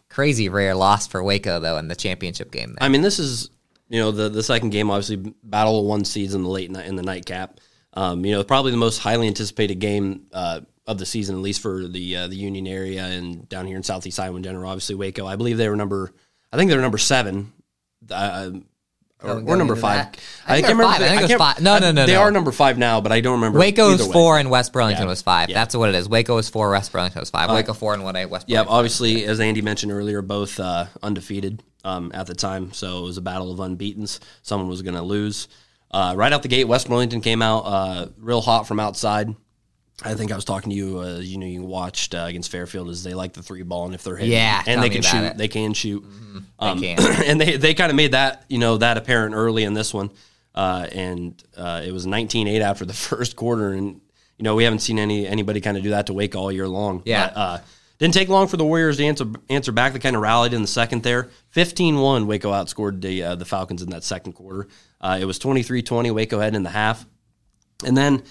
crazy 0.08 0.48
rare 0.48 0.74
loss 0.74 1.06
for 1.06 1.22
Waco 1.22 1.58
though 1.60 1.78
in 1.78 1.88
the 1.88 1.96
championship 1.96 2.50
game. 2.52 2.70
There. 2.78 2.82
I 2.84 2.88
mean, 2.88 3.02
this 3.02 3.18
is 3.18 3.50
you 3.88 3.98
know 4.00 4.10
the 4.12 4.28
the 4.28 4.42
second 4.42 4.70
game, 4.70 4.90
obviously 4.90 5.34
battle 5.42 5.80
of 5.80 5.84
one 5.86 6.04
seeds 6.04 6.34
in 6.34 6.42
the 6.44 6.48
late 6.48 6.70
night 6.70 6.86
in 6.86 6.96
the 6.96 7.02
nightcap. 7.02 7.58
Um, 7.94 8.24
you 8.24 8.32
know, 8.32 8.42
probably 8.44 8.70
the 8.70 8.78
most 8.78 8.98
highly 8.98 9.26
anticipated 9.26 9.78
game 9.80 10.22
uh, 10.32 10.60
of 10.86 10.98
the 10.98 11.06
season, 11.06 11.36
at 11.36 11.40
least 11.42 11.60
for 11.60 11.86
the 11.86 12.16
uh, 12.16 12.26
the 12.26 12.36
Union 12.36 12.66
area 12.66 13.04
and 13.04 13.48
down 13.48 13.66
here 13.66 13.76
in 13.76 13.82
Southeast 13.82 14.18
Iowa 14.18 14.36
in 14.36 14.42
general. 14.42 14.68
Obviously, 14.68 14.94
Waco. 14.94 15.26
I 15.26 15.36
believe 15.36 15.56
they 15.58 15.68
were 15.68 15.76
number. 15.76 16.12
I 16.52 16.56
think 16.56 16.68
they 16.70 16.76
were 16.76 16.82
number 16.82 16.98
seven. 16.98 17.52
Uh, 18.10 18.50
or, 19.22 19.40
or 19.40 19.56
number 19.56 19.76
five. 19.76 20.08
I 20.48 20.54
think 20.54 20.66
they're 20.66 20.74
remember. 20.74 20.92
five. 20.92 20.98
the- 21.00 21.06
I 21.06 21.08
think 21.10 21.20
it 21.30 21.38
was 21.38 21.38
five. 21.38 21.60
No, 21.62 21.78
no, 21.78 21.92
no, 21.92 22.06
They 22.06 22.14
no. 22.14 22.22
are 22.22 22.32
number 22.32 22.50
five 22.50 22.76
now, 22.76 23.00
but 23.00 23.12
I 23.12 23.20
don't 23.20 23.34
remember. 23.34 23.60
Waco's 23.60 24.00
either 24.00 24.06
way. 24.06 24.12
four 24.12 24.38
and 24.40 24.50
West 24.50 24.72
Burlington 24.72 25.04
Yeah. 25.04 25.08
was 25.10 25.22
five. 25.22 25.48
Yeah. 25.48 25.54
That's 25.54 25.76
what 25.76 25.88
it 25.90 25.94
is. 25.94 26.08
Waco 26.08 26.34
was 26.34 26.48
four, 26.48 26.70
West 26.72 26.90
Burlington 26.90 27.20
was 27.20 27.30
five. 27.30 27.48
Waco 27.48 27.72
four 27.72 27.94
and 27.94 28.02
one 28.02 28.16
eight, 28.16 28.26
West. 28.26 28.46
Yeah, 28.48 28.56
Burlington. 28.64 28.76
obviously, 28.76 29.24
as 29.24 29.38
Andy 29.38 29.62
mentioned 29.62 29.92
earlier, 29.92 30.22
both 30.22 30.58
uh, 30.58 30.86
undefeated 31.04 31.62
um, 31.84 32.10
at 32.12 32.26
the 32.26 32.34
time, 32.34 32.72
so 32.72 32.98
it 32.98 33.02
was 33.02 33.16
a 33.16 33.20
battle 33.22 33.52
of 33.52 33.60
unbeaten's. 33.60 34.18
Someone 34.42 34.68
was 34.68 34.82
going 34.82 34.94
to 34.96 35.02
lose. 35.02 35.46
Uh, 35.92 36.14
right 36.16 36.32
out 36.32 36.42
the 36.42 36.48
gate, 36.48 36.64
West 36.64 36.88
Burlington 36.88 37.20
came 37.20 37.42
out 37.42 37.60
uh, 37.60 38.06
real 38.18 38.40
hot 38.40 38.66
from 38.66 38.80
outside. 38.80 39.36
I 40.04 40.14
think 40.14 40.32
I 40.32 40.36
was 40.36 40.44
talking 40.44 40.70
to 40.70 40.76
you. 40.76 40.98
Uh, 41.00 41.18
you 41.18 41.38
know, 41.38 41.46
you 41.46 41.62
watched 41.62 42.14
uh, 42.14 42.24
against 42.28 42.50
Fairfield 42.50 42.88
as 42.88 43.02
they 43.04 43.14
like 43.14 43.32
the 43.32 43.42
three 43.42 43.62
ball, 43.62 43.86
and 43.86 43.94
if 43.94 44.02
they're 44.04 44.16
hitting, 44.16 44.32
Yeah, 44.32 44.62
and 44.66 44.82
they 44.82 44.90
can 44.90 45.02
shoot, 45.02 45.18
it. 45.18 45.30
Mm-hmm. 45.30 45.38
they 45.38 45.48
can 45.48 45.72
shoot. 45.74 46.04
Um, 46.58 46.80
They 46.80 46.94
can. 46.94 47.22
and 47.24 47.40
they 47.40 47.56
they 47.56 47.74
kind 47.74 47.90
of 47.90 47.96
made 47.96 48.12
that 48.12 48.44
you 48.48 48.58
know 48.58 48.76
that 48.78 48.96
apparent 48.96 49.34
early 49.34 49.64
in 49.64 49.74
this 49.74 49.92
one, 49.94 50.10
uh, 50.54 50.86
and 50.92 51.42
uh, 51.56 51.82
it 51.84 51.92
was 51.92 52.06
19-8 52.06 52.60
after 52.60 52.84
the 52.84 52.92
first 53.10 53.36
quarter, 53.36 53.72
and 53.72 54.00
you 54.38 54.42
know 54.44 54.54
we 54.54 54.64
haven't 54.64 54.80
seen 54.80 54.98
any 54.98 55.26
anybody 55.26 55.60
kind 55.60 55.76
of 55.76 55.82
do 55.82 55.90
that 55.90 56.06
to 56.06 56.12
Wake 56.12 56.34
all 56.36 56.50
year 56.52 56.68
long. 56.68 57.02
Yeah. 57.04 57.28
But, 57.28 57.36
uh, 57.36 57.58
didn't 57.98 58.14
take 58.14 58.28
long 58.28 58.48
for 58.48 58.56
the 58.56 58.64
Warriors 58.64 58.96
to 58.96 59.04
answer 59.04 59.26
answer 59.48 59.70
back. 59.70 59.92
They 59.92 60.00
kind 60.00 60.16
of 60.16 60.22
rallied 60.22 60.52
in 60.54 60.60
the 60.62 60.66
second 60.66 61.04
there. 61.04 61.28
15-1, 61.54 62.26
Waco 62.26 62.50
outscored 62.50 63.00
the 63.00 63.22
uh, 63.22 63.34
the 63.36 63.44
Falcons 63.44 63.80
in 63.80 63.90
that 63.90 64.02
second 64.02 64.32
quarter. 64.32 64.66
Uh, 65.00 65.18
it 65.20 65.24
was 65.24 65.38
23-20, 65.38 66.12
Waco 66.12 66.40
heading 66.40 66.56
in 66.56 66.62
the 66.64 66.70
half. 66.70 67.06
And 67.84 67.96
then 67.96 68.24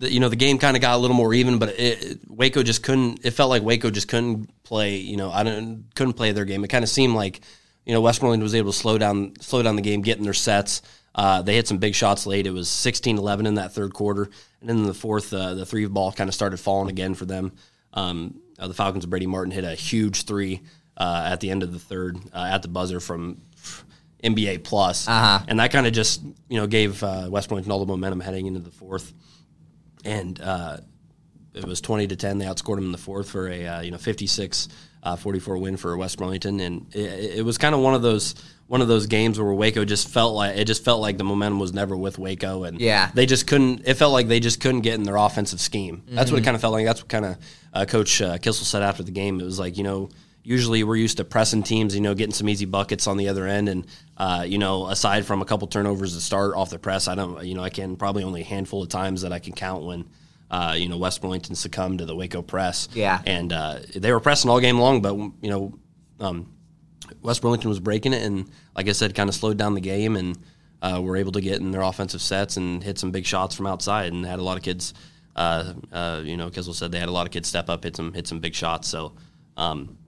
the, 0.00 0.12
you 0.12 0.18
know 0.20 0.28
the 0.28 0.36
game 0.36 0.58
kind 0.58 0.76
of 0.76 0.80
got 0.80 0.94
a 0.96 0.98
little 0.98 1.14
more 1.16 1.32
even, 1.32 1.58
but 1.58 1.68
it, 1.78 2.18
Waco 2.28 2.62
just 2.62 2.82
couldn't. 2.82 3.24
It 3.24 3.30
felt 3.30 3.48
like 3.50 3.62
Waco 3.62 3.90
just 3.90 4.08
couldn't 4.08 4.50
play. 4.64 4.96
You 4.96 5.16
know, 5.16 5.30
I 5.30 5.42
don't 5.44 5.84
couldn't 5.94 6.14
play 6.14 6.32
their 6.32 6.44
game. 6.44 6.64
It 6.64 6.68
kind 6.68 6.82
of 6.82 6.88
seemed 6.90 7.14
like 7.14 7.40
you 7.86 7.92
know 7.94 8.00
West 8.00 8.20
Burlington 8.20 8.42
was 8.42 8.54
able 8.54 8.72
to 8.72 8.78
slow 8.78 8.98
down 8.98 9.34
slow 9.40 9.62
down 9.62 9.76
the 9.76 9.82
game, 9.82 10.02
getting 10.02 10.24
their 10.24 10.34
sets. 10.34 10.82
Uh, 11.14 11.42
they 11.42 11.54
hit 11.54 11.66
some 11.68 11.78
big 11.78 11.94
shots 11.94 12.24
late. 12.26 12.46
It 12.46 12.52
was 12.52 12.68
16-11 12.68 13.46
in 13.46 13.54
that 13.56 13.72
third 13.72 13.92
quarter, 13.94 14.30
and 14.60 14.68
then 14.70 14.76
in 14.78 14.84
the 14.84 14.94
fourth, 14.94 15.32
uh, 15.32 15.54
the 15.54 15.66
three 15.66 15.84
ball 15.86 16.12
kind 16.12 16.28
of 16.28 16.34
started 16.34 16.58
falling 16.58 16.88
again 16.88 17.14
for 17.14 17.24
them. 17.26 17.52
Um, 17.92 18.40
uh, 18.60 18.68
the 18.68 18.74
Falcons, 18.74 19.02
of 19.04 19.10
Brady 19.10 19.26
Martin 19.26 19.50
hit 19.50 19.64
a 19.64 19.74
huge 19.74 20.24
three 20.24 20.60
uh, 20.96 21.28
at 21.32 21.40
the 21.40 21.50
end 21.50 21.62
of 21.64 21.72
the 21.72 21.80
third 21.80 22.16
uh, 22.32 22.48
at 22.52 22.62
the 22.62 22.68
buzzer 22.68 23.00
from 23.00 23.40
NBA 24.22 24.62
plus, 24.62 25.08
Uh-huh. 25.08 25.44
and 25.48 25.58
that 25.60 25.72
kind 25.72 25.86
of 25.86 25.92
just 25.92 26.22
you 26.48 26.58
know 26.60 26.66
gave 26.66 27.02
uh, 27.02 27.26
West 27.30 27.48
Burlington 27.48 27.72
all 27.72 27.80
the 27.80 27.86
momentum 27.86 28.20
heading 28.20 28.46
into 28.46 28.60
the 28.60 28.70
fourth 28.70 29.12
and 30.04 30.40
uh, 30.40 30.78
it 31.54 31.64
was 31.64 31.80
20 31.80 32.06
to 32.08 32.16
10 32.16 32.38
they 32.38 32.44
outscored 32.44 32.76
them 32.76 32.86
in 32.86 32.92
the 32.92 32.98
fourth 32.98 33.28
for 33.30 33.48
a 33.48 33.66
uh, 33.66 33.80
you 33.80 33.90
know 33.90 33.98
56 33.98 34.68
uh, 35.02 35.16
44 35.16 35.56
win 35.58 35.76
for 35.78 35.96
West 35.96 36.18
Burlington. 36.18 36.60
And 36.60 36.94
it, 36.94 37.38
it 37.38 37.44
was 37.44 37.56
kind 37.58 37.74
of 37.74 37.80
one 37.80 37.94
of 37.94 38.02
those 38.02 38.34
one 38.66 38.82
of 38.82 38.86
those 38.88 39.06
games 39.06 39.40
where 39.40 39.52
Waco 39.52 39.84
just 39.84 40.08
felt 40.08 40.34
like 40.34 40.56
it 40.56 40.66
just 40.66 40.84
felt 40.84 41.00
like 41.00 41.16
the 41.18 41.24
momentum 41.24 41.58
was 41.58 41.72
never 41.72 41.96
with 41.96 42.18
Waco. 42.18 42.64
And 42.64 42.78
Yeah. 42.80 43.10
they 43.14 43.24
just 43.26 43.46
couldn't 43.46 43.82
it 43.86 43.94
felt 43.94 44.12
like 44.12 44.28
they 44.28 44.40
just 44.40 44.60
couldn't 44.60 44.82
get 44.82 44.94
in 44.94 45.02
their 45.04 45.16
offensive 45.16 45.60
scheme. 45.60 46.02
That's 46.06 46.26
Mm-hmm. 46.26 46.34
what 46.34 46.42
it 46.42 46.44
kind 46.44 46.54
of 46.54 46.60
felt 46.60 46.72
like. 46.74 46.84
That's 46.84 47.00
what 47.00 47.08
kind 47.08 47.24
of 47.24 47.36
uh, 47.72 47.84
coach 47.86 48.20
uh, 48.22 48.36
Kissel 48.38 48.64
said 48.66 48.82
after 48.82 49.02
the 49.02 49.10
game. 49.10 49.40
It 49.40 49.44
was 49.44 49.58
like 49.58 49.76
you 49.78 49.84
know 49.84 50.10
usually 50.50 50.82
we're 50.82 50.96
used 50.96 51.16
to 51.16 51.24
pressing 51.24 51.62
teams 51.62 51.94
you 51.94 52.00
know 52.00 52.14
getting 52.14 52.34
some 52.34 52.48
easy 52.48 52.64
buckets 52.64 53.06
on 53.06 53.16
the 53.16 53.28
other 53.28 53.46
end 53.46 53.68
and 53.68 53.86
uh, 54.16 54.44
you 54.46 54.58
know 54.58 54.88
aside 54.88 55.24
from 55.24 55.40
a 55.42 55.44
couple 55.44 55.68
turnovers 55.68 56.14
to 56.14 56.20
start 56.20 56.54
off 56.56 56.70
the 56.70 56.78
press 56.78 57.06
I 57.08 57.14
don't 57.14 57.44
you 57.44 57.54
know 57.54 57.62
I 57.62 57.70
can 57.70 57.96
probably 57.96 58.24
only 58.24 58.40
a 58.40 58.44
handful 58.44 58.82
of 58.82 58.88
times 58.88 59.22
that 59.22 59.32
I 59.32 59.38
can 59.38 59.52
count 59.52 59.84
when 59.84 60.06
uh, 60.50 60.74
you 60.76 60.88
know, 60.88 60.96
West 60.96 61.22
Burlington 61.22 61.54
succumbed 61.54 62.00
to 62.00 62.04
the 62.04 62.16
Waco 62.16 62.42
press. 62.42 62.88
Yeah. 62.92 63.22
And 63.24 63.52
uh, 63.52 63.78
they 63.94 64.12
were 64.12 64.20
pressing 64.20 64.50
all 64.50 64.60
game 64.60 64.78
long, 64.78 65.00
but, 65.00 65.14
you 65.14 65.50
know, 65.50 65.78
um, 66.18 66.52
West 67.22 67.40
Burlington 67.40 67.68
was 67.68 67.78
breaking 67.78 68.12
it 68.12 68.22
and, 68.22 68.50
like 68.74 68.88
I 68.88 68.92
said, 68.92 69.14
kind 69.14 69.28
of 69.28 69.34
slowed 69.34 69.56
down 69.56 69.74
the 69.74 69.80
game 69.80 70.16
and 70.16 70.36
uh, 70.82 71.00
were 71.02 71.16
able 71.16 71.32
to 71.32 71.40
get 71.40 71.60
in 71.60 71.70
their 71.70 71.82
offensive 71.82 72.20
sets 72.20 72.56
and 72.56 72.82
hit 72.82 72.98
some 72.98 73.12
big 73.12 73.26
shots 73.26 73.54
from 73.54 73.66
outside 73.66 74.12
and 74.12 74.26
had 74.26 74.40
a 74.40 74.42
lot 74.42 74.56
of 74.56 74.64
kids, 74.64 74.92
uh, 75.36 75.74
uh, 75.92 76.20
you 76.24 76.36
know, 76.36 76.50
Kissel 76.50 76.74
said 76.74 76.90
they 76.90 76.98
had 76.98 77.08
a 77.08 77.12
lot 77.12 77.26
of 77.26 77.32
kids 77.32 77.48
step 77.48 77.68
up, 77.68 77.84
hit 77.84 77.94
some, 77.94 78.12
hit 78.12 78.26
some 78.26 78.40
big 78.40 78.54
shots. 78.54 78.88
So, 78.88 79.12
um, 79.56 79.98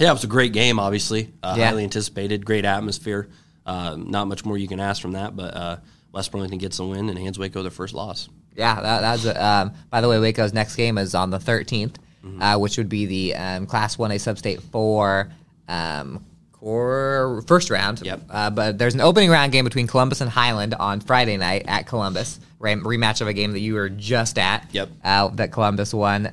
yeah, 0.00 0.10
it 0.10 0.12
was 0.12 0.24
a 0.24 0.28
great 0.28 0.52
game, 0.52 0.78
obviously. 0.80 1.32
Uh, 1.42 1.54
Yeah. 1.56 1.66
Highly 1.68 1.84
anticipated, 1.84 2.44
great 2.44 2.64
atmosphere. 2.64 3.28
Uh, 3.64 3.94
not 3.96 4.26
much 4.26 4.44
more 4.44 4.58
you 4.58 4.66
can 4.66 4.80
ask 4.80 5.00
from 5.00 5.12
that, 5.12 5.36
but 5.36 5.54
uh, 5.56 5.76
West 6.10 6.32
Burlington 6.32 6.58
gets 6.58 6.78
a 6.80 6.84
win 6.84 7.08
and 7.08 7.16
hands 7.18 7.38
Waco 7.38 7.62
their 7.62 7.70
first 7.70 7.94
loss. 7.94 8.28
Yeah, 8.56 8.80
that, 8.80 9.00
that's. 9.02 9.24
A, 9.26 9.44
um, 9.46 9.72
by 9.90 10.00
the 10.00 10.08
way, 10.08 10.18
Waco's 10.18 10.52
next 10.52 10.74
game 10.74 10.98
is 10.98 11.14
on 11.14 11.30
the 11.30 11.38
13th, 11.38 11.94
Mm-hmm. 12.24 12.42
uh, 12.42 12.58
which 12.58 12.76
would 12.76 12.88
be 12.90 13.06
the 13.06 13.34
um, 13.36 13.66
Class 13.66 13.96
One 13.96 14.10
A 14.10 14.16
Substate 14.16 14.60
Four 14.60 15.30
um, 15.68 16.22
core 16.52 17.42
first 17.46 17.70
round. 17.70 18.02
Yep. 18.04 18.20
Uh, 18.28 18.50
but 18.50 18.76
there's 18.78 18.94
an 18.94 19.00
opening 19.00 19.30
round 19.30 19.52
game 19.52 19.64
between 19.64 19.86
Columbus 19.86 20.20
and 20.20 20.28
Highland 20.28 20.74
on 20.74 21.00
Friday 21.00 21.38
night 21.38 21.64
at 21.66 21.86
Columbus. 21.86 22.38
Re- 22.58 22.74
rematch 22.74 23.22
of 23.22 23.28
a 23.28 23.32
game 23.32 23.52
that 23.52 23.60
you 23.60 23.72
were 23.72 23.88
just 23.88 24.38
at. 24.38 24.66
Yep. 24.72 24.90
Uh, 25.02 25.28
that 25.28 25.50
Columbus 25.52 25.94
won. 25.94 26.26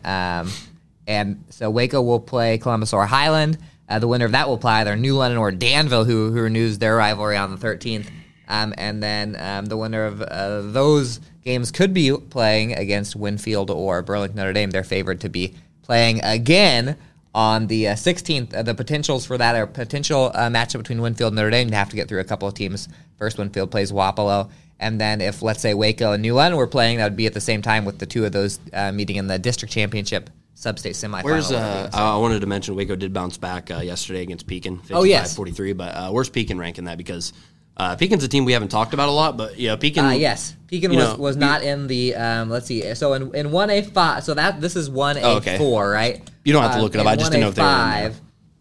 And 1.07 1.45
so 1.49 1.69
Waco 1.69 2.01
will 2.01 2.19
play 2.19 2.57
Columbus 2.57 2.93
or 2.93 3.05
Highland. 3.05 3.57
Uh, 3.89 3.99
the 3.99 4.07
winner 4.07 4.25
of 4.25 4.33
that 4.33 4.49
will 4.49 4.57
play 4.57 4.73
either 4.73 4.95
New 4.97 5.15
London 5.15 5.37
or 5.37 5.51
Danville, 5.51 6.03
who 6.03 6.31
who 6.31 6.41
renews 6.41 6.77
their 6.77 6.97
rivalry 6.97 7.37
on 7.37 7.55
the 7.55 7.57
13th. 7.57 8.09
Um, 8.49 8.73
and 8.77 9.01
then 9.01 9.35
um, 9.39 9.65
the 9.65 9.77
winner 9.77 10.05
of 10.05 10.21
uh, 10.21 10.61
those 10.61 11.19
games 11.43 11.71
could 11.71 11.93
be 11.93 12.15
playing 12.15 12.73
against 12.73 13.15
Winfield 13.15 13.71
or 13.71 14.01
Burlington 14.01 14.37
Notre 14.37 14.53
Dame. 14.53 14.71
They're 14.71 14.83
favored 14.83 15.21
to 15.21 15.29
be 15.29 15.55
playing 15.81 16.21
again 16.23 16.97
on 17.33 17.67
the 17.67 17.89
uh, 17.89 17.93
16th. 17.93 18.53
Uh, 18.53 18.63
the 18.63 18.73
potentials 18.73 19.25
for 19.25 19.37
that 19.37 19.55
are 19.55 19.67
potential 19.67 20.31
uh, 20.33 20.49
matchup 20.49 20.79
between 20.79 21.01
Winfield 21.01 21.33
and 21.33 21.37
Notre 21.37 21.51
Dame. 21.51 21.69
You 21.69 21.75
have 21.75 21.89
to 21.89 21.95
get 21.95 22.07
through 22.07 22.19
a 22.19 22.25
couple 22.25 22.47
of 22.47 22.53
teams. 22.53 22.87
First, 23.17 23.37
Winfield 23.37 23.71
plays 23.71 23.91
Wapello. 23.91 24.49
And 24.79 25.01
then 25.01 25.21
if, 25.21 25.41
let's 25.41 25.61
say, 25.61 25.73
Waco 25.73 26.13
and 26.13 26.21
New 26.21 26.35
London 26.35 26.57
were 26.57 26.67
playing, 26.67 26.97
that 26.97 27.05
would 27.05 27.17
be 27.17 27.25
at 27.25 27.33
the 27.33 27.41
same 27.41 27.61
time 27.61 27.83
with 27.83 27.99
the 27.99 28.05
two 28.05 28.25
of 28.25 28.31
those 28.31 28.59
uh, 28.73 28.91
meeting 28.91 29.15
in 29.15 29.27
the 29.27 29.39
district 29.39 29.73
championship 29.73 30.29
sub-state 30.59 30.93
semifinal. 30.93 31.23
Where's 31.23 31.51
uh, 31.51 31.89
I 31.93 32.17
wanted 32.17 32.39
to 32.41 32.47
mention 32.47 32.75
Waco 32.75 32.95
did 32.95 33.13
bounce 33.13 33.37
back 33.37 33.69
uh, 33.69 33.77
yesterday 33.79 34.23
against 34.23 34.47
Pekin, 34.47 34.77
55 34.79 34.97
Oh, 34.97 35.03
yes. 35.03 35.35
43. 35.35 35.73
But 35.73 35.95
uh, 35.95 36.09
where's 36.09 36.29
Pekin 36.29 36.57
ranking 36.57 36.85
that? 36.85 36.97
Because 36.97 37.31
uh, 37.77 37.95
Pekin's 37.95 38.23
a 38.23 38.27
team 38.27 38.43
we 38.43 38.53
haven't 38.53 38.69
talked 38.69 38.95
about 38.95 39.07
a 39.07 39.11
lot, 39.11 39.37
but 39.37 39.59
yeah, 39.59 39.75
Pekin. 39.75 40.03
Uh, 40.03 40.11
yes, 40.11 40.55
Pekin 40.67 40.89
was, 40.95 40.97
know, 40.99 41.15
was 41.15 41.37
not 41.37 41.61
in 41.61 41.85
the. 41.85 42.15
Um, 42.15 42.49
let's 42.49 42.65
see. 42.65 42.95
So 42.95 43.13
in 43.13 43.35
in 43.35 43.51
one 43.51 43.69
a 43.69 43.83
five. 43.83 44.23
So 44.23 44.33
that 44.33 44.59
this 44.59 44.75
is 44.75 44.89
one 44.89 45.17
a 45.17 45.21
Oh, 45.21 45.35
okay. 45.37 45.57
four, 45.59 45.89
right? 45.89 46.27
You 46.43 46.53
don't 46.53 46.63
have 46.63 46.71
to 46.71 46.77
Um, 46.77 46.83
look 46.83 46.95
it 46.95 46.99
up. 46.99 47.05
in 47.05 47.07
I 47.11 47.15
just 47.15 47.31
didn't 47.31 47.41
know 47.41 47.49
if 47.49 47.55
they 47.55 47.61
were. 47.61 47.67
1A5 47.67 48.13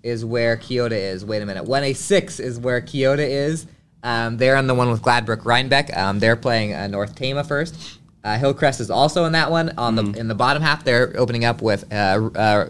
is 0.02 0.24
where 0.24 0.56
Keota 0.58 0.92
is. 0.92 1.24
Wait 1.24 1.40
a 1.42 1.46
minute. 1.46 1.64
One 1.64 1.82
a 1.82 1.94
six 1.94 2.38
is 2.40 2.58
where 2.60 2.80
Keota 2.82 3.26
is. 3.26 3.66
Um, 4.02 4.36
they're 4.36 4.56
on 4.56 4.66
the 4.66 4.74
one 4.74 4.90
with 4.90 5.00
Gladbrook 5.02 5.42
Reinbeck. 5.44 5.96
Um, 5.96 6.18
they're 6.20 6.36
playing 6.36 6.74
uh, 6.74 6.86
North 6.88 7.14
Tama 7.16 7.42
first. 7.42 7.98
Uh, 8.26 8.36
Hillcrest 8.36 8.80
is 8.80 8.90
also 8.90 9.24
in 9.24 9.32
that 9.32 9.50
one. 9.52 9.72
On 9.78 9.94
Mm-hmm. 9.94 10.10
the 10.12 10.18
in 10.18 10.26
the 10.28 10.34
bottom 10.34 10.60
half, 10.62 10.82
they're 10.82 11.12
opening 11.16 11.44
up 11.44 11.62
with 11.62 11.84
uh, 11.92 12.28
uh, 12.34 12.68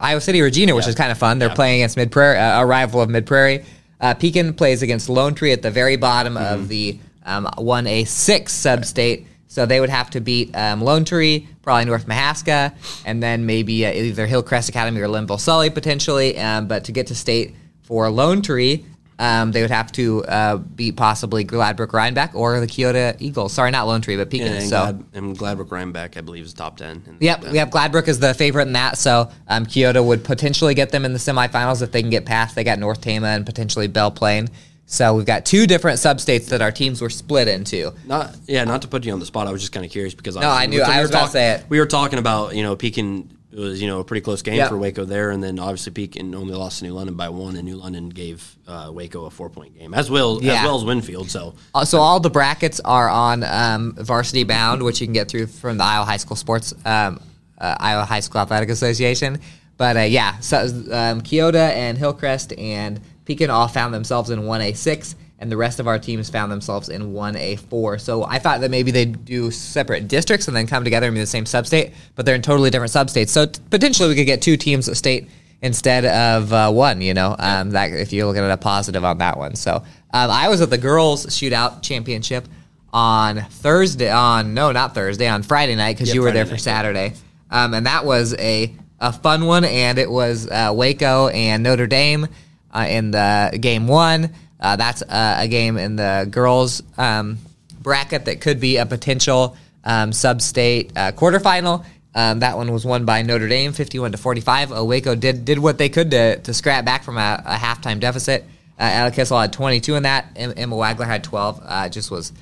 Iowa 0.00 0.20
City 0.20 0.42
Regina, 0.42 0.74
which 0.74 0.84
Yeah. 0.86 0.90
is 0.90 0.94
kind 0.96 1.12
of 1.12 1.18
fun. 1.18 1.38
They're 1.38 1.48
Yeah. 1.48 1.54
playing 1.54 1.80
against 1.80 1.96
Mid 1.96 2.10
Prairie, 2.10 2.38
uh, 2.38 2.60
a 2.60 2.66
rival 2.66 3.00
of 3.00 3.08
Mid 3.08 3.24
Prairie. 3.24 3.64
Uh, 4.00 4.14
Pekin 4.14 4.52
plays 4.52 4.82
against 4.82 5.08
Lone 5.08 5.34
Tree 5.34 5.52
at 5.52 5.62
the 5.62 5.70
very 5.70 5.96
bottom 5.96 6.34
Mm-hmm. 6.34 6.54
of 6.54 6.68
the 6.68 6.98
um, 7.24 7.46
1A6 7.56 8.48
sub-state. 8.50 9.26
So 9.48 9.64
they 9.64 9.80
would 9.80 9.90
have 9.90 10.10
to 10.10 10.20
beat 10.20 10.54
um, 10.56 10.82
Lone 10.82 11.04
Tree, 11.04 11.48
probably 11.62 11.84
North 11.86 12.06
Mahaska, 12.06 12.72
and 13.04 13.22
then 13.22 13.46
maybe 13.46 13.86
uh, 13.86 13.92
either 13.92 14.26
Hillcrest 14.26 14.68
Academy 14.68 15.00
or 15.00 15.06
Lynnville 15.08 15.40
Sully 15.40 15.70
potentially. 15.70 16.36
Um, 16.38 16.66
but 16.66 16.84
to 16.84 16.92
get 16.92 17.06
to 17.06 17.14
state 17.14 17.54
for 17.82 18.10
Lone 18.10 18.42
Tree, 18.42 18.84
um, 19.18 19.52
they 19.52 19.62
would 19.62 19.70
have 19.70 19.90
to 19.92 20.24
uh, 20.24 20.56
beat 20.58 20.96
possibly 20.96 21.42
Gladbrook 21.44 21.92
Reinbeck 21.92 22.34
or 22.34 22.60
the 22.60 22.66
Keota 22.66 23.16
Eagles. 23.18 23.52
Sorry, 23.52 23.70
not 23.70 23.86
Lone 23.86 24.00
Tree, 24.02 24.16
but 24.16 24.28
Pekin. 24.30 24.48
and, 24.52 24.62
so. 24.62 24.68
Glad, 24.82 25.04
and 25.14 25.38
Gladbrook 25.38 25.68
Reinbeck, 25.70 26.16
I 26.16 26.20
believe, 26.20 26.44
is 26.44 26.52
top 26.52 26.76
10. 26.76 26.90
in 27.06 27.18
the 27.18 27.24
Yep, 27.24 27.36
top 27.36 27.44
10. 27.44 27.52
we 27.52 27.58
have 27.58 27.70
Gladbrook 27.70 28.08
as 28.08 28.18
the 28.18 28.34
favorite 28.34 28.66
in 28.66 28.72
that. 28.74 28.98
So 28.98 29.30
um, 29.48 29.64
Keota 29.66 30.04
would 30.04 30.22
potentially 30.24 30.74
get 30.74 30.90
them 30.90 31.04
in 31.04 31.12
the 31.12 31.18
semifinals 31.18 31.80
if 31.82 31.92
they 31.92 32.02
can 32.02 32.10
get 32.10 32.26
past. 32.26 32.54
They 32.54 32.64
got 32.64 32.78
North 32.78 33.00
Tama 33.00 33.28
and 33.28 33.46
potentially 33.46 33.86
Belle 33.88 34.10
Plaine. 34.10 34.48
So 34.88 35.14
we've 35.14 35.26
got 35.26 35.44
two 35.44 35.66
different 35.66 35.98
substates 35.98 36.50
that 36.50 36.62
our 36.62 36.70
teams 36.70 37.00
were 37.02 37.10
split 37.10 37.48
into. 37.48 37.92
Not 38.04 38.36
yeah, 38.46 38.62
not 38.64 38.82
to 38.82 38.88
put 38.88 39.04
you 39.04 39.12
on 39.12 39.18
the 39.18 39.26
spot. 39.26 39.48
I 39.48 39.50
was 39.50 39.60
just 39.60 39.72
kind 39.72 39.84
of 39.84 39.90
curious 39.90 40.14
because 40.14 40.36
No, 40.36 40.48
I 40.48 40.66
knew- 40.66 40.80
I 40.80 41.00
was 41.00 41.10
about 41.10 41.24
to 41.26 41.30
say 41.32 41.50
it. 41.52 41.64
We 41.68 41.80
were 41.80 41.86
talking 41.86 42.20
about 42.20 42.54
you 42.54 42.62
know 42.62 42.76
Pekin 42.76 43.28
it 43.52 43.58
was 43.58 43.80
you 43.80 43.88
know 43.88 44.00
a 44.00 44.04
pretty 44.04 44.20
close 44.22 44.42
game 44.42 44.66
for 44.68 44.76
Waco 44.76 45.04
there, 45.04 45.30
and 45.30 45.42
then 45.42 45.58
obviously 45.58 45.92
Pekin 45.92 46.34
only 46.34 46.54
lost 46.54 46.78
to 46.80 46.84
New 46.84 46.92
London 46.94 47.14
by 47.14 47.28
one, 47.28 47.56
and 47.56 47.64
New 47.64 47.76
London 47.76 48.08
gave 48.08 48.56
uh, 48.66 48.90
Waco 48.92 49.24
a 49.26 49.30
four 49.30 49.48
point 49.50 49.78
game 49.78 49.94
as 49.94 50.10
well 50.10 50.38
Yeah. 50.42 50.54
as 50.60 50.64
well 50.64 50.76
as 50.76 50.84
Winfield. 50.84 51.30
So 51.30 51.54
Uh, 51.74 51.84
so 51.84 51.98
all 52.00 52.20
the 52.20 52.30
brackets 52.30 52.80
are 52.84 53.08
on 53.08 53.44
um, 53.44 53.94
Varsity 53.98 54.44
Bound, 54.44 54.82
which 54.82 55.00
you 55.00 55.06
can 55.06 55.14
get 55.14 55.28
through 55.28 55.46
from 55.46 55.78
the 55.78 55.84
Iowa 55.84 56.04
High 56.04 56.16
School 56.18 56.36
Sports, 56.36 56.74
um, 56.84 57.20
uh, 57.58 57.76
Iowa 57.78 58.04
High 58.04 58.20
School 58.20 58.40
Athletic 58.40 58.68
Association. 58.68 59.38
But 59.78 59.96
uh, 59.96 60.00
yeah, 60.00 60.38
so 60.40 60.66
um, 60.90 61.20
Kyoto 61.20 61.58
and 61.58 61.96
Hillcrest 61.98 62.52
and 62.58 63.00
Pekin 63.26 63.50
all 63.50 63.68
found 63.68 63.92
themselves 63.92 64.30
in 64.30 64.40
1A6, 64.40 65.14
and 65.38 65.52
the 65.52 65.56
rest 65.56 65.80
of 65.80 65.86
our 65.86 65.98
teams 65.98 66.30
found 66.30 66.50
themselves 66.50 66.88
in 66.88 67.12
1A4. 67.12 68.00
So 68.00 68.24
I 68.24 68.38
thought 68.38 68.60
that 68.62 68.70
maybe 68.70 68.90
they'd 68.90 69.24
do 69.24 69.50
separate 69.50 70.08
districts 70.08 70.48
and 70.48 70.56
then 70.56 70.66
come 70.66 70.82
together 70.82 71.06
and 71.06 71.14
be 71.14 71.20
the 71.20 71.26
same 71.26 71.44
substate, 71.44 71.92
but 72.14 72.24
they're 72.24 72.34
in 72.34 72.42
totally 72.42 72.70
different 72.70 72.92
substates. 72.92 73.28
So 73.28 73.46
t- 73.46 73.60
potentially 73.70 74.08
we 74.08 74.14
could 74.14 74.24
get 74.24 74.40
two 74.40 74.56
teams 74.56 74.88
at 74.88 74.96
state 74.96 75.28
instead 75.60 76.04
of 76.06 76.52
uh, 76.52 76.70
one. 76.70 77.02
You 77.02 77.14
know, 77.14 77.36
um, 77.38 77.70
that 77.70 77.92
if 77.92 78.12
you 78.12 78.26
look 78.26 78.36
at 78.36 78.50
a 78.50 78.56
positive 78.56 79.04
on 79.04 79.18
that 79.18 79.36
one. 79.36 79.56
So 79.56 79.76
um, 79.76 80.30
I 80.30 80.48
was 80.48 80.60
at 80.62 80.70
the 80.70 80.78
girls 80.78 81.26
shootout 81.26 81.82
championship 81.82 82.48
on 82.92 83.42
Thursday. 83.42 84.10
On 84.10 84.54
no, 84.54 84.72
not 84.72 84.94
Thursday. 84.94 85.28
On 85.28 85.42
Friday 85.42 85.76
night 85.76 85.96
because 85.96 86.08
Yeah, 86.08 86.14
you 86.14 86.20
were 86.22 86.28
Friday 86.28 86.38
there 86.38 86.46
for 86.46 86.52
night. 86.52 86.60
Saturday, 86.60 87.12
um, 87.50 87.74
and 87.74 87.86
that 87.86 88.06
was 88.06 88.34
a 88.38 88.74
a 89.00 89.12
fun 89.12 89.44
one. 89.44 89.64
And 89.64 89.98
it 89.98 90.10
was 90.10 90.48
uh, 90.48 90.72
Waco 90.74 91.28
and 91.28 91.62
Notre 91.62 91.86
Dame 91.86 92.26
uh, 92.72 92.86
in 92.88 93.10
the 93.10 93.58
game 93.60 93.86
one. 93.86 94.32
Uh, 94.58 94.76
that's 94.76 95.02
uh, 95.02 95.36
a 95.38 95.48
game 95.48 95.76
in 95.76 95.96
the 95.96 96.26
girls 96.30 96.82
um, 96.96 97.38
bracket 97.80 98.24
that 98.24 98.40
could 98.40 98.58
be 98.58 98.78
a 98.78 98.86
potential 98.86 99.56
um, 99.84 100.12
sub-state 100.12 100.92
uh, 100.96 101.12
quarterfinal. 101.12 101.84
Um, 102.14 102.40
that 102.40 102.56
one 102.56 102.72
was 102.72 102.84
won 102.84 103.04
by 103.04 103.20
Notre 103.20 103.46
Dame, 103.46 103.72
fifty-one 103.72 104.12
to 104.12 104.18
forty-five. 104.18 104.72
Uh, 104.72 104.82
Waco 104.82 105.14
did 105.14 105.44
did 105.44 105.58
what 105.58 105.76
they 105.76 105.90
could 105.90 106.10
to, 106.12 106.38
to 106.38 106.54
scrap 106.54 106.86
back 106.86 107.04
from 107.04 107.18
a, 107.18 107.42
a 107.44 107.56
halftime 107.56 108.00
deficit. 108.00 108.44
Uh, 108.78 108.90
Ella 108.90 109.10
Kissel 109.10 109.38
had 109.38 109.52
twenty-two 109.52 109.96
in 109.96 110.04
that. 110.04 110.32
Emma 110.34 110.74
Wagler 110.74 111.04
had 111.04 111.22
twelve. 111.22 111.60
Uh, 111.62 111.90
just 111.90 112.10
was 112.10 112.32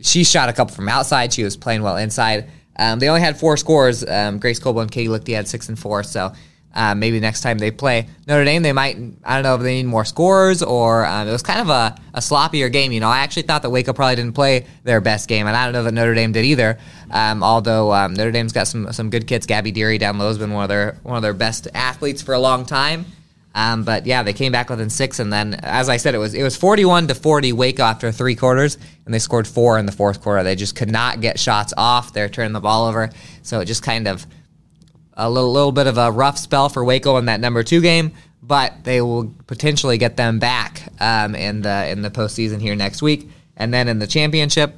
she 0.00 0.22
shot 0.22 0.48
a 0.48 0.52
couple 0.52 0.74
from 0.76 0.88
outside. 0.88 1.32
She 1.32 1.42
was 1.42 1.56
playing 1.56 1.82
well 1.82 1.96
inside. 1.96 2.48
Um, 2.78 3.00
they 3.00 3.08
only 3.08 3.20
had 3.20 3.38
four 3.38 3.56
scores. 3.56 4.08
Um, 4.08 4.38
Grace 4.38 4.60
Coble 4.60 4.80
and 4.80 4.90
Katie 4.90 5.08
Lichty 5.08 5.34
had 5.34 5.48
six 5.48 5.68
and 5.68 5.78
four. 5.78 6.04
So 6.04 6.32
uh, 6.72 6.94
maybe 6.94 7.18
next 7.18 7.40
time 7.40 7.58
they 7.58 7.70
play 7.70 8.06
Notre 8.28 8.44
Dame, 8.44 8.62
they 8.62 8.72
might. 8.72 8.96
I 9.24 9.34
don't 9.34 9.42
know 9.42 9.56
if 9.56 9.62
they 9.62 9.74
need 9.82 9.86
more 9.86 10.04
scores 10.04 10.62
or 10.62 11.04
um, 11.04 11.26
it 11.26 11.32
was 11.32 11.42
kind 11.42 11.60
of 11.60 11.68
a, 11.68 11.96
a 12.14 12.20
sloppier 12.20 12.72
game. 12.72 12.92
You 12.92 13.00
know, 13.00 13.08
I 13.08 13.18
actually 13.18 13.42
thought 13.42 13.62
that 13.62 13.70
Waco 13.70 13.92
probably 13.92 14.16
didn't 14.16 14.34
play 14.34 14.66
their 14.84 15.00
best 15.00 15.28
game, 15.28 15.48
and 15.48 15.56
I 15.56 15.64
don't 15.64 15.72
know 15.72 15.82
that 15.82 15.94
Notre 15.94 16.14
Dame 16.14 16.32
did 16.32 16.44
either. 16.44 16.78
Um, 17.10 17.42
although 17.42 17.92
um, 17.92 18.14
Notre 18.14 18.30
Dame's 18.30 18.52
got 18.52 18.68
some 18.68 18.92
some 18.92 19.10
good 19.10 19.26
kids. 19.26 19.46
Gabby 19.46 19.72
Deary 19.72 19.98
down 19.98 20.18
low 20.18 20.28
has 20.28 20.38
been 20.38 20.52
one 20.52 20.62
of 20.62 20.68
their 20.68 20.96
one 21.02 21.16
of 21.16 21.22
their 21.22 21.34
best 21.34 21.66
athletes 21.74 22.22
for 22.22 22.34
a 22.34 22.40
long 22.40 22.64
time. 22.64 23.04
Um, 23.52 23.82
but 23.82 24.06
yeah, 24.06 24.22
they 24.22 24.32
came 24.32 24.52
back 24.52 24.70
within 24.70 24.90
six, 24.90 25.18
and 25.18 25.32
then 25.32 25.54
as 25.54 25.88
I 25.88 25.96
said, 25.96 26.14
it 26.14 26.18
was 26.18 26.34
it 26.34 26.44
was 26.44 26.56
forty 26.56 26.84
one 26.84 27.08
to 27.08 27.16
forty 27.16 27.52
Waco 27.52 27.82
after 27.82 28.12
three 28.12 28.36
quarters, 28.36 28.78
and 29.04 29.12
they 29.12 29.18
scored 29.18 29.48
four 29.48 29.76
in 29.78 29.86
the 29.86 29.92
fourth 29.92 30.22
quarter. 30.22 30.44
They 30.44 30.54
just 30.54 30.76
could 30.76 30.90
not 30.90 31.20
get 31.20 31.40
shots 31.40 31.74
off. 31.76 32.12
They're 32.12 32.28
turning 32.28 32.52
the 32.52 32.60
ball 32.60 32.86
over, 32.86 33.10
so 33.42 33.58
it 33.58 33.64
just 33.64 33.82
kind 33.82 34.06
of 34.06 34.24
a 35.14 35.28
little 35.28 35.52
little 35.52 35.72
bit 35.72 35.86
of 35.86 35.98
a 35.98 36.10
rough 36.10 36.38
spell 36.38 36.68
for 36.68 36.84
Waco 36.84 37.16
in 37.16 37.26
that 37.26 37.40
number 37.40 37.62
two 37.62 37.80
game. 37.80 38.12
But 38.42 38.84
they 38.84 39.02
will 39.02 39.34
potentially 39.46 39.98
get 39.98 40.16
them 40.16 40.38
back 40.38 40.82
um, 40.98 41.34
in 41.34 41.62
the 41.62 41.88
in 41.88 42.02
the 42.02 42.10
postseason 42.10 42.60
here 42.60 42.74
next 42.74 43.02
week, 43.02 43.28
and 43.56 43.72
then 43.72 43.88
in 43.88 43.98
the 43.98 44.06
championship. 44.06 44.74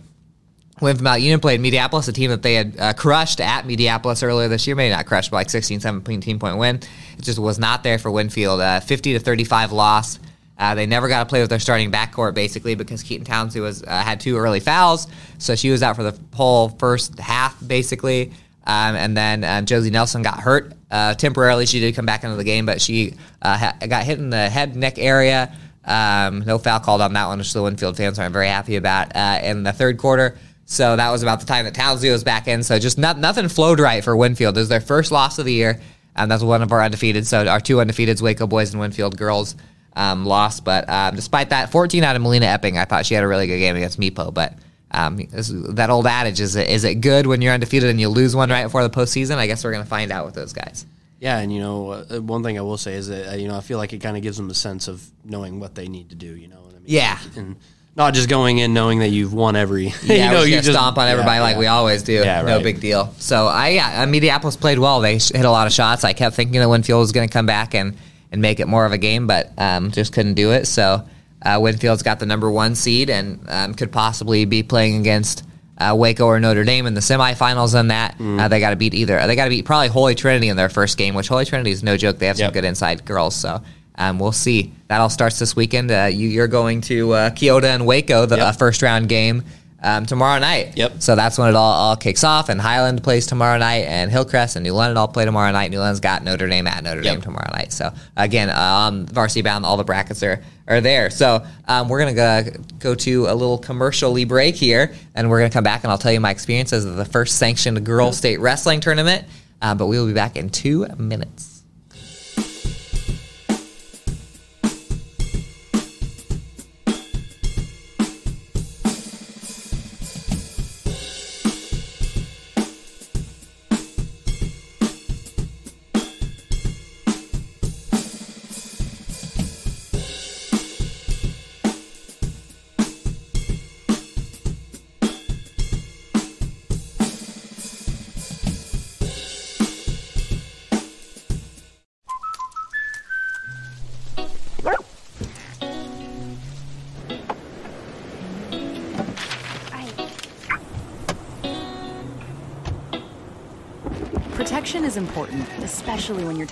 Winfield 0.81 1.05
Mount 1.05 1.21
Union 1.21 1.39
played 1.39 1.61
Mediapolis, 1.61 2.09
a 2.09 2.13
team 2.13 2.31
that 2.31 2.43
they 2.43 2.55
had 2.55 2.75
uh, 2.77 2.93
crushed 2.93 3.41
at 3.41 3.67
Mediapolis 3.67 4.25
earlier 4.25 4.49
this 4.49 4.67
year. 4.67 4.75
Maybe 4.75 4.93
not 4.93 5.07
crushed, 5.07 5.31
but 5.31 5.37
like 5.37 5.51
16, 5.51 5.79
17 5.79 6.41
point 6.41 6.57
win. 6.57 6.81
It 7.17 7.23
just 7.23 7.39
was 7.39 7.57
not 7.57 7.85
there 7.85 8.01
for 8.01 8.11
Winfield. 8.11 8.61
Uh, 8.61 8.81
50 8.81 9.13
to 9.13 9.21
35 9.21 9.71
loss. 9.71 10.19
Uh, 10.59 10.75
they 10.75 10.87
never 10.87 11.09
got 11.09 11.21
to 11.21 11.27
play 11.27 11.41
with 11.41 11.51
their 11.51 11.59
starting 11.59 11.91
backcourt 11.91 12.35
basically 12.35 12.75
because 12.75 13.03
Keaton 13.03 13.25
Townsley 13.25 13.61
was 13.61 13.83
uh, 13.83 14.03
had 14.03 14.21
two 14.21 14.37
early 14.37 14.61
fouls, 14.61 15.09
so 15.39 15.55
she 15.55 15.71
was 15.71 15.83
out 15.83 15.97
for 15.97 16.03
the 16.03 16.19
whole 16.35 16.69
first 16.69 17.19
half 17.19 17.57
basically. 17.67 18.33
Um, 18.65 18.95
and 18.95 19.17
then 19.17 19.45
uh, 19.45 19.63
Josie 19.63 19.91
Nelson 19.91 20.23
got 20.23 20.41
hurt 20.41 20.73
uh, 20.91 21.15
temporarily. 21.15 21.67
She 21.67 21.81
did 21.81 21.95
come 21.95 22.07
back 22.07 22.23
into 22.25 22.37
the 22.37 22.45
game, 22.45 22.67
but 22.67 22.81
she 22.81 23.15
uh, 23.41 23.59
ha- 23.59 23.77
got 23.89 24.05
hit 24.05 24.19
in 24.19 24.31
the 24.31 24.49
head 24.49 24.77
neck 24.77 24.99
area. 24.99 25.53
Um, 25.85 26.41
no 26.47 26.59
foul 26.59 26.79
called 26.79 27.01
on 27.01 27.13
that 27.15 27.27
one, 27.27 27.39
which 27.39 27.53
the 27.53 27.63
Winfield 27.63 27.97
fans 27.97 28.19
are 28.19 28.31
very 28.31 28.47
happy 28.47 28.77
about. 28.77 29.17
Uh, 29.17 29.41
in 29.43 29.65
the 29.65 29.73
third 29.73 29.99
quarter, 29.99 30.39
so 30.65 30.97
that 30.97 31.11
was 31.11 31.23
about 31.23 31.41
the 31.41 31.47
time 31.47 31.65
that 31.65 31.75
Townsley 31.75 32.11
was 32.11 32.25
back 32.25 32.49
in. 32.49 32.63
So 32.63 32.79
just 32.79 32.99
not, 32.99 33.19
nothing 33.19 33.49
flowed 33.49 33.81
right 33.81 34.03
for 34.03 34.17
Winfield. 34.17 34.57
It 34.57 34.61
was 34.61 34.69
their 34.69 34.81
first 34.81 35.11
loss 35.11 35.39
of 35.39 35.45
the 35.45 35.53
year, 35.53 35.81
and 36.15 36.31
that's 36.31 36.43
one 36.43 36.63
of 36.63 36.73
our 36.73 36.83
undefeated. 36.83 37.27
So 37.27 37.47
our 37.47 37.61
two 37.61 37.77
undefeateds, 37.77 38.23
Waco 38.23 38.47
boys 38.47 38.73
and 38.73 38.81
Winfield 38.81 39.19
girls, 39.19 39.57
um, 39.97 40.25
lost. 40.25 40.65
But 40.65 40.89
um, 40.89 41.17
despite 41.17 41.51
that, 41.51 41.71
14 41.73 42.05
out 42.05 42.17
of 42.17 42.23
Melina 42.23 42.47
Epping. 42.47 42.79
I 42.79 42.85
thought 42.85 43.05
she 43.07 43.15
had 43.15 43.25
a 43.25 43.29
really 43.29 43.47
good 43.47 43.59
game 43.59 43.77
against 43.77 43.99
Meepo. 43.99 44.33
But 44.33 44.55
um, 44.93 45.17
this- 45.17 45.53
that 45.71 45.91
old 45.91 46.07
adage 46.07 46.41
is 46.41 46.57
it, 46.57 46.69
is 46.69 46.85
it 46.85 46.97
good 46.97 47.27
when 47.27 47.43
you're 47.43 47.53
undefeated 47.55 47.91
and 47.91 48.01
you 48.01 48.09
lose 48.09 48.35
one 48.37 48.51
right 48.51 48.65
before 48.65 48.83
the 48.83 48.91
postseason? 48.91 49.37
I 49.37 49.47
guess 49.47 49.65
we're 49.65 49.73
going 49.73 49.85
to 49.85 49.89
find 49.91 50.11
out 50.13 50.25
with 50.27 50.35
those 50.35 50.53
guys. 50.53 50.87
yeah, 51.21 51.39
and 51.39 51.53
you 51.53 51.61
know 51.61 51.91
uh, 51.91 52.21
one 52.21 52.43
thing 52.43 52.59
I 52.59 52.63
will 52.63 52.79
say 52.79 52.95
is 52.95 53.09
that 53.09 53.33
uh, 53.33 53.37
you 53.37 53.49
know 53.49 53.57
I 53.57 53.61
feel 53.61 53.79
like 53.79 53.93
it 53.93 53.99
kind 53.99 54.17
of 54.17 54.23
gives 54.23 54.37
them 54.37 54.51
a 54.51 54.55
sense 54.55 54.89
of 54.89 55.05
knowing 55.25 55.61
what 55.61 55.75
they 55.75 55.89
need 55.89 56.11
to 56.11 56.15
do. 56.17 56.35
You 56.37 56.49
know 56.49 56.61
what 56.61 56.71
I 56.75 56.79
mean? 56.79 56.85
Yeah. 56.87 57.19
and 57.37 57.57
not 57.95 58.15
just 58.15 58.29
going 58.31 58.57
in 58.57 58.73
knowing 58.73 59.01
that 59.01 59.09
you've 59.11 59.35
won 59.35 59.55
every. 59.55 59.93
Yeah, 60.03 60.27
you 60.27 60.31
know, 60.37 60.43
you 60.45 60.57
just 60.57 60.73
stomp 60.73 60.97
on 60.99 61.07
yeah, 61.07 61.13
everybody 61.13 61.41
like 61.41 61.55
yeah. 61.55 61.59
we 61.59 61.67
always 61.67 62.03
do. 62.03 62.15
Yeah, 62.15 62.43
No 62.43 62.61
big 62.61 62.81
deal. 62.81 63.15
So 63.19 63.47
I 63.49 63.69
yeah, 63.71 64.03
uh, 64.03 64.07
Mediapolis 64.07 64.59
played 64.59 64.79
well. 64.79 65.01
They 65.01 65.15
hit 65.15 65.45
a 65.45 65.51
lot 65.51 65.67
of 65.67 65.73
shots. 65.73 66.03
I 66.03 66.13
kept 66.15 66.35
thinking 66.35 66.59
that 66.61 66.69
Winfield 66.69 67.01
was 67.01 67.13
going 67.13 67.29
to 67.29 67.33
come 67.33 67.47
back 67.47 67.75
and 67.75 67.97
and 68.31 68.41
make 68.41 68.61
it 68.61 68.67
more 68.67 68.87
of 68.87 68.93
a 68.93 68.99
game, 68.99 69.27
but 69.27 69.53
um, 69.59 69.91
just 69.91 70.13
couldn't 70.15 70.35
do 70.35 70.53
it. 70.53 70.67
So 70.67 71.07
uh, 71.45 71.59
Winfield's 71.61 72.03
got 72.03 72.19
the 72.21 72.27
number 72.27 72.51
one 72.51 72.75
seed 72.75 73.11
and 73.11 73.41
um, 73.49 73.75
could 73.75 73.93
possibly 73.93 74.45
be 74.45 74.63
playing 74.63 74.97
against. 75.01 75.45
Uh, 75.79 75.95
Waco 75.97 76.27
or 76.27 76.39
Notre 76.39 76.63
Dame 76.63 76.87
in 76.87 76.95
the 76.95 77.01
semifinals. 77.01 77.77
On 77.77 77.89
that, 77.89 78.17
Mm. 78.19 78.41
uh, 78.41 78.47
they 78.47 78.61
got 78.61 78.71
to 78.71 78.77
beat 78.77 78.95
either. 78.95 79.27
They 79.27 79.35
got 79.35 79.45
to 79.45 79.51
beat 79.51 79.65
probably 79.65 79.89
Holy 79.89 80.15
Trinity 80.15 80.49
in 80.49 80.57
their 80.57 80.69
first 80.69 80.97
game, 80.97 81.15
which 81.15 81.27
Holy 81.27 81.45
Trinity 81.45 81.73
is 81.73 81.83
no 81.83 81.97
joke. 81.97 82.19
They 82.19 82.27
have 82.27 82.37
some 82.37 82.53
good 82.53 82.65
inside 82.65 83.05
girls, 83.05 83.35
so 83.35 83.63
um, 83.97 84.21
we'll 84.21 84.31
see. 84.33 84.73
That 84.89 85.01
all 85.01 85.11
starts 85.11 85.41
this 85.41 85.57
weekend. 85.57 85.91
Uh, 85.91 86.05
you, 86.13 86.29
you're 86.29 86.47
going 86.47 86.83
to 86.83 87.13
uh, 87.15 87.31
Keota 87.31 87.65
and 87.75 87.85
Waco, 87.85 88.27
the 88.27 88.37
Yep. 88.37 88.47
uh, 88.47 88.53
first 88.53 88.83
round 88.83 89.09
game. 89.09 89.43
Um, 89.85 90.07
tomorrow 90.07 90.39
night. 90.39 90.77
Yep. 90.77 91.03
So 91.03 91.17
that's 91.17 91.37
when 91.39 91.49
it 91.49 91.57
all, 91.57 91.73
all 91.73 91.97
kicks 91.97 92.23
off. 92.23 92.49
And 92.49 92.61
Highland 92.61 93.03
plays 93.03 93.27
tomorrow 93.27 93.59
night, 93.59 93.85
and 93.87 94.13
Hillcrest 94.13 94.55
and 94.55 94.63
New 94.63 94.75
London 94.75 94.97
all 94.97 95.09
play 95.09 95.25
tomorrow 95.25 95.51
night. 95.51 95.73
New 95.73 95.81
London's 95.81 95.99
got 95.99 96.23
Notre 96.23 96.47
Dame 96.47 96.69
at 96.69 96.85
Notre 96.85 97.03
Yep. 97.03 97.15
Dame 97.15 97.21
tomorrow 97.21 97.51
night. 97.53 97.73
So 97.73 97.93
again, 98.17 98.49
on 98.49 99.07
Varsity 99.07 99.43
Bound, 99.43 99.65
all 99.67 99.77
the 99.77 99.83
brackets 99.85 100.23
are 100.23 100.41
are 100.69 100.81
there. 100.81 101.11
So 101.11 101.45
um, 101.67 101.89
we're 101.89 101.99
gonna 101.99 102.15
go, 102.15 102.45
go 102.79 102.95
to 102.95 103.27
a 103.27 103.35
little 103.35 103.59
commercially 103.59 104.25
break 104.25 104.55
here, 104.55 104.95
and 105.17 105.29
we're 105.29 105.41
gonna 105.41 105.51
come 105.51 105.65
back, 105.65 105.83
and 105.83 105.91
I'll 105.91 105.99
tell 105.99 106.13
you 106.13 106.21
my 106.21 106.31
experiences 106.31 106.85
of 106.85 106.95
the 106.95 107.05
first 107.05 107.37
sanctioned 107.37 107.85
girls 107.85 108.17
state 108.17 108.39
wrestling 108.39 108.79
tournament. 108.79 109.27
Uh, 109.61 109.75
but 109.75 109.89
we 109.89 109.99
will 109.99 110.07
be 110.07 110.13
back 110.13 110.37
in 110.37 110.49
two 110.49 110.87
minutes. 110.97 111.52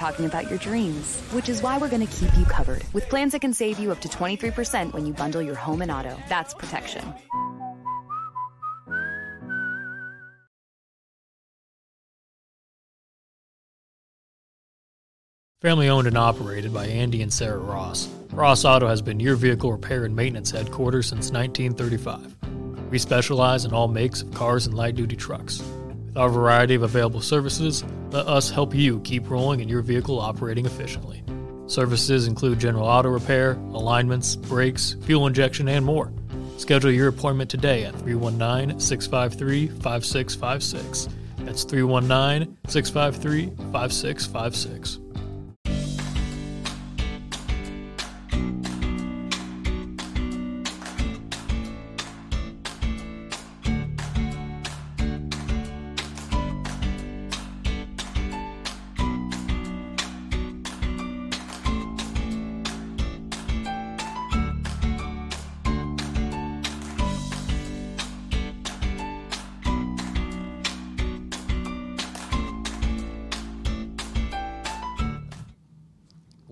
Talking 0.01 0.26
about 0.26 0.48
your 0.48 0.59
dreams, 0.59 1.20
which 1.30 1.48
is 1.48 1.62
why 1.62 1.78
we're 1.78 1.88
going 1.94 2.07
to 2.07 2.16
keep 2.18 2.36
you 2.36 2.44
covered 2.44 2.82
with 2.92 3.09
plans 3.09 3.32
that 3.32 3.40
can 3.40 3.53
save 3.53 3.78
you 3.78 3.92
up 3.92 4.01
to 4.01 4.09
23% 4.09 4.92
when 4.92 5.07
you 5.07 5.12
bundle 5.12 5.42
your 5.42 5.55
home 5.55 5.82
and 5.82 5.90
auto. 5.90 6.16
That's 6.28 6.55
protection. 6.55 7.14
Family 15.62 15.90
owned 15.90 16.07
and 16.07 16.16
operated 16.16 16.72
by 16.72 16.86
Andy 16.86 17.20
and 17.20 17.30
Sarah 17.30 17.59
Ross, 17.59 18.09
Ross 18.32 18.64
Auto 18.64 18.86
has 18.86 19.03
been 19.03 19.18
your 19.18 19.34
vehicle 19.34 19.72
repair 19.72 20.05
and 20.05 20.14
maintenance 20.14 20.53
headquarters 20.53 21.09
since 21.09 21.32
1935. 21.32 22.36
We 22.90 22.98
specialize 22.98 23.64
in 23.64 23.72
all 23.72 23.88
makes 23.88 24.22
of 24.22 24.32
cars 24.32 24.66
and 24.66 24.76
light 24.76 24.94
duty 24.94 25.16
trucks. 25.16 25.62
With 26.11 26.18
our 26.18 26.28
variety 26.28 26.74
of 26.74 26.82
available 26.82 27.20
services, 27.20 27.84
let 28.11 28.26
us 28.26 28.50
help 28.50 28.74
you 28.74 28.98
keep 29.02 29.30
rolling 29.30 29.61
and 29.61 29.70
your 29.70 29.80
vehicle 29.80 30.18
operating 30.18 30.66
efficiently. 30.66 31.22
Services 31.68 32.26
include 32.26 32.58
general 32.58 32.84
auto 32.84 33.11
repair, 33.11 33.52
alignments, 33.52 34.34
brakes, 34.34 34.96
fuel 35.02 35.28
injection, 35.28 35.68
and 35.68 35.84
more. 35.84 36.12
Schedule 36.56 36.90
your 36.90 37.06
appointment 37.06 37.48
today 37.48 37.84
at 37.84 37.94
319 38.00 38.80
653 38.80 39.68
5656. 39.68 41.08
That's 41.44 41.62
319 41.62 42.56
653 42.66 43.46
5656. 43.70 45.09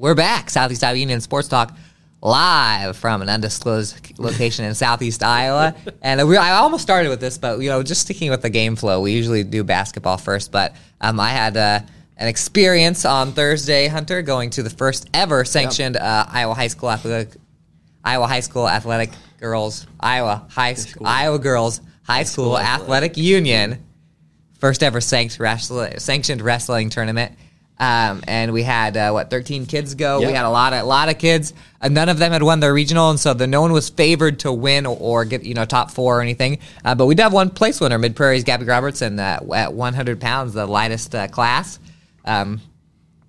We're 0.09 0.15
back, 0.15 0.49
Southeast 0.49 0.83
Iowa 0.83 0.97
Union 0.97 1.21
Sports 1.21 1.49
Talk, 1.49 1.77
live 2.23 2.97
from 2.97 3.21
an 3.21 3.29
undisclosed 3.29 4.19
location 4.19 4.65
in 4.65 4.75
Southeast 4.75 5.23
Iowa. 5.23 5.75
And 6.01 6.27
we, 6.27 6.39
I 6.39 6.53
almost 6.53 6.83
started 6.83 7.11
with 7.11 7.21
this, 7.21 7.37
but 7.37 7.61
you 7.61 7.69
know, 7.69 7.83
just 7.83 8.01
sticking 8.01 8.31
with 8.31 8.41
the 8.41 8.49
game 8.49 8.75
flow, 8.75 9.03
we 9.03 9.13
usually 9.13 9.45
do 9.45 9.63
basketball 9.65 10.17
first. 10.17 10.51
But 10.51 10.75
um, 11.03 11.21
I 11.21 11.29
had 11.29 11.59
uh, 11.59 11.81
an 12.17 12.27
experience 12.27 13.05
on 13.05 13.33
Thursday, 13.33 13.87
Hunter, 13.87 14.23
going 14.23 14.49
to 14.49 14.63
the 14.63 14.71
first 14.71 15.11
ever 15.13 15.45
sanctioned 15.45 15.99
uh, 15.99 16.25
Iowa 16.27 16.55
High 16.55 16.69
School 16.69 16.91
athletic, 16.91 17.37
Iowa 18.03 18.27
High 18.27 18.41
School 18.41 18.67
athletic 18.67 19.11
girls, 19.39 19.87
Iowa 20.01 20.47
High 20.49 20.73
School, 20.73 21.07
Iowa 21.07 21.39
girls 21.39 21.83
High 22.05 22.23
School, 22.23 22.59
Athletic 22.59 23.19
Union 23.19 23.85
first 24.59 24.83
ever 24.83 25.03
sanctioned 25.03 25.41
wrestling, 25.41 25.99
sanctioned 25.99 26.41
wrestling 26.41 26.89
tournament. 26.89 27.33
Um, 27.81 28.23
and 28.27 28.53
we 28.53 28.65
had 28.65 28.97
uh, 28.97 29.11
what 29.13 29.31
13 29.31 29.67
kids 29.67 29.95
go. 29.95 30.19
We 30.19 30.33
had 30.33 30.45
a 30.45 30.51
lot 30.51 30.73
of 30.73 30.81
a 30.81 30.85
lot 30.85 31.09
of 31.09 31.19
kids. 31.19 31.55
Uh, 31.81 31.89
none 31.89 32.09
of 32.09 32.19
them 32.19 32.33
had 32.33 32.43
won 32.43 32.59
their 32.59 32.75
regional, 32.75 33.11
and 33.11 33.21
so 33.21 33.35
the 33.35 33.47
no 33.47 33.61
one 33.61 33.73
was 33.73 33.89
favored 33.89 34.41
to 34.41 34.53
win 34.53 34.85
or, 34.85 34.97
or 34.99 35.25
get 35.25 35.45
you 35.45 35.55
know 35.55 35.65
top 35.65 35.93
four 35.93 36.19
or 36.19 36.21
anything. 36.21 36.59
Uh, 36.85 36.97
but 36.97 37.07
we 37.07 37.15
did 37.15 37.23
have 37.23 37.33
one 37.33 37.51
place 37.51 37.81
winner, 37.81 37.99
Mid 37.99 38.17
Prairie's 38.17 38.43
Gabby 38.43 38.65
Robertson 38.65 39.21
uh, 39.21 39.41
at 39.55 39.73
100 39.73 40.21
pounds, 40.21 40.55
the 40.55 40.67
lightest 40.67 41.15
uh, 41.15 41.29
class. 41.29 41.79
Um, 42.25 42.61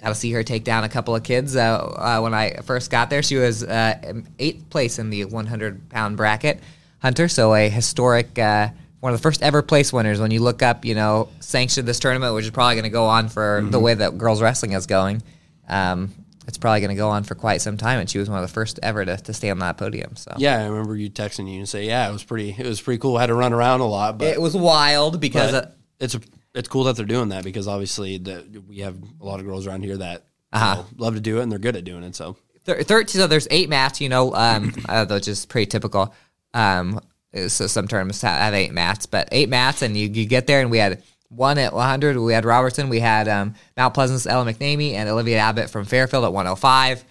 got 0.02 0.10
to 0.10 0.16
see 0.16 0.32
her 0.32 0.44
take 0.44 0.64
down 0.64 0.84
a 0.84 0.90
couple 0.90 1.16
of 1.16 1.24
kids. 1.24 1.56
Uh, 1.56 1.78
uh, 1.78 2.20
when 2.22 2.34
I 2.34 2.56
first 2.64 2.90
got 2.90 3.10
there, 3.10 3.22
she 3.22 3.36
was 3.36 3.64
uh, 3.64 4.22
eighth 4.40 4.70
place 4.70 4.98
in 4.98 5.10
the 5.10 5.26
100 5.26 5.90
pound 5.90 6.18
bracket. 6.18 6.60
Hunter, 7.00 7.28
so 7.28 7.54
a 7.54 7.70
historic, 7.70 8.38
uh, 8.38 8.70
one 9.00 9.14
of 9.14 9.20
the 9.20 9.24
first 9.24 9.42
ever 9.42 9.62
place 9.62 9.94
winners. 9.94 10.20
When 10.20 10.32
you 10.32 10.42
look 10.42 10.62
up, 10.62 10.84
you 10.86 10.96
know, 10.96 11.30
sanctioned 11.40 11.88
this 11.88 12.00
tournament, 12.00 12.34
which 12.36 12.46
is 12.46 12.52
probably 12.52 12.76
going 12.76 12.84
to 12.84 12.90
go 12.90 13.06
on 13.06 13.30
for 13.30 13.66
the 13.70 13.80
way 13.80 13.94
that 13.94 14.18
girls 14.18 14.42
wrestling 14.42 14.74
is 14.74 14.86
going. 14.88 15.22
Um, 15.68 16.14
it's 16.48 16.58
probably 16.58 16.80
going 16.82 16.90
to 16.90 16.96
go 16.96 17.10
on 17.10 17.24
for 17.24 17.36
quite 17.36 17.62
some 17.62 17.78
time, 17.78 18.00
and 18.00 18.10
she 18.10 18.18
was 18.18 18.28
one 18.30 18.40
of 18.42 18.48
the 18.48 18.52
first 18.54 18.80
ever 18.82 19.06
to, 19.06 19.18
to 19.18 19.34
stay 19.34 19.52
on 19.52 19.60
that 19.60 19.78
podium. 19.78 20.16
So 20.16 20.34
Yeah, 20.38 20.60
I 20.64 20.66
remember 20.68 20.96
you 20.96 21.10
texting 21.10 21.50
you 21.52 21.60
and 21.60 21.70
say, 21.70 21.86
"Yeah, 21.86 22.10
it 22.10 22.12
was 22.12 22.24
pretty. 22.24 22.56
It 22.58 22.66
was 22.66 22.82
pretty 22.82 22.98
cool. 22.98 23.18
I 23.18 23.22
had 23.22 23.28
to 23.28 23.36
run 23.36 23.54
around 23.54 23.82
a 23.82 23.86
lot, 23.86 24.18
but 24.18 24.28
it 24.30 24.42
was 24.42 24.56
wild 24.58 25.20
because 25.22 25.54
uh, 25.54 25.72
it's 26.00 26.18
it's 26.56 26.68
cool 26.68 26.86
that 26.86 26.96
they're 26.96 27.06
doing 27.06 27.30
that 27.30 27.44
because 27.44 27.68
obviously 27.68 28.18
that 28.18 28.64
we 28.68 28.80
have 28.80 28.98
a 29.22 29.26
lot 29.26 29.40
of 29.40 29.46
girls 29.46 29.68
around 29.68 29.84
here 29.84 29.98
that 29.98 30.26
Uh-huh. 30.52 30.76
know, 30.78 30.86
love 30.98 31.14
to 31.14 31.22
do 31.22 31.38
it 31.40 31.44
and 31.44 31.52
they're 31.52 31.60
good 31.60 31.76
at 31.76 31.84
doing 31.84 32.04
it. 32.04 32.16
So 32.16 32.36
13 32.66 33.08
so 33.22 33.28
there's 33.28 33.48
eight 33.52 33.70
mats 33.70 34.02
you 34.02 34.10
know 34.10 34.34
um 34.34 34.74
uh, 34.90 35.06
which 35.06 35.28
is 35.28 35.46
pretty 35.46 35.66
typical 35.68 36.14
um 36.54 37.00
so 37.34 37.68
some 37.68 37.88
tournaments 37.88 38.22
have 38.22 38.54
eight 38.54 38.74
mats 38.74 39.06
but 39.06 39.28
eight 39.32 39.50
mats 39.50 39.82
and 39.82 39.96
you, 39.96 40.08
you 40.08 40.26
get 40.26 40.48
there 40.48 40.62
and 40.62 40.72
we 40.72 40.78
had 40.78 41.04
one 41.30 41.58
at 41.58 41.74
100 41.74 42.18
we 42.18 42.34
had 42.34 42.46
robertson 42.46 42.90
we 42.90 43.00
had 43.00 43.28
um, 43.28 43.54
mount 43.78 43.94
pleasant's 43.94 44.26
ella 44.26 44.46
mcnamee 44.46 44.94
and 44.94 45.08
olivia 45.10 45.38
abbott 45.38 45.70
from 45.70 45.86
fairfield 45.86 46.24
at 46.26 46.34
105 46.34 47.04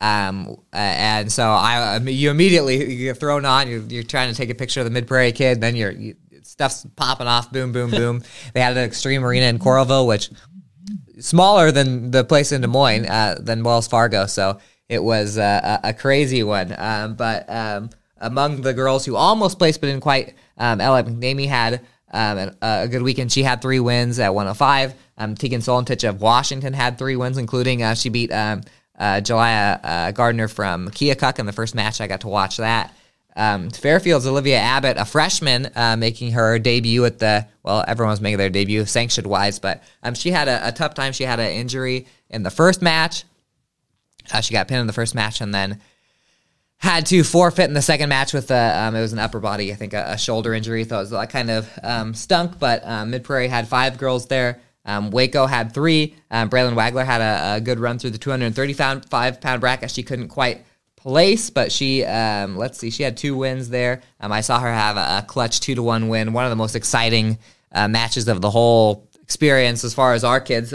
um, 0.00 0.56
uh, 0.72 0.76
and 0.76 1.32
so 1.32 1.44
I, 1.44 1.96
um, 1.96 2.08
you 2.08 2.30
immediately 2.30 2.92
you 2.92 3.06
get 3.06 3.18
thrown 3.18 3.46
on. 3.46 3.68
You're, 3.68 3.80
you're 3.80 4.02
trying 4.02 4.28
to 4.28 4.36
take 4.36 4.50
a 4.50 4.54
picture 4.54 4.80
of 4.80 4.84
the 4.84 4.90
mid 4.90 5.06
prairie 5.06 5.32
kid. 5.32 5.62
Then 5.62 5.76
you're 5.76 5.92
you, 5.92 6.14
stuff's 6.42 6.86
popping 6.96 7.26
off. 7.26 7.50
Boom, 7.50 7.72
boom, 7.72 7.90
boom. 7.92 8.22
they 8.52 8.60
had 8.60 8.76
an 8.76 8.90
Xtream 8.90 9.22
Arena 9.22 9.46
in 9.46 9.58
Coralville, 9.58 10.06
which 10.06 10.30
smaller 11.20 11.70
than 11.70 12.10
the 12.10 12.24
place 12.24 12.52
in 12.52 12.60
Des 12.60 12.66
Moines 12.66 13.06
uh, 13.06 13.36
than 13.40 13.62
Wells 13.62 13.88
Fargo. 13.88 14.26
So 14.26 14.58
it 14.88 15.02
was 15.02 15.38
uh, 15.38 15.78
a, 15.82 15.88
a 15.88 15.94
crazy 15.94 16.42
one. 16.42 16.74
Um, 16.76 17.14
but 17.14 17.48
um, 17.48 17.90
among 18.24 18.62
the 18.62 18.72
girls 18.72 19.04
who 19.04 19.16
almost 19.16 19.58
placed 19.58 19.80
but 19.80 19.88
didn't 19.88 20.02
quite, 20.02 20.34
um, 20.58 20.80
Ella 20.80 21.04
McNamee 21.04 21.48
had 21.48 21.80
um, 22.12 22.38
a, 22.38 22.54
a 22.60 22.88
good 22.88 23.02
weekend. 23.02 23.30
She 23.32 23.42
had 23.42 23.60
three 23.60 23.80
wins 23.80 24.18
at 24.18 24.34
105. 24.34 24.94
Um, 25.18 25.34
Tegan 25.34 25.60
Solentich 25.60 26.08
of 26.08 26.20
Washington 26.20 26.72
had 26.72 26.98
three 26.98 27.16
wins, 27.16 27.38
including 27.38 27.82
uh, 27.82 27.94
she 27.94 28.08
beat 28.08 28.32
um, 28.32 28.62
uh, 28.98 29.20
uh, 29.30 30.10
Gardner 30.12 30.48
from 30.48 30.88
Keokuk 30.90 31.38
in 31.38 31.46
the 31.46 31.52
first 31.52 31.74
match. 31.74 32.00
I 32.00 32.06
got 32.06 32.22
to 32.22 32.28
watch 32.28 32.56
that. 32.58 32.94
Um, 33.36 33.70
Fairfield's 33.70 34.26
Olivia 34.26 34.58
Abbott, 34.58 34.96
a 34.96 35.04
freshman, 35.04 35.68
uh, 35.74 35.96
making 35.96 36.32
her 36.32 36.58
debut 36.58 37.04
at 37.04 37.18
the 37.18 37.46
well, 37.64 37.84
everyone's 37.88 38.20
making 38.20 38.38
their 38.38 38.50
debut 38.50 38.84
sanctioned 38.84 39.26
wise, 39.26 39.58
but 39.58 39.82
um, 40.02 40.14
she 40.14 40.30
had 40.30 40.46
a, 40.46 40.68
a 40.68 40.72
tough 40.72 40.94
time. 40.94 41.12
She 41.12 41.24
had 41.24 41.40
an 41.40 41.50
injury 41.50 42.06
in 42.30 42.44
the 42.44 42.50
first 42.50 42.80
match. 42.80 43.24
Uh, 44.32 44.40
she 44.40 44.52
got 44.52 44.68
pinned 44.68 44.82
in 44.82 44.86
the 44.86 44.92
first 44.92 45.14
match, 45.14 45.40
and 45.40 45.52
then 45.52 45.80
had 46.84 47.06
to 47.06 47.24
forfeit 47.24 47.64
in 47.64 47.72
the 47.72 47.82
second 47.82 48.10
match 48.10 48.34
with 48.34 48.50
a 48.50 48.78
um, 48.78 48.94
it 48.94 49.00
was 49.00 49.14
an 49.14 49.18
upper 49.18 49.40
body, 49.40 49.72
I 49.72 49.74
think, 49.74 49.94
a, 49.94 50.04
a 50.12 50.18
shoulder 50.18 50.52
injury. 50.52 50.84
So 50.84 50.96
it 50.96 51.00
was 51.00 51.10
that 51.10 51.30
kind 51.30 51.50
of 51.50 51.66
um, 51.82 52.12
stunk. 52.12 52.58
But 52.58 52.86
um, 52.86 53.10
Mid 53.10 53.24
Prairie 53.24 53.48
had 53.48 53.66
five 53.66 53.96
girls 53.96 54.26
there. 54.26 54.60
Um, 54.84 55.10
Waco 55.10 55.46
had 55.46 55.72
three. 55.72 56.14
Um, 56.30 56.50
Braylon 56.50 56.74
Wagler 56.74 57.06
had 57.06 57.22
a, 57.22 57.56
a 57.56 57.60
good 57.62 57.80
run 57.80 57.98
through 57.98 58.10
the 58.10 58.18
235 58.18 59.40
pound 59.40 59.60
bracket. 59.62 59.90
She 59.90 60.02
couldn't 60.02 60.28
quite 60.28 60.62
place, 60.96 61.48
but 61.48 61.72
she, 61.72 62.04
um, 62.04 62.56
let's 62.56 62.78
see, 62.78 62.90
she 62.90 63.02
had 63.02 63.16
two 63.16 63.34
wins 63.34 63.70
there. 63.70 64.02
I 64.20 64.42
saw 64.42 64.60
her 64.60 64.72
have 64.72 64.96
a, 64.98 65.18
a 65.18 65.24
clutch 65.26 65.60
two 65.60 65.74
to 65.74 65.82
one 65.82 66.08
win, 66.08 66.34
one 66.34 66.44
of 66.44 66.50
the 66.50 66.56
most 66.56 66.76
exciting 66.76 67.38
uh, 67.72 67.88
matches 67.88 68.28
of 68.28 68.42
the 68.42 68.50
whole 68.50 69.08
experience 69.22 69.84
as 69.84 69.94
far 69.94 70.12
as 70.12 70.22
our 70.22 70.40
kids. 70.40 70.74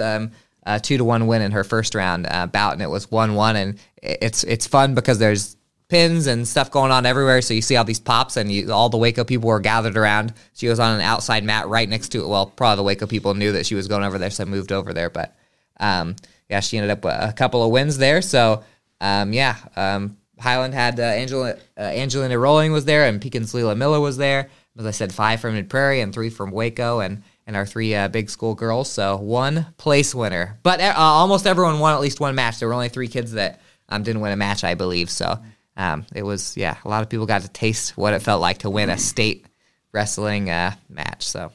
Uh, 0.65 0.77
two 0.77 0.97
to 0.97 1.03
one 1.03 1.25
win 1.25 1.41
in 1.41 1.51
her 1.51 1.63
first 1.63 1.95
round 1.95 2.27
uh, 2.29 2.45
bout, 2.45 2.73
and 2.73 2.81
it 2.81 2.89
was 2.89 3.09
one 3.09 3.33
one, 3.33 3.55
and 3.55 3.79
it's 4.03 4.43
it's 4.43 4.67
fun 4.67 4.93
because 4.93 5.17
there's 5.17 5.55
pins 5.89 6.27
and 6.27 6.47
stuff 6.47 6.71
going 6.71 6.91
on 6.91 7.05
everywhere. 7.05 7.41
So 7.41 7.53
you 7.53 7.61
see 7.61 7.75
all 7.75 7.83
these 7.83 7.99
pops, 7.99 8.37
and 8.37 8.51
you, 8.51 8.71
all 8.71 8.89
the 8.89 8.97
Waco 8.97 9.23
people 9.23 9.49
were 9.49 9.59
gathered 9.59 9.97
around. 9.97 10.33
She 10.53 10.69
was 10.69 10.79
on 10.79 10.95
an 10.95 11.01
outside 11.01 11.43
mat 11.43 11.67
right 11.67 11.89
next 11.89 12.09
to 12.09 12.21
it. 12.21 12.27
Well, 12.27 12.45
probably 12.45 12.77
the 12.77 12.83
Waco 12.83 13.07
people 13.07 13.33
knew 13.33 13.51
that 13.53 13.65
she 13.65 13.75
was 13.75 13.87
going 13.87 14.03
over 14.03 14.17
there, 14.17 14.29
so 14.29 14.45
moved 14.45 14.71
over 14.71 14.93
there. 14.93 15.09
But 15.09 15.35
um, 15.79 16.15
yeah, 16.47 16.61
she 16.61 16.77
ended 16.77 16.91
up 16.91 17.03
with 17.03 17.13
a 17.13 17.33
couple 17.33 17.63
of 17.63 17.71
wins 17.71 17.97
there. 17.97 18.21
So 18.21 18.63
um, 19.01 19.33
yeah, 19.33 19.55
um, 19.75 20.17
Highland 20.39 20.73
had 20.73 20.99
uh, 20.99 21.03
Angela 21.03 21.55
uh, 21.77 21.81
Angelina 21.81 22.37
Rolling 22.37 22.71
was 22.71 22.85
there, 22.85 23.05
and 23.05 23.19
Pekins 23.19 23.53
Leela 23.53 23.75
Miller 23.75 23.99
was 23.99 24.17
there. 24.17 24.49
As 24.77 24.85
I 24.85 24.91
said, 24.91 25.13
five 25.13 25.41
from 25.41 25.55
Mid 25.55 25.69
Prairie 25.69 25.99
and 26.01 26.13
three 26.13 26.29
from 26.29 26.51
Waco, 26.51 26.99
and 26.99 27.23
and 27.47 27.55
our 27.55 27.65
three 27.65 27.95
uh, 27.95 28.07
big 28.09 28.29
school 28.29 28.53
girls. 28.55 28.91
So 28.91 29.17
one 29.17 29.65
place 29.77 30.13
winner, 30.13 30.59
but 30.63 30.79
uh, 30.79 30.93
almost 30.95 31.47
everyone 31.47 31.79
won 31.79 31.93
at 31.93 31.99
least 31.99 32.19
one 32.19 32.35
match. 32.35 32.59
There 32.59 32.67
were 32.67 32.75
only 32.75 32.89
three 32.89 33.07
kids 33.07 33.33
that 33.33 33.59
um, 33.89 34.03
didn't 34.03 34.21
win 34.21 34.31
a 34.31 34.37
match, 34.37 34.63
I 34.63 34.75
believe. 34.75 35.09
So 35.09 35.39
um, 35.79 36.05
it 36.13 36.23
was 36.23 36.55
yeah, 36.57 36.75
a 36.85 36.89
lot 36.89 37.01
of 37.01 37.09
people 37.09 37.25
got 37.25 37.41
to 37.41 37.47
taste 37.47 37.97
what 37.97 38.13
it 38.13 38.21
felt 38.21 38.41
like 38.41 38.59
to 38.59 38.69
win 38.69 38.89
a 38.91 38.97
state 38.97 39.45
wrestling 39.93 40.49
uh, 40.49 40.73
match. 40.89 41.23
So 41.27 41.51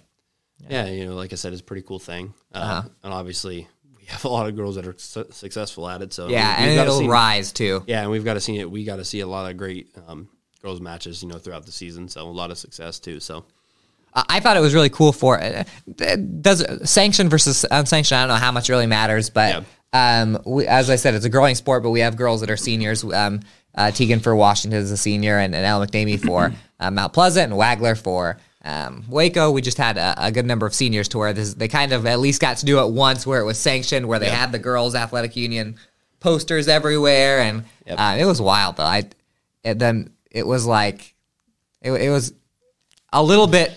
yeah. 0.68 0.86
you 0.86 1.06
know, 1.06 1.14
like 1.14 1.32
I 1.32 1.36
said, 1.36 1.52
it's 1.52 1.60
a 1.60 1.64
pretty 1.64 1.82
cool 1.86 1.98
thing, 2.00 2.34
uh, 2.54 2.58
Uh-huh. 2.58 2.88
and 3.04 3.12
obviously 3.12 3.68
we 3.96 4.04
have 4.06 4.24
a 4.24 4.28
lot 4.28 4.48
of 4.48 4.56
girls 4.56 4.76
that 4.76 4.86
are 4.86 4.94
su- 4.98 5.26
successful 5.30 5.88
at 5.88 6.00
it. 6.02 6.12
So 6.12 6.28
yeah, 6.28 6.58
we've 6.60 6.70
and 6.70 6.80
it'll 6.80 6.98
see- 6.98 7.06
rise 7.08 7.52
too. 7.52 7.82
Yeah, 7.86 8.00
and 8.02 8.10
we've 8.10 8.24
got 8.24 8.34
to 8.34 8.40
see 8.40 8.58
it. 8.58 8.70
We 8.70 8.84
got 8.84 8.96
to 8.96 9.04
see 9.04 9.20
a 9.20 9.26
lot 9.26 9.50
of 9.50 9.56
great 9.56 9.94
um, 10.08 10.28
girls 10.62 10.80
matches, 10.80 11.22
you 11.22 11.28
know, 11.28 11.38
throughout 11.38 11.66
the 11.66 11.72
season. 11.72 12.08
So 12.08 12.22
a 12.22 12.24
lot 12.30 12.50
of 12.50 12.56
success 12.58 12.98
too. 12.98 13.20
So 13.20 13.44
I 14.14 14.40
thought 14.40 14.56
it 14.56 14.60
was 14.60 14.74
really 14.74 14.90
cool 14.90 15.12
for 15.12 15.40
uh, 15.42 15.64
does 16.40 16.64
sanctioned 16.88 17.30
versus 17.30 17.66
unsanctioned. 17.70 18.16
I 18.18 18.22
don't 18.22 18.28
know 18.28 18.40
how 18.40 18.52
much 18.52 18.70
it 18.70 18.72
really 18.72 18.86
matters, 18.86 19.28
but 19.28 19.64
um, 19.92 20.38
we, 20.46 20.66
as 20.66 20.88
I 20.88 20.96
said, 20.96 21.14
it's 21.14 21.24
a 21.24 21.28
growing 21.30 21.56
sport. 21.56 21.82
But 21.82 21.90
we 21.90 22.00
have 22.00 22.16
girls 22.16 22.40
that 22.40 22.48
are 22.50 22.56
seniors. 22.56 23.04
Um, 23.04 23.40
uh, 23.74 23.90
Tegan 23.90 24.20
for 24.20 24.34
Washington 24.34 24.80
as 24.80 24.90
a 24.90 24.96
senior, 24.96 25.38
and, 25.38 25.54
and 25.54 25.64
Elle 25.64 25.86
McNamee 25.86 26.20
for 26.20 26.52
uh, 26.80 26.90
Mount 26.90 27.12
Pleasant, 27.12 27.52
and 27.52 27.60
Wagler 27.60 28.00
for 28.00 28.38
um, 28.64 29.04
Waco. 29.08 29.50
We 29.50 29.62
just 29.62 29.78
had 29.78 29.96
a, 29.96 30.26
a 30.26 30.32
good 30.32 30.46
number 30.46 30.66
of 30.66 30.74
seniors 30.74 31.08
to 31.08 31.18
where 31.18 31.32
this, 31.32 31.54
they 31.54 31.68
kind 31.68 31.92
of 31.92 32.06
at 32.06 32.20
least 32.20 32.40
got 32.40 32.58
to 32.58 32.66
do 32.66 32.80
it 32.80 32.90
once, 32.90 33.26
where 33.26 33.40
it 33.40 33.44
was 33.44 33.58
sanctioned, 33.58 34.06
where 34.06 34.18
they 34.18 34.30
had 34.30 34.52
the 34.52 34.58
girls' 34.58 34.94
athletic 34.94 35.36
union 35.36 35.76
posters 36.20 36.68
everywhere, 36.68 37.40
and 37.40 37.64
uh, 37.88 38.16
it 38.18 38.24
was 38.24 38.40
wild. 38.40 38.76
Though 38.76 38.84
I, 38.84 39.04
then 39.62 40.10
it 40.30 40.46
was 40.46 40.66
like, 40.66 41.14
it, 41.82 41.92
it 41.92 42.10
was 42.10 42.32
a 43.12 43.22
little 43.22 43.46
bit. 43.46 43.72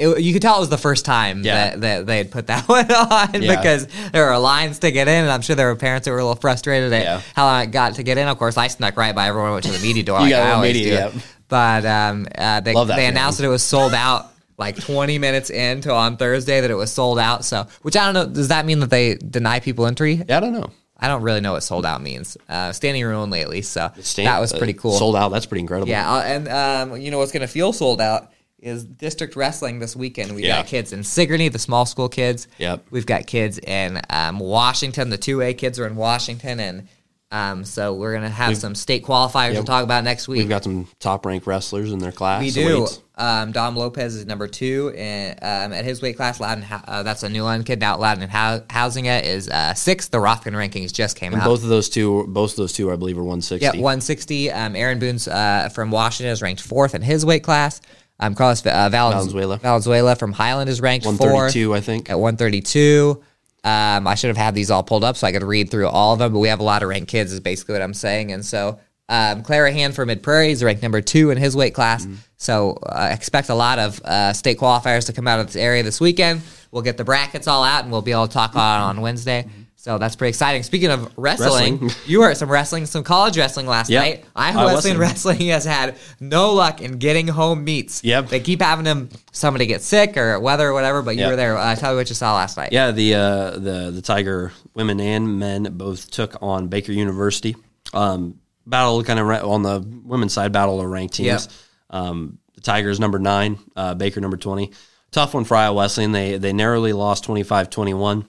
It, 0.00 0.20
you 0.22 0.32
could 0.32 0.42
tell 0.42 0.56
it 0.56 0.60
was 0.60 0.68
the 0.68 0.78
first 0.78 1.04
time 1.04 1.42
Yeah. 1.44 1.70
that, 1.70 1.80
that 1.82 2.06
they 2.06 2.18
had 2.18 2.30
put 2.30 2.46
that 2.48 2.66
one 2.68 2.90
on 2.90 3.42
Yeah. 3.42 3.56
because 3.56 3.86
there 4.12 4.26
were 4.26 4.38
lines 4.38 4.78
to 4.80 4.90
get 4.90 5.08
in, 5.08 5.22
and 5.24 5.30
I'm 5.30 5.42
sure 5.42 5.54
there 5.56 5.68
were 5.68 5.76
parents 5.76 6.06
that 6.06 6.10
were 6.12 6.18
a 6.18 6.24
little 6.24 6.40
frustrated 6.40 6.92
at 6.92 7.02
Yeah. 7.04 7.20
how 7.34 7.44
long 7.46 7.62
it 7.64 7.70
got 7.70 7.94
to 7.96 8.02
get 8.02 8.18
in. 8.18 8.26
Of 8.28 8.38
course, 8.38 8.56
I 8.56 8.68
snuck 8.68 8.96
right 8.96 9.14
by 9.14 9.28
everyone, 9.28 9.52
went 9.52 9.64
to 9.66 9.72
the 9.72 9.78
media 9.78 10.02
door. 10.02 10.18
You 10.20 10.24
like 10.24 10.30
got 10.32 10.46
I 10.46 10.50
always 10.52 10.74
media, 10.74 11.10
do. 11.10 11.16
yep. 11.16 11.24
But 11.48 11.84
um, 11.84 12.26
uh, 12.36 12.60
they, 12.60 12.72
they 12.74 13.06
announced 13.06 13.38
that 13.38 13.44
it 13.44 13.48
was 13.50 13.62
sold 13.62 13.92
out 13.94 14.26
like 14.56 14.78
20 14.78 15.18
minutes 15.18 15.50
into 15.50 15.92
on 15.92 16.16
Thursday 16.16 16.60
that 16.60 16.70
it 16.70 16.74
was 16.74 16.92
sold 16.92 17.18
out. 17.18 17.44
So, 17.44 17.66
which 17.82 17.96
I 17.96 18.04
don't 18.04 18.14
know. 18.14 18.32
Does 18.32 18.48
that 18.48 18.66
mean 18.66 18.80
that 18.80 18.90
they 18.90 19.14
deny 19.16 19.58
people 19.60 19.86
entry? 19.86 20.22
yeah, 20.28 20.36
I 20.36 20.40
don't 20.40 20.52
know. 20.52 20.70
I 21.02 21.08
don't 21.08 21.22
really 21.22 21.40
know 21.40 21.52
what 21.54 21.62
sold 21.62 21.86
out 21.86 22.02
means. 22.02 22.36
Uh, 22.46 22.72
standing 22.72 23.02
room 23.04 23.16
only, 23.16 23.40
at 23.40 23.48
least. 23.48 23.72
So 23.72 23.90
Stand- 24.00 24.26
that 24.28 24.38
was 24.38 24.52
uh, 24.52 24.58
pretty 24.58 24.74
cool. 24.74 24.92
Sold 24.92 25.16
out. 25.16 25.30
That's 25.30 25.46
pretty 25.46 25.60
incredible. 25.62 25.88
Yeah, 25.88 26.12
uh, 26.12 26.20
and 26.20 26.46
um, 26.48 27.00
you 27.00 27.10
know 27.10 27.16
what's 27.18 27.32
going 27.32 27.40
to 27.40 27.46
feel 27.48 27.72
sold 27.72 28.02
out 28.02 28.30
is 28.62 28.84
district 28.84 29.36
wrestling 29.36 29.78
this 29.78 29.96
weekend. 29.96 30.34
We 30.34 30.42
Yeah. 30.44 30.58
got 30.58 30.66
kids 30.66 30.92
in 30.92 31.02
Sigourney, 31.04 31.48
the 31.48 31.58
small 31.58 31.86
school 31.86 32.08
kids. 32.08 32.46
Yep. 32.58 32.86
We've 32.90 33.06
got 33.06 33.26
kids 33.26 33.58
in 33.58 34.00
um, 34.10 34.38
Washington. 34.38 35.08
The 35.10 35.18
two 35.18 35.40
A 35.42 35.54
kids 35.54 35.78
are 35.78 35.86
in 35.86 35.96
Washington, 35.96 36.60
and 36.60 36.88
um, 37.32 37.64
so 37.64 37.94
we're 37.94 38.10
going 38.10 38.24
to 38.24 38.28
have 38.28 38.56
some 38.56 38.74
state 38.74 39.04
qualifiers 39.04 39.50
to 39.50 39.54
Yep. 39.58 39.64
talk 39.64 39.84
about 39.84 40.02
next 40.04 40.26
week. 40.26 40.40
We've 40.40 40.48
got 40.48 40.64
some 40.64 40.88
top 40.98 41.24
ranked 41.24 41.46
wrestlers 41.46 41.92
in 41.92 42.00
their 42.00 42.10
class. 42.12 42.40
We 42.42 42.50
do. 42.50 42.88
Um, 43.16 43.52
Dom 43.52 43.76
Lopez 43.76 44.14
is 44.16 44.24
number 44.26 44.48
two 44.48 44.94
and, 44.96 45.38
um, 45.42 45.72
at 45.78 45.84
his 45.84 46.00
weight 46.02 46.16
class. 46.16 46.40
Loudon, 46.40 46.64
uh, 46.70 47.02
that's 47.02 47.22
a 47.22 47.28
new 47.28 47.44
one 47.44 47.62
kid 47.64 47.78
now. 47.78 47.98
Loudon 47.98 48.28
Hou- 48.30 48.62
Housing 48.70 49.04
it 49.06 49.26
is 49.26 49.48
uh, 49.48 49.74
sixth. 49.74 50.10
The 50.10 50.18
Rothkin 50.18 50.54
rankings 50.54 50.90
just 50.92 51.16
came 51.16 51.32
And 51.34 51.42
out. 51.42 51.46
both 51.46 51.62
of 51.62 51.68
those 51.68 51.88
two, 51.90 52.24
both 52.28 52.52
of 52.52 52.56
those 52.56 52.72
two, 52.72 52.90
I 52.90 52.96
believe, 52.96 53.16
are 53.18 53.22
160. 53.22 53.64
Yeah, 53.64 53.72
160. 53.80 54.50
Um, 54.50 54.74
Aaron 54.74 54.98
Boone's 54.98 55.28
uh, 55.28 55.68
from 55.72 55.90
Washington 55.90 56.32
is 56.32 56.40
ranked 56.42 56.62
fourth 56.62 56.94
in 56.94 57.02
his 57.02 57.24
weight 57.24 57.42
class. 57.44 57.80
Um, 58.20 58.34
Carlos 58.34 58.64
uh, 58.64 58.88
Valens- 58.90 59.14
Valenzuela. 59.14 59.56
Valenzuela 59.56 60.14
from 60.14 60.32
Highland 60.32 60.70
is 60.70 60.80
ranked 60.80 61.04
fourth 61.04 61.18
132, 61.18 61.74
I 61.74 61.80
think. 61.80 62.10
at 62.10 62.18
132. 62.18 63.22
Um, 63.62 64.06
I 64.06 64.14
should 64.14 64.28
have 64.28 64.36
had 64.36 64.54
these 64.54 64.70
all 64.70 64.82
pulled 64.82 65.04
up 65.04 65.16
so 65.16 65.26
I 65.26 65.32
could 65.32 65.42
read 65.42 65.70
through 65.70 65.88
all 65.88 66.12
of 66.12 66.18
them, 66.18 66.32
but 66.32 66.38
we 66.38 66.48
have 66.48 66.60
a 66.60 66.64
lot 66.64 66.82
of 66.82 66.88
ranked 66.88 67.10
kids, 67.10 67.32
is 67.32 67.40
basically 67.40 67.74
what 67.74 67.82
I'm 67.82 67.94
saying. 67.94 68.32
And 68.32 68.44
so 68.44 68.78
um, 69.08 69.42
Clara 69.42 69.72
Hand 69.72 69.94
from 69.94 70.06
Mid 70.06 70.22
Prairie 70.22 70.52
is 70.52 70.62
ranked 70.62 70.82
number 70.82 71.00
two 71.00 71.30
in 71.30 71.36
his 71.36 71.56
weight 71.56 71.74
class. 71.74 72.04
Mm-hmm. 72.04 72.14
So 72.36 72.78
uh, 72.82 73.10
expect 73.12 73.48
a 73.48 73.54
lot 73.54 73.78
of 73.78 74.00
uh, 74.02 74.32
state 74.32 74.58
qualifiers 74.58 75.06
to 75.06 75.12
come 75.12 75.26
out 75.26 75.40
of 75.40 75.46
this 75.46 75.56
area 75.56 75.82
this 75.82 76.00
weekend. 76.00 76.42
We'll 76.70 76.82
get 76.82 76.96
the 76.96 77.04
brackets 77.04 77.48
all 77.48 77.64
out 77.64 77.82
and 77.82 77.92
we'll 77.92 78.02
be 78.02 78.12
able 78.12 78.28
to 78.28 78.32
talk 78.32 78.54
on 78.54 78.80
on 78.82 79.00
Wednesday. 79.00 79.46
So 79.82 79.96
that's 79.96 80.14
pretty 80.14 80.28
exciting. 80.28 80.62
Speaking 80.62 80.90
of 80.90 81.10
wrestling, 81.16 81.78
Wrestling. 81.78 81.90
you 82.06 82.20
were 82.20 82.28
at 82.30 82.36
some 82.36 82.50
wrestling, 82.50 82.84
some 82.84 83.02
college 83.02 83.38
wrestling 83.38 83.66
last 83.66 83.88
Yep. 83.88 84.02
night. 84.02 84.24
Iowa 84.36 84.58
I 84.60 84.74
Wesleyan. 84.74 84.98
Wrestling 85.06 85.40
has 85.48 85.64
had 85.64 85.96
no 86.20 86.52
luck 86.52 86.82
in 86.82 86.98
getting 86.98 87.26
home 87.28 87.64
meets. 87.64 88.04
Yep. 88.04 88.28
They 88.28 88.40
keep 88.40 88.60
having 88.60 88.84
them 88.84 89.08
somebody 89.32 89.64
get 89.64 89.80
sick 89.80 90.18
or 90.18 90.38
weather 90.38 90.68
or 90.68 90.74
whatever, 90.74 91.00
but 91.00 91.12
you 91.14 91.22
Yep. 91.22 91.30
were 91.30 91.36
there. 91.36 91.56
Uh, 91.56 91.74
tell 91.76 91.92
me 91.92 91.96
what 91.96 92.10
you 92.10 92.14
saw 92.14 92.34
last 92.34 92.58
night. 92.58 92.72
Yeah, 92.72 92.90
the 92.90 93.14
uh, 93.14 93.50
the 93.52 93.90
the 93.90 94.02
Tiger 94.02 94.52
women 94.74 95.00
and 95.00 95.38
men 95.38 95.62
both 95.72 96.10
took 96.10 96.36
on 96.42 96.68
Baker 96.68 96.92
University. 96.92 97.56
Um, 97.94 98.34
battle 98.66 99.02
kind 99.02 99.18
of 99.18 99.26
on 99.30 99.62
the 99.62 99.80
women's 100.04 100.34
side, 100.34 100.52
battle 100.52 100.78
of 100.78 100.86
ranked 100.90 101.14
teams. 101.14 101.48
Um, 101.88 102.38
the 102.54 102.60
Tigers 102.60 103.00
number 103.00 103.18
nine, 103.18 103.58
uh, 103.76 103.94
Baker 103.94 104.20
number 104.20 104.36
twenty. 104.36 104.72
Tough 105.10 105.32
one 105.32 105.44
for 105.44 105.56
Iowa 105.56 105.74
Wesleyan. 105.74 106.12
They 106.12 106.36
they 106.36 106.52
narrowly 106.52 106.92
lost 106.92 107.24
25-21. 107.24 108.26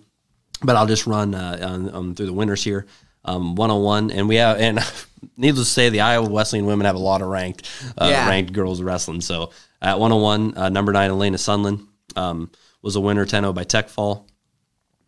But 0.63 0.75
I'll 0.75 0.85
just 0.87 1.07
run 1.07 1.33
uh, 1.33 1.57
on, 1.61 1.89
on 1.89 2.15
through 2.15 2.27
the 2.27 2.33
winners 2.33 2.63
here. 2.63 2.85
Um, 3.23 3.55
101, 3.55 4.11
and 4.11 4.27
we 4.27 4.35
have, 4.37 4.57
and 4.59 4.79
needless 5.37 5.67
to 5.67 5.73
say, 5.73 5.89
the 5.89 6.01
Iowa 6.01 6.27
Wesleyan 6.27 6.65
women 6.65 6.85
have 6.85 6.95
a 6.95 6.99
lot 6.99 7.21
of 7.21 7.27
ranked, 7.27 7.69
uh, 7.97 8.07
Yeah. 8.09 8.27
ranked 8.27 8.51
girls 8.53 8.81
wrestling. 8.81 9.21
So 9.21 9.51
at 9.81 9.99
101, 9.99 10.57
uh, 10.57 10.69
number 10.69 10.91
nine, 10.91 11.11
Elena 11.11 11.37
Sunland 11.37 11.87
um, 12.15 12.49
was 12.81 12.95
a 12.95 12.99
winner 13.01 13.25
10 13.25 13.43
0 13.43 13.53
by 13.53 13.63
Tech 13.63 13.89
Fall. 13.89 14.27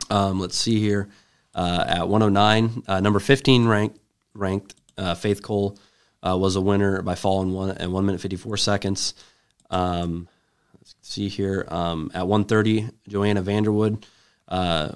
Um, 0.10 0.40
let's 0.40 0.56
see 0.58 0.80
here. 0.80 1.10
Uh, 1.56 1.86
at 1.88 2.08
109, 2.08 2.84
uh, 2.88 3.00
number 3.00 3.20
15 3.20 3.68
ranked, 3.68 4.00
ranked 4.34 4.76
uh, 4.98 5.16
Faith 5.16 5.42
Cole 5.42 5.78
uh, 6.28 6.38
was 6.38 6.56
a 6.56 6.62
winner 6.62 7.02
by 7.02 7.16
fall 7.16 7.42
in 7.42 7.52
one 7.52 7.72
and 7.72 7.92
one 7.94 8.06
minute 8.06 8.22
54 8.22 8.58
seconds. 8.58 9.14
Um, 9.70 10.28
let's 10.76 10.96
see 11.02 11.30
here. 11.30 11.66
Um, 11.68 12.12
at 12.14 12.28
130, 12.28 12.90
Joanna 13.08 13.42
Vanderwood 13.44 14.04
uh, 14.48 14.90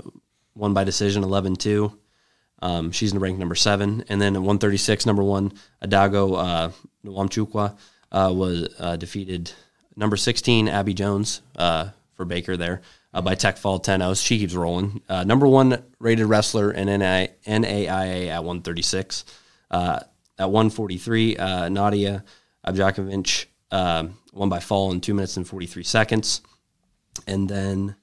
won 0.58 0.74
by 0.74 0.84
decision 0.84 1.24
11 1.24 1.56
2. 1.56 1.98
Um, 2.62 2.92
she's 2.92 3.14
ranked 3.14 3.40
number 3.40 3.56
seven. 3.56 4.04
And 4.10 4.22
then 4.22 4.36
at 4.36 4.40
136, 4.40 5.06
number 5.06 5.24
one, 5.24 5.54
Adago 5.82 6.38
uh, 6.38 6.72
Nwamchukwa 7.06 7.78
uh, 8.12 8.34
was 8.34 8.68
uh, 8.80 8.96
defeated 8.96 9.52
number 9.96 10.18
16, 10.18 10.68
Abby 10.68 10.94
Jones 10.94 11.42
uh, 11.56 11.90
for 12.16 12.26
Baker 12.26 12.58
there 12.58 12.82
uh, 13.14 13.22
by 13.22 13.36
Tech 13.36 13.58
Fall 13.58 13.80
10 13.80 14.00
0. 14.00 14.14
She 14.16 14.40
keeps 14.40 14.54
rolling. 14.54 15.02
Uh, 15.08 15.24
number 15.24 15.48
one 15.48 15.84
rated 16.00 16.26
wrestler 16.26 16.72
in 16.72 16.88
NI 16.88 17.30
NAIA 17.46 18.28
at 18.30 18.44
136. 18.44 19.26
Uh, 19.70 20.00
at 20.40 20.52
143, 20.52 21.38
uh, 21.38 21.70
Nadia 21.70 22.24
Abjakovic 22.66 23.48
won 23.72 24.50
by 24.50 24.60
fall 24.60 24.92
in 24.92 25.02
two 25.02 25.16
minutes 25.16 25.36
and 25.36 25.48
43 25.48 25.84
seconds. 25.84 26.42
And 27.26 27.50
then 27.50 27.96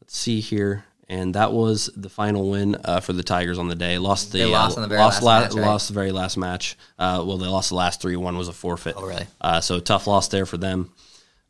let's 0.00 0.16
see 0.16 0.40
here. 0.40 0.84
And 1.08 1.34
that 1.34 1.52
was 1.52 1.90
the 1.96 2.08
final 2.08 2.48
win 2.48 2.76
uh, 2.84 3.00
for 3.00 3.12
the 3.12 3.22
Tigers 3.22 3.58
on 3.58 3.68
the 3.68 3.74
day. 3.74 3.98
Lost 3.98 4.32
the 4.32 4.38
They 4.38 4.44
lost 4.46 4.78
uh, 4.78 4.82
the 4.82 4.86
very 4.86 5.00
lost 5.00 5.22
last 5.22 5.54
match, 5.54 5.54
right? 5.60 5.66
lost 5.66 5.88
the 5.88 5.94
very 5.94 6.12
last 6.12 6.36
match. 6.36 6.76
Uh, 6.98 7.22
well, 7.26 7.36
they 7.38 7.46
lost 7.46 7.70
the 7.70 7.74
last 7.74 8.00
three. 8.00 8.16
One 8.16 8.38
was 8.38 8.48
a 8.48 8.52
forfeit. 8.52 8.94
Oh, 8.96 9.06
really? 9.06 9.26
Uh, 9.40 9.60
so 9.60 9.80
tough 9.80 10.06
loss 10.06 10.28
there 10.28 10.46
for 10.46 10.56
them. 10.56 10.92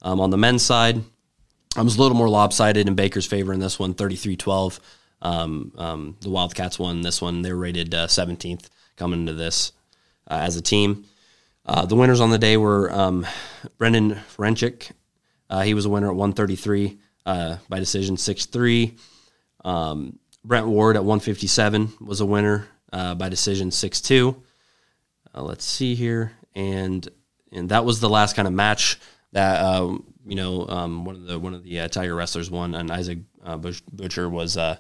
Um, 0.01 0.21
on 0.21 0.31
the 0.31 0.39
men's 0.39 0.63
side, 0.63 1.03
I 1.77 1.83
was 1.83 1.97
a 1.97 2.03
little 2.03 2.17
more 2.17 2.29
lopsided 2.29 2.89
in 2.89 2.95
Baker's 2.95 3.27
favor 3.27 3.53
in 3.53 3.61
this 3.61 3.79
one, 3.79 3.95
33-12. 3.95 4.81
Um, 5.23 5.73
um, 5.79 6.17
the 6.21 6.31
Wildcats 6.31 6.79
won 6.79 7.03
this 7.03 7.23
one. 7.23 7.43
They 7.43 7.53
were 7.53 7.59
rated 7.59 7.95
uh, 7.95 8.09
17th 8.09 8.69
coming 8.97 9.21
into 9.21 9.35
this 9.35 9.73
uh, 10.29 10.41
as 10.43 10.57
a 10.57 10.63
team. 10.63 11.05
Uh, 11.65 11.87
the 11.87 11.95
winners 11.95 12.21
on 12.21 12.31
the 12.31 12.39
day 12.39 12.57
were 12.57 12.93
um, 12.93 13.27
Brendan 13.79 14.17
Ferencik. 14.37 14.91
Uh, 15.49 15.63
he 15.63 15.75
was 15.75 15.85
a 15.85 15.89
winner 15.89 16.09
at 16.09 16.17
133 16.17 16.99
uh, 17.27 17.57
by 17.69 17.79
decision 17.79 18.17
6 18.17 18.47
3. 18.47 18.97
Um, 19.65 20.19
Brent 20.45 20.67
Ward 20.67 20.97
at 20.97 21.05
157 21.05 21.95
was 22.01 22.21
a 22.21 22.27
winner 22.27 22.69
uh, 22.93 23.15
by 23.15 23.29
decision 23.29 23.71
6 23.71 24.01
2. 24.01 24.43
Uh, 25.35 25.43
let's 25.43 25.65
see 25.65 25.95
here. 25.95 26.33
And 26.55 27.09
and 27.53 27.69
that 27.69 27.85
was 27.85 28.01
the 28.01 28.09
last 28.09 28.35
kind 28.35 28.49
of 28.49 28.55
match 28.55 28.99
that, 29.33 29.61
uh, 29.61 29.99
you 30.27 30.37
know, 30.37 30.67
um, 30.69 31.05
one 31.05 31.15
of 31.15 31.25
the 31.25 31.39
one 31.39 31.55
of 31.55 31.63
the 31.63 31.81
uh, 31.81 31.89
Tiger 31.89 32.15
wrestlers 32.15 32.51
won, 32.51 32.75
and 32.75 32.91
Isaac 32.91 33.19
uh, 33.45 33.57
Butcher 33.57 34.29
was 34.29 34.57
uh, 34.57 34.77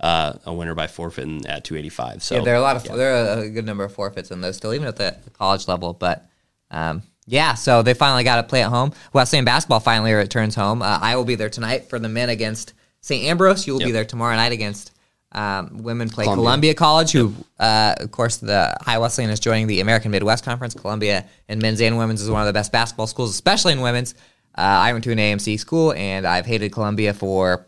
uh, 0.00 0.34
a 0.44 0.52
winner 0.52 0.74
by 0.74 0.86
forfeiting 0.86 1.46
at 1.46 1.64
285. 1.64 2.22
So 2.22 2.36
yeah, 2.36 2.40
there 2.42 2.54
are 2.54 2.58
a 2.58 2.60
lot 2.60 2.76
of 2.76 2.84
there 2.84 3.14
are 3.14 3.42
a 3.42 3.50
good 3.50 3.64
number 3.64 3.84
of 3.84 3.92
forfeits 3.92 4.30
in 4.30 4.40
those 4.40 4.56
still, 4.56 4.74
even 4.74 4.88
at 4.88 4.96
the 4.96 5.16
college 5.32 5.68
level. 5.68 5.92
But 5.92 6.26
um, 6.70 7.02
yeah, 7.26 7.54
so 7.54 7.82
they 7.82 7.94
finally 7.94 8.24
got 8.24 8.36
to 8.36 8.42
play 8.42 8.62
at 8.62 8.68
home. 8.68 8.92
Wesleyan 9.12 9.44
basketball 9.44 9.80
finally 9.80 10.12
returns 10.12 10.54
home. 10.54 10.82
Uh, 10.82 10.98
I 11.00 11.16
will 11.16 11.24
be 11.24 11.36
there 11.36 11.50
tonight 11.50 11.88
for 11.88 11.98
the 11.98 12.08
men 12.08 12.28
against 12.28 12.74
St. 13.04 13.24
Ambrose. 13.24 13.66
You 13.66 13.74
will 13.74 13.80
be 13.80 13.92
there 13.92 14.04
tomorrow 14.06 14.34
night 14.34 14.52
against 14.52 14.92
um, 15.32 15.82
women 15.82 16.08
play 16.08 16.24
Columbia. 16.24 16.42
Columbia, 16.42 16.74
College, 16.74 17.12
who 17.12 17.34
uh, 17.58 17.94
of 17.98 18.10
course 18.10 18.38
the 18.38 18.74
Iowa 18.86 19.02
Wesleyan 19.02 19.30
is 19.30 19.40
joining 19.40 19.66
the 19.66 19.80
American 19.80 20.10
Midwest 20.10 20.44
Conference. 20.44 20.72
Columbia 20.74 21.26
in 21.48 21.58
men's 21.58 21.80
and 21.82 21.98
women's 21.98 22.22
is 22.22 22.30
one 22.30 22.40
of 22.40 22.46
the 22.46 22.52
best 22.52 22.72
basketball 22.72 23.06
schools, 23.06 23.30
especially 23.30 23.72
in 23.72 23.80
women's. 23.82 24.14
Uh, 24.56 24.62
I 24.62 24.92
went 24.92 25.04
to 25.04 25.12
an 25.12 25.18
AMC 25.18 25.58
school 25.60 25.92
and 25.92 26.26
I've 26.26 26.46
hated 26.46 26.72
Columbia 26.72 27.12
for 27.12 27.66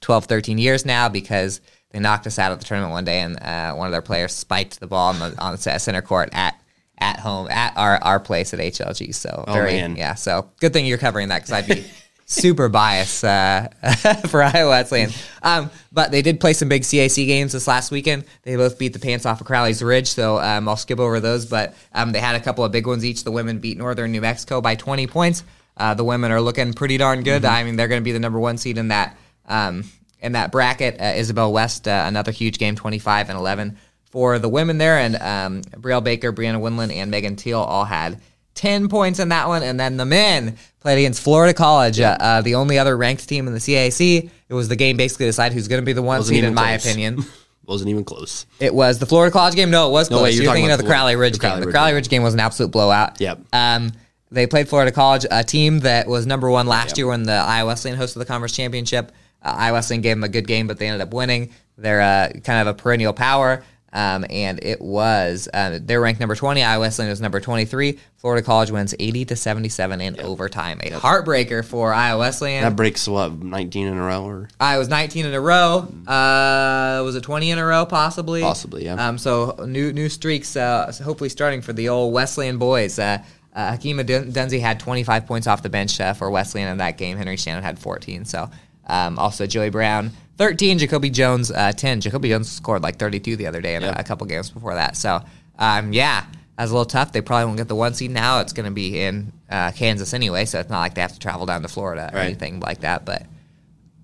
12, 0.00 0.26
13 0.26 0.58
years 0.58 0.84
now 0.84 1.08
because 1.08 1.60
they 1.90 2.00
knocked 2.00 2.26
us 2.26 2.38
out 2.38 2.52
of 2.52 2.58
the 2.58 2.64
tournament 2.64 2.92
one 2.92 3.04
day 3.04 3.20
and 3.20 3.40
uh, 3.40 3.72
one 3.74 3.86
of 3.86 3.92
their 3.92 4.02
players 4.02 4.32
spiked 4.34 4.80
the 4.80 4.86
ball 4.86 5.14
on 5.14 5.18
the, 5.20 5.40
on 5.40 5.52
the 5.52 5.78
center 5.78 6.02
court 6.02 6.28
at 6.32 6.60
at 6.98 7.20
home 7.20 7.46
at 7.50 7.76
our, 7.76 7.96
our 8.02 8.18
place 8.18 8.52
at 8.54 8.58
HLG. 8.60 9.14
So 9.14 9.44
Oh, 9.46 9.52
very 9.52 9.72
man. 9.72 9.96
yeah. 9.96 10.14
So 10.14 10.50
good 10.60 10.72
thing 10.72 10.86
you're 10.86 10.98
covering 10.98 11.28
that 11.28 11.38
because 11.42 11.52
I'd 11.52 11.66
be 11.66 11.84
super 12.26 12.68
biased 12.68 13.24
uh, 13.24 13.68
for 14.28 14.42
Iowa 14.42 14.70
Wesleyan. 14.70 15.10
Um, 15.42 15.70
but 15.92 16.10
they 16.10 16.20
did 16.20 16.40
play 16.40 16.52
some 16.52 16.68
big 16.68 16.82
CAC 16.82 17.26
games 17.26 17.52
this 17.52 17.66
last 17.66 17.90
weekend. 17.90 18.24
They 18.42 18.56
both 18.56 18.78
beat 18.78 18.92
the 18.92 18.98
pants 18.98 19.24
off 19.24 19.40
of 19.40 19.46
Crowley's 19.46 19.82
Ridge, 19.82 20.08
so 20.08 20.38
um, 20.38 20.68
I'll 20.68 20.76
skip 20.76 21.00
over 21.00 21.20
those. 21.20 21.46
But 21.46 21.74
um, 21.94 22.12
they 22.12 22.20
had 22.20 22.34
a 22.34 22.40
couple 22.40 22.64
of 22.64 22.72
big 22.72 22.86
ones 22.86 23.04
each. 23.04 23.24
The 23.24 23.30
women 23.30 23.58
beat 23.60 23.78
Northern 23.78 24.12
New 24.12 24.20
Mexico 24.20 24.60
by 24.60 24.74
20 24.74 25.06
points. 25.06 25.44
Uh, 25.76 25.94
the 25.94 26.04
women 26.04 26.32
are 26.32 26.40
looking 26.40 26.72
pretty 26.72 26.98
darn 26.98 27.22
good. 27.22 27.44
I 27.44 27.64
mean, 27.64 27.76
they're 27.76 27.88
going 27.88 28.00
to 28.00 28.04
be 28.04 28.12
the 28.12 28.20
number 28.20 28.40
one 28.40 28.58
seed 28.58 28.76
in 28.76 28.88
that 28.88 29.16
um, 29.46 29.84
in 30.20 30.32
that 30.32 30.50
bracket. 30.50 31.00
Uh, 31.00 31.12
Isabel 31.16 31.52
West, 31.52 31.86
uh, 31.86 32.04
another 32.06 32.32
huge 32.32 32.58
game, 32.58 32.74
25 32.74 33.28
and 33.28 33.38
11 33.38 33.78
for 34.04 34.38
the 34.38 34.48
women 34.48 34.78
there, 34.78 34.98
and 34.98 35.16
um, 35.16 35.62
Brielle 35.80 36.02
Baker, 36.02 36.32
Brianna 36.32 36.60
Winland, 36.60 36.92
and 36.92 37.10
Megan 37.10 37.36
Teal 37.36 37.60
all 37.60 37.84
had 37.84 38.20
10 38.56 38.88
points 38.88 39.18
in 39.20 39.28
that 39.28 39.46
one. 39.48 39.62
And 39.62 39.78
then 39.78 39.96
the 39.96 40.04
men 40.04 40.56
played 40.80 40.98
against 40.98 41.22
Florida 41.22 41.54
College, 41.54 42.00
uh, 42.00 42.16
uh, 42.20 42.40
the 42.42 42.56
only 42.56 42.78
other 42.78 42.96
ranked 42.96 43.28
team 43.28 43.46
in 43.46 43.52
the 43.54 43.60
CAC. 43.60 44.28
It 44.48 44.54
was 44.54 44.68
the 44.68 44.76
game 44.76 44.96
basically 44.96 45.26
to 45.26 45.28
decide 45.28 45.52
who's 45.52 45.68
going 45.68 45.80
to 45.80 45.86
be 45.86 45.92
the 45.92 46.02
one 46.02 46.22
seed, 46.24 46.42
in 46.44 46.54
my 46.54 46.70
close. 46.76 46.84
opinion. 46.86 47.24
wasn't 47.66 47.90
even 47.90 48.04
close. 48.04 48.46
It 48.60 48.72
was 48.74 48.98
the 48.98 49.06
Florida 49.06 49.32
College 49.32 49.54
game. 49.56 49.70
No, 49.70 49.88
it 49.88 49.92
was 49.92 50.10
No, 50.10 50.18
close. 50.18 50.24
wait, 50.24 50.34
you're 50.34 50.44
you're 50.44 50.52
thinking 50.54 50.70
of 50.72 50.78
the 50.78 50.84
Florida- 50.84 50.98
Crowley 51.00 51.16
Ridge 51.16 51.32
the 51.34 51.38
game. 51.40 51.48
Crowley 51.50 51.60
the 51.60 51.66
Ridge 51.66 51.74
Crowley. 51.74 51.92
Ridge 51.94 52.08
game 52.08 52.22
was 52.22 52.34
an 52.34 52.40
absolute 52.40 52.70
blowout. 52.70 53.20
Yep. 53.20 53.40
Um, 53.52 53.92
they 54.30 54.46
played 54.46 54.68
Florida 54.68 54.92
College, 54.92 55.24
a 55.30 55.42
team 55.44 55.80
that 55.80 56.06
was 56.08 56.26
number 56.26 56.50
one 56.50 56.66
last 56.66 56.96
year 56.98 57.06
when 57.06 57.22
the 57.24 57.32
Iowa 57.32 57.68
Wesleyan 57.68 57.98
hosted 57.98 58.14
the 58.18 58.24
conference 58.24 58.54
championship. 58.56 59.12
Uh, 59.42 59.54
Iowa 59.56 59.74
Wesleyan 59.78 60.00
gave 60.02 60.16
them 60.16 60.24
a 60.24 60.28
good 60.28 60.46
game, 60.46 60.66
but 60.66 60.78
they 60.78 60.86
ended 60.88 61.00
up 61.00 61.12
winning. 61.14 61.50
They're 61.78 62.00
uh, 62.00 62.32
kind 62.44 62.66
of 62.68 62.68
a 62.68 62.74
perennial 62.74 63.12
power. 63.12 63.62
Um, 63.96 64.26
and 64.28 64.62
it 64.62 64.82
was 64.82 65.48
uh, 65.54 65.78
they're 65.80 66.02
ranked 66.02 66.20
number 66.20 66.34
twenty. 66.36 66.62
Iowa 66.62 66.82
Wesleyan 66.82 67.08
was 67.08 67.20
number 67.22 67.40
twenty 67.40 67.64
three. 67.64 67.98
Florida 68.16 68.44
College 68.44 68.70
wins 68.70 68.94
eighty 69.00 69.24
to 69.24 69.36
seventy 69.36 69.70
seven 69.70 70.02
in 70.02 70.20
overtime. 70.20 70.80
A 70.82 70.90
heartbreaker 70.90 71.64
for 71.64 71.94
Iowa 71.94 72.18
Wesleyan. 72.20 72.62
That 72.62 72.76
breaks 72.76 73.08
what 73.08 73.42
19 73.42 73.86
in 73.86 73.96
a 73.96 74.02
row 74.02 74.24
or 74.24 74.48
I 74.60 74.76
was 74.76 74.88
19 74.88 75.24
in 75.24 75.32
a 75.32 75.40
row. 75.40 75.88
Uh, 76.06 77.02
was 77.04 77.16
it 77.16 77.22
20 77.22 77.50
in 77.52 77.58
a 77.58 77.64
row, 77.64 77.86
possibly? 77.86 78.42
Possibly, 78.42 78.84
yeah. 78.84 79.08
Um, 79.08 79.16
so 79.16 79.64
new 79.66 79.92
new 79.92 80.10
streaks. 80.10 80.56
Uh, 80.56 80.92
hopefully 81.02 81.30
starting 81.30 81.62
for 81.62 81.72
the 81.72 81.88
old 81.88 82.12
Wesleyan 82.12 82.58
boys. 82.58 82.98
Uh, 82.98 83.24
uh, 83.54 83.72
Hakima 83.72 84.04
Dun- 84.04 84.30
Dunzy 84.32 84.60
had 84.60 84.78
25 84.78 85.26
points 85.26 85.46
off 85.46 85.62
the 85.62 85.70
bench 85.70 85.98
uh, 85.98 86.12
for 86.12 86.30
Wesleyan 86.30 86.68
in 86.68 86.76
that 86.78 86.98
game. 86.98 87.16
Henry 87.16 87.38
Shannon 87.38 87.62
had 87.62 87.78
14. 87.78 88.26
So 88.26 88.50
um, 88.86 89.18
also 89.18 89.46
Joey 89.46 89.70
Brown 89.70 90.10
13, 90.38 90.78
Jacoby 90.78 91.10
Jones 91.10 91.50
uh, 91.50 91.72
10. 91.72 92.00
Jacoby 92.02 92.28
Jones 92.28 92.50
scored 92.50 92.82
like 92.82 92.98
32 92.98 93.36
the 93.36 93.46
other 93.46 93.60
day 93.60 93.74
in 93.74 93.82
a, 93.82 93.86
Yep. 93.86 93.98
a 93.98 94.04
couple 94.04 94.26
games 94.26 94.50
before 94.50 94.74
that. 94.74 94.96
So 94.96 95.22
um, 95.58 95.92
yeah. 95.92 96.26
That's 96.58 96.70
a 96.70 96.72
little 96.74 96.86
tough. 96.86 97.12
They 97.12 97.20
probably 97.20 97.44
won't 97.44 97.58
get 97.58 97.68
the 97.68 97.74
one 97.74 97.92
seed 97.92 98.10
now. 98.12 98.40
It's 98.40 98.54
going 98.54 98.64
to 98.64 98.72
be 98.72 98.98
in 98.98 99.30
uh, 99.50 99.72
Kansas 99.72 100.14
anyway, 100.14 100.46
so 100.46 100.58
it's 100.58 100.70
not 100.70 100.78
like 100.80 100.94
they 100.94 101.02
have 101.02 101.12
to 101.12 101.18
travel 101.18 101.44
down 101.44 101.60
to 101.60 101.68
Florida 101.68 102.08
or 102.10 102.16
Right. 102.16 102.24
anything 102.24 102.60
like 102.60 102.80
that. 102.80 103.04
But 103.04 103.26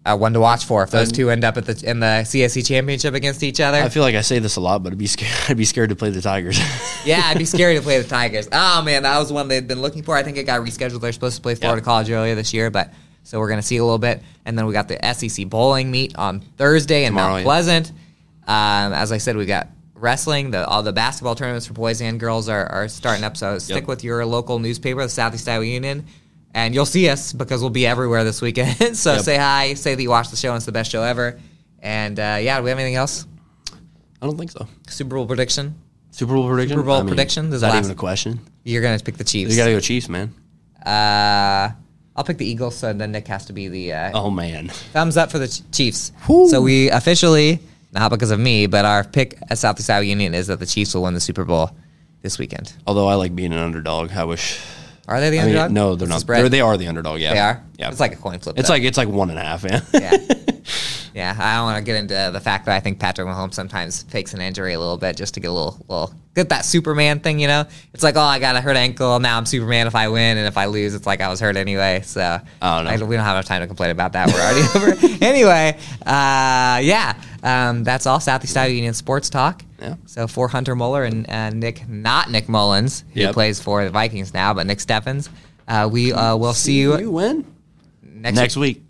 uh, 0.04 0.18
one 0.18 0.34
to 0.34 0.40
watch 0.40 0.66
for 0.66 0.82
if 0.82 0.90
those 0.90 1.10
two 1.12 1.30
end 1.30 1.44
up 1.44 1.56
at 1.56 1.64
the 1.64 1.82
in 1.88 2.00
the 2.00 2.24
CAC 2.26 2.66
championship 2.66 3.14
against 3.14 3.42
each 3.42 3.58
other. 3.58 3.78
I 3.78 3.88
feel 3.88 4.02
like 4.02 4.16
I 4.16 4.20
say 4.20 4.38
this 4.38 4.56
a 4.56 4.60
lot, 4.60 4.82
but 4.82 4.92
I'd 4.92 4.98
be 4.98 5.06
scared. 5.06 5.32
I'd 5.48 5.56
be 5.56 5.64
scared 5.64 5.88
to 5.88 5.96
play 5.96 6.10
the 6.10 6.20
Tigers. 6.20 6.58
yeah, 7.06 7.22
I'd 7.24 7.38
be 7.38 7.46
scared 7.46 7.74
to 7.78 7.82
play 7.82 8.02
the 8.02 8.06
Tigers. 8.06 8.48
Oh 8.52 8.82
man, 8.82 9.04
that 9.04 9.18
was 9.18 9.32
one 9.32 9.48
they'd 9.48 9.66
been 9.66 9.80
looking 9.80 10.02
for. 10.02 10.14
I 10.14 10.22
think 10.22 10.36
it 10.36 10.44
got 10.44 10.60
rescheduled. 10.60 11.00
They're 11.00 11.12
supposed 11.12 11.36
to 11.36 11.42
play 11.42 11.54
Florida 11.54 11.80
Yeah. 11.80 11.84
College 11.86 12.10
earlier 12.10 12.34
this 12.34 12.52
year, 12.52 12.70
but 12.70 12.92
so 13.22 13.38
we're 13.38 13.48
gonna 13.48 13.62
see 13.62 13.76
a 13.76 13.84
little 13.84 13.98
bit. 13.98 14.22
And 14.44 14.56
then 14.58 14.66
we 14.66 14.72
got 14.72 14.88
the 14.88 14.98
SEC 15.14 15.48
bowling 15.48 15.90
meet 15.90 16.16
on 16.16 16.40
Thursday 16.40 17.04
in 17.04 17.10
Tomorrow, 17.12 17.32
Mount. 17.34 17.44
Pleasant. 17.44 17.88
Um, 18.46 18.92
as 18.92 19.12
I 19.12 19.18
said, 19.18 19.36
we 19.36 19.46
got 19.46 19.68
wrestling. 19.94 20.50
The 20.50 20.66
all 20.66 20.82
the 20.82 20.92
basketball 20.92 21.34
tournaments 21.36 21.66
for 21.66 21.74
boys 21.74 22.00
and 22.02 22.18
girls 22.18 22.48
are, 22.48 22.66
are 22.66 22.88
starting 22.88 23.24
up. 23.24 23.36
So 23.36 23.58
stick 23.58 23.82
Yep. 23.82 23.86
with 23.88 24.04
your 24.04 24.26
local 24.26 24.58
newspaper, 24.58 25.02
the 25.02 25.08
Southeast 25.08 25.48
Iowa 25.48 25.64
Union. 25.64 26.06
And 26.54 26.74
you'll 26.74 26.84
see 26.86 27.08
us 27.08 27.32
because 27.32 27.60
we'll 27.62 27.70
be 27.70 27.86
everywhere 27.86 28.24
this 28.24 28.42
weekend. 28.42 28.76
so 28.96 29.14
Yep. 29.14 29.22
say 29.22 29.36
hi, 29.36 29.74
say 29.74 29.94
that 29.94 30.02
you 30.02 30.10
watched 30.10 30.30
the 30.32 30.36
show, 30.36 30.50
and 30.50 30.56
it's 30.56 30.66
the 30.66 30.72
best 30.72 30.90
show 30.90 31.02
ever. 31.02 31.38
And 31.78 32.18
uh, 32.18 32.38
yeah, 32.40 32.58
do 32.58 32.64
we 32.64 32.70
have 32.70 32.78
anything 32.78 32.96
else? 32.96 33.26
I 34.20 34.26
don't 34.26 34.36
think 34.36 34.50
so. 34.50 34.66
Super 34.88 35.16
Bowl 35.16 35.26
prediction? 35.26 35.74
Super 36.10 36.34
Bowl 36.34 36.46
prediction. 36.48 36.76
Super 36.76 36.86
Bowl 36.86 36.96
I 36.96 37.00
mean, 37.02 37.08
prediction? 37.08 37.52
Is 37.52 37.62
last- 37.62 37.78
even 37.78 37.90
a 37.90 37.94
question. 37.94 38.40
You're 38.64 38.82
gonna 38.82 38.98
pick 38.98 39.16
the 39.16 39.24
Chiefs. 39.24 39.50
You 39.50 39.56
got 39.56 39.64
to 39.66 39.72
go 39.72 39.80
Chiefs, 39.80 40.08
man. 40.08 40.32
Uh, 40.84 41.70
I'll 42.14 42.24
pick 42.24 42.36
the 42.38 42.46
Eagles, 42.46 42.76
so 42.76 42.92
then 42.92 43.12
Nick 43.12 43.26
has 43.28 43.46
to 43.46 43.52
be 43.52 43.68
the 43.68 43.92
uh, 43.92 44.10
Oh 44.14 44.30
man. 44.30 44.68
thumbs 44.68 45.16
up 45.16 45.30
for 45.30 45.38
the 45.38 45.48
Ch- 45.48 45.62
Chiefs. 45.72 46.12
So 46.26 46.60
we 46.60 46.90
officially, 46.90 47.58
not 47.92 48.10
because 48.10 48.30
of 48.30 48.38
me, 48.38 48.66
but 48.66 48.84
our 48.84 49.02
pick 49.04 49.38
at 49.48 49.58
Southeast 49.58 49.88
Iowa 49.88 50.04
Union 50.04 50.34
is 50.34 50.46
that 50.48 50.58
the 50.60 50.66
Chiefs 50.66 50.94
will 50.94 51.02
win 51.04 51.14
the 51.14 51.20
Super 51.20 51.44
Bowl 51.44 51.70
this 52.20 52.38
weekend. 52.38 52.72
Although 52.86 53.08
I 53.08 53.14
like 53.14 53.34
being 53.34 53.52
an 53.52 53.58
underdog, 53.58 54.12
I 54.12 54.24
wish. 54.24 54.60
Are 55.08 55.20
they 55.20 55.30
the 55.30 55.40
I 55.40 55.44
mean, 55.46 55.56
underdog? 55.56 55.72
no, 55.72 55.94
they're 55.96 56.04
What's 56.06 56.10
not. 56.10 56.20
spread? 56.20 56.42
They're, 56.42 56.48
they 56.50 56.60
are 56.60 56.76
the 56.76 56.86
underdog. 56.88 57.18
Yeah, 57.18 57.32
They 57.34 57.40
are. 57.40 57.64
Yeah, 57.78 57.90
it's 57.90 57.98
like 58.00 58.12
a 58.12 58.16
coin 58.16 58.38
flip. 58.38 58.58
it's 58.58 58.68
though. 58.68 58.74
like 58.74 58.82
it's 58.82 58.98
like 58.98 59.08
one 59.08 59.30
and 59.30 59.38
a 59.38 59.42
half, 59.42 59.64
man. 59.64 59.82
yeah. 59.94 60.16
Yeah, 61.14 61.36
I 61.38 61.56
don't 61.56 61.64
want 61.64 61.78
to 61.78 61.82
get 61.84 61.96
into 61.96 62.30
the 62.32 62.40
fact 62.40 62.66
that 62.66 62.74
I 62.74 62.80
think 62.80 62.98
Patrick 62.98 63.26
Mahomes 63.28 63.54
sometimes 63.54 64.02
fakes 64.04 64.32
an 64.34 64.40
injury 64.40 64.72
a 64.72 64.78
little 64.78 64.96
bit 64.96 65.16
just 65.16 65.34
to 65.34 65.40
get 65.40 65.48
a 65.48 65.52
little, 65.52 65.76
little 65.88 66.14
get 66.34 66.48
that 66.48 66.64
Superman 66.64 67.20
thing, 67.20 67.38
you 67.38 67.46
know? 67.46 67.66
It's 67.92 68.02
like, 68.02 68.16
oh, 68.16 68.20
I 68.20 68.38
got 68.38 68.56
a 68.56 68.60
hurt 68.62 68.76
ankle. 68.76 69.20
Now 69.20 69.36
I'm 69.36 69.44
Superman 69.44 69.86
if 69.86 69.94
I 69.94 70.08
win, 70.08 70.38
and 70.38 70.46
if 70.46 70.56
I 70.56 70.64
lose, 70.66 70.94
it's 70.94 71.06
like 71.06 71.20
I 71.20 71.28
was 71.28 71.38
hurt 71.40 71.56
anyway. 71.56 72.00
So 72.04 72.40
I 72.62 72.82
don't 72.82 73.00
know. 73.00 73.06
we 73.06 73.16
don't 73.16 73.24
have 73.24 73.36
enough 73.36 73.44
time 73.44 73.60
to 73.60 73.66
complain 73.66 73.90
about 73.90 74.12
that. 74.14 74.28
We're 74.28 74.40
already 74.40 74.96
over. 75.10 75.24
Anyway, 75.24 75.76
uh, 76.06 76.80
yeah, 76.82 77.14
um, 77.42 77.84
that's 77.84 78.06
all. 78.06 78.18
Southeast 78.20 78.56
Iowa 78.56 78.72
Union 78.72 78.94
Sports 78.94 79.28
Talk. 79.28 79.62
Yeah. 79.80 79.96
So 80.06 80.26
for 80.26 80.48
Hunter 80.48 80.74
Muller 80.74 81.04
and 81.04 81.28
uh, 81.28 81.50
Nick, 81.50 81.86
not 81.88 82.30
Nick 82.30 82.48
Mullins, 82.48 83.04
who 83.12 83.20
Yep. 83.20 83.34
plays 83.34 83.60
for 83.60 83.84
the 83.84 83.90
Vikings 83.90 84.32
now, 84.32 84.54
but 84.54 84.66
Nick 84.66 84.78
Steffens. 84.78 85.28
Uh, 85.68 85.88
we 85.92 86.12
uh, 86.12 86.36
will 86.36 86.52
see 86.54 86.78
you 86.80 86.98
You 86.98 87.10
win 87.10 87.44
next, 88.02 88.36
next 88.36 88.56
week. 88.56 88.82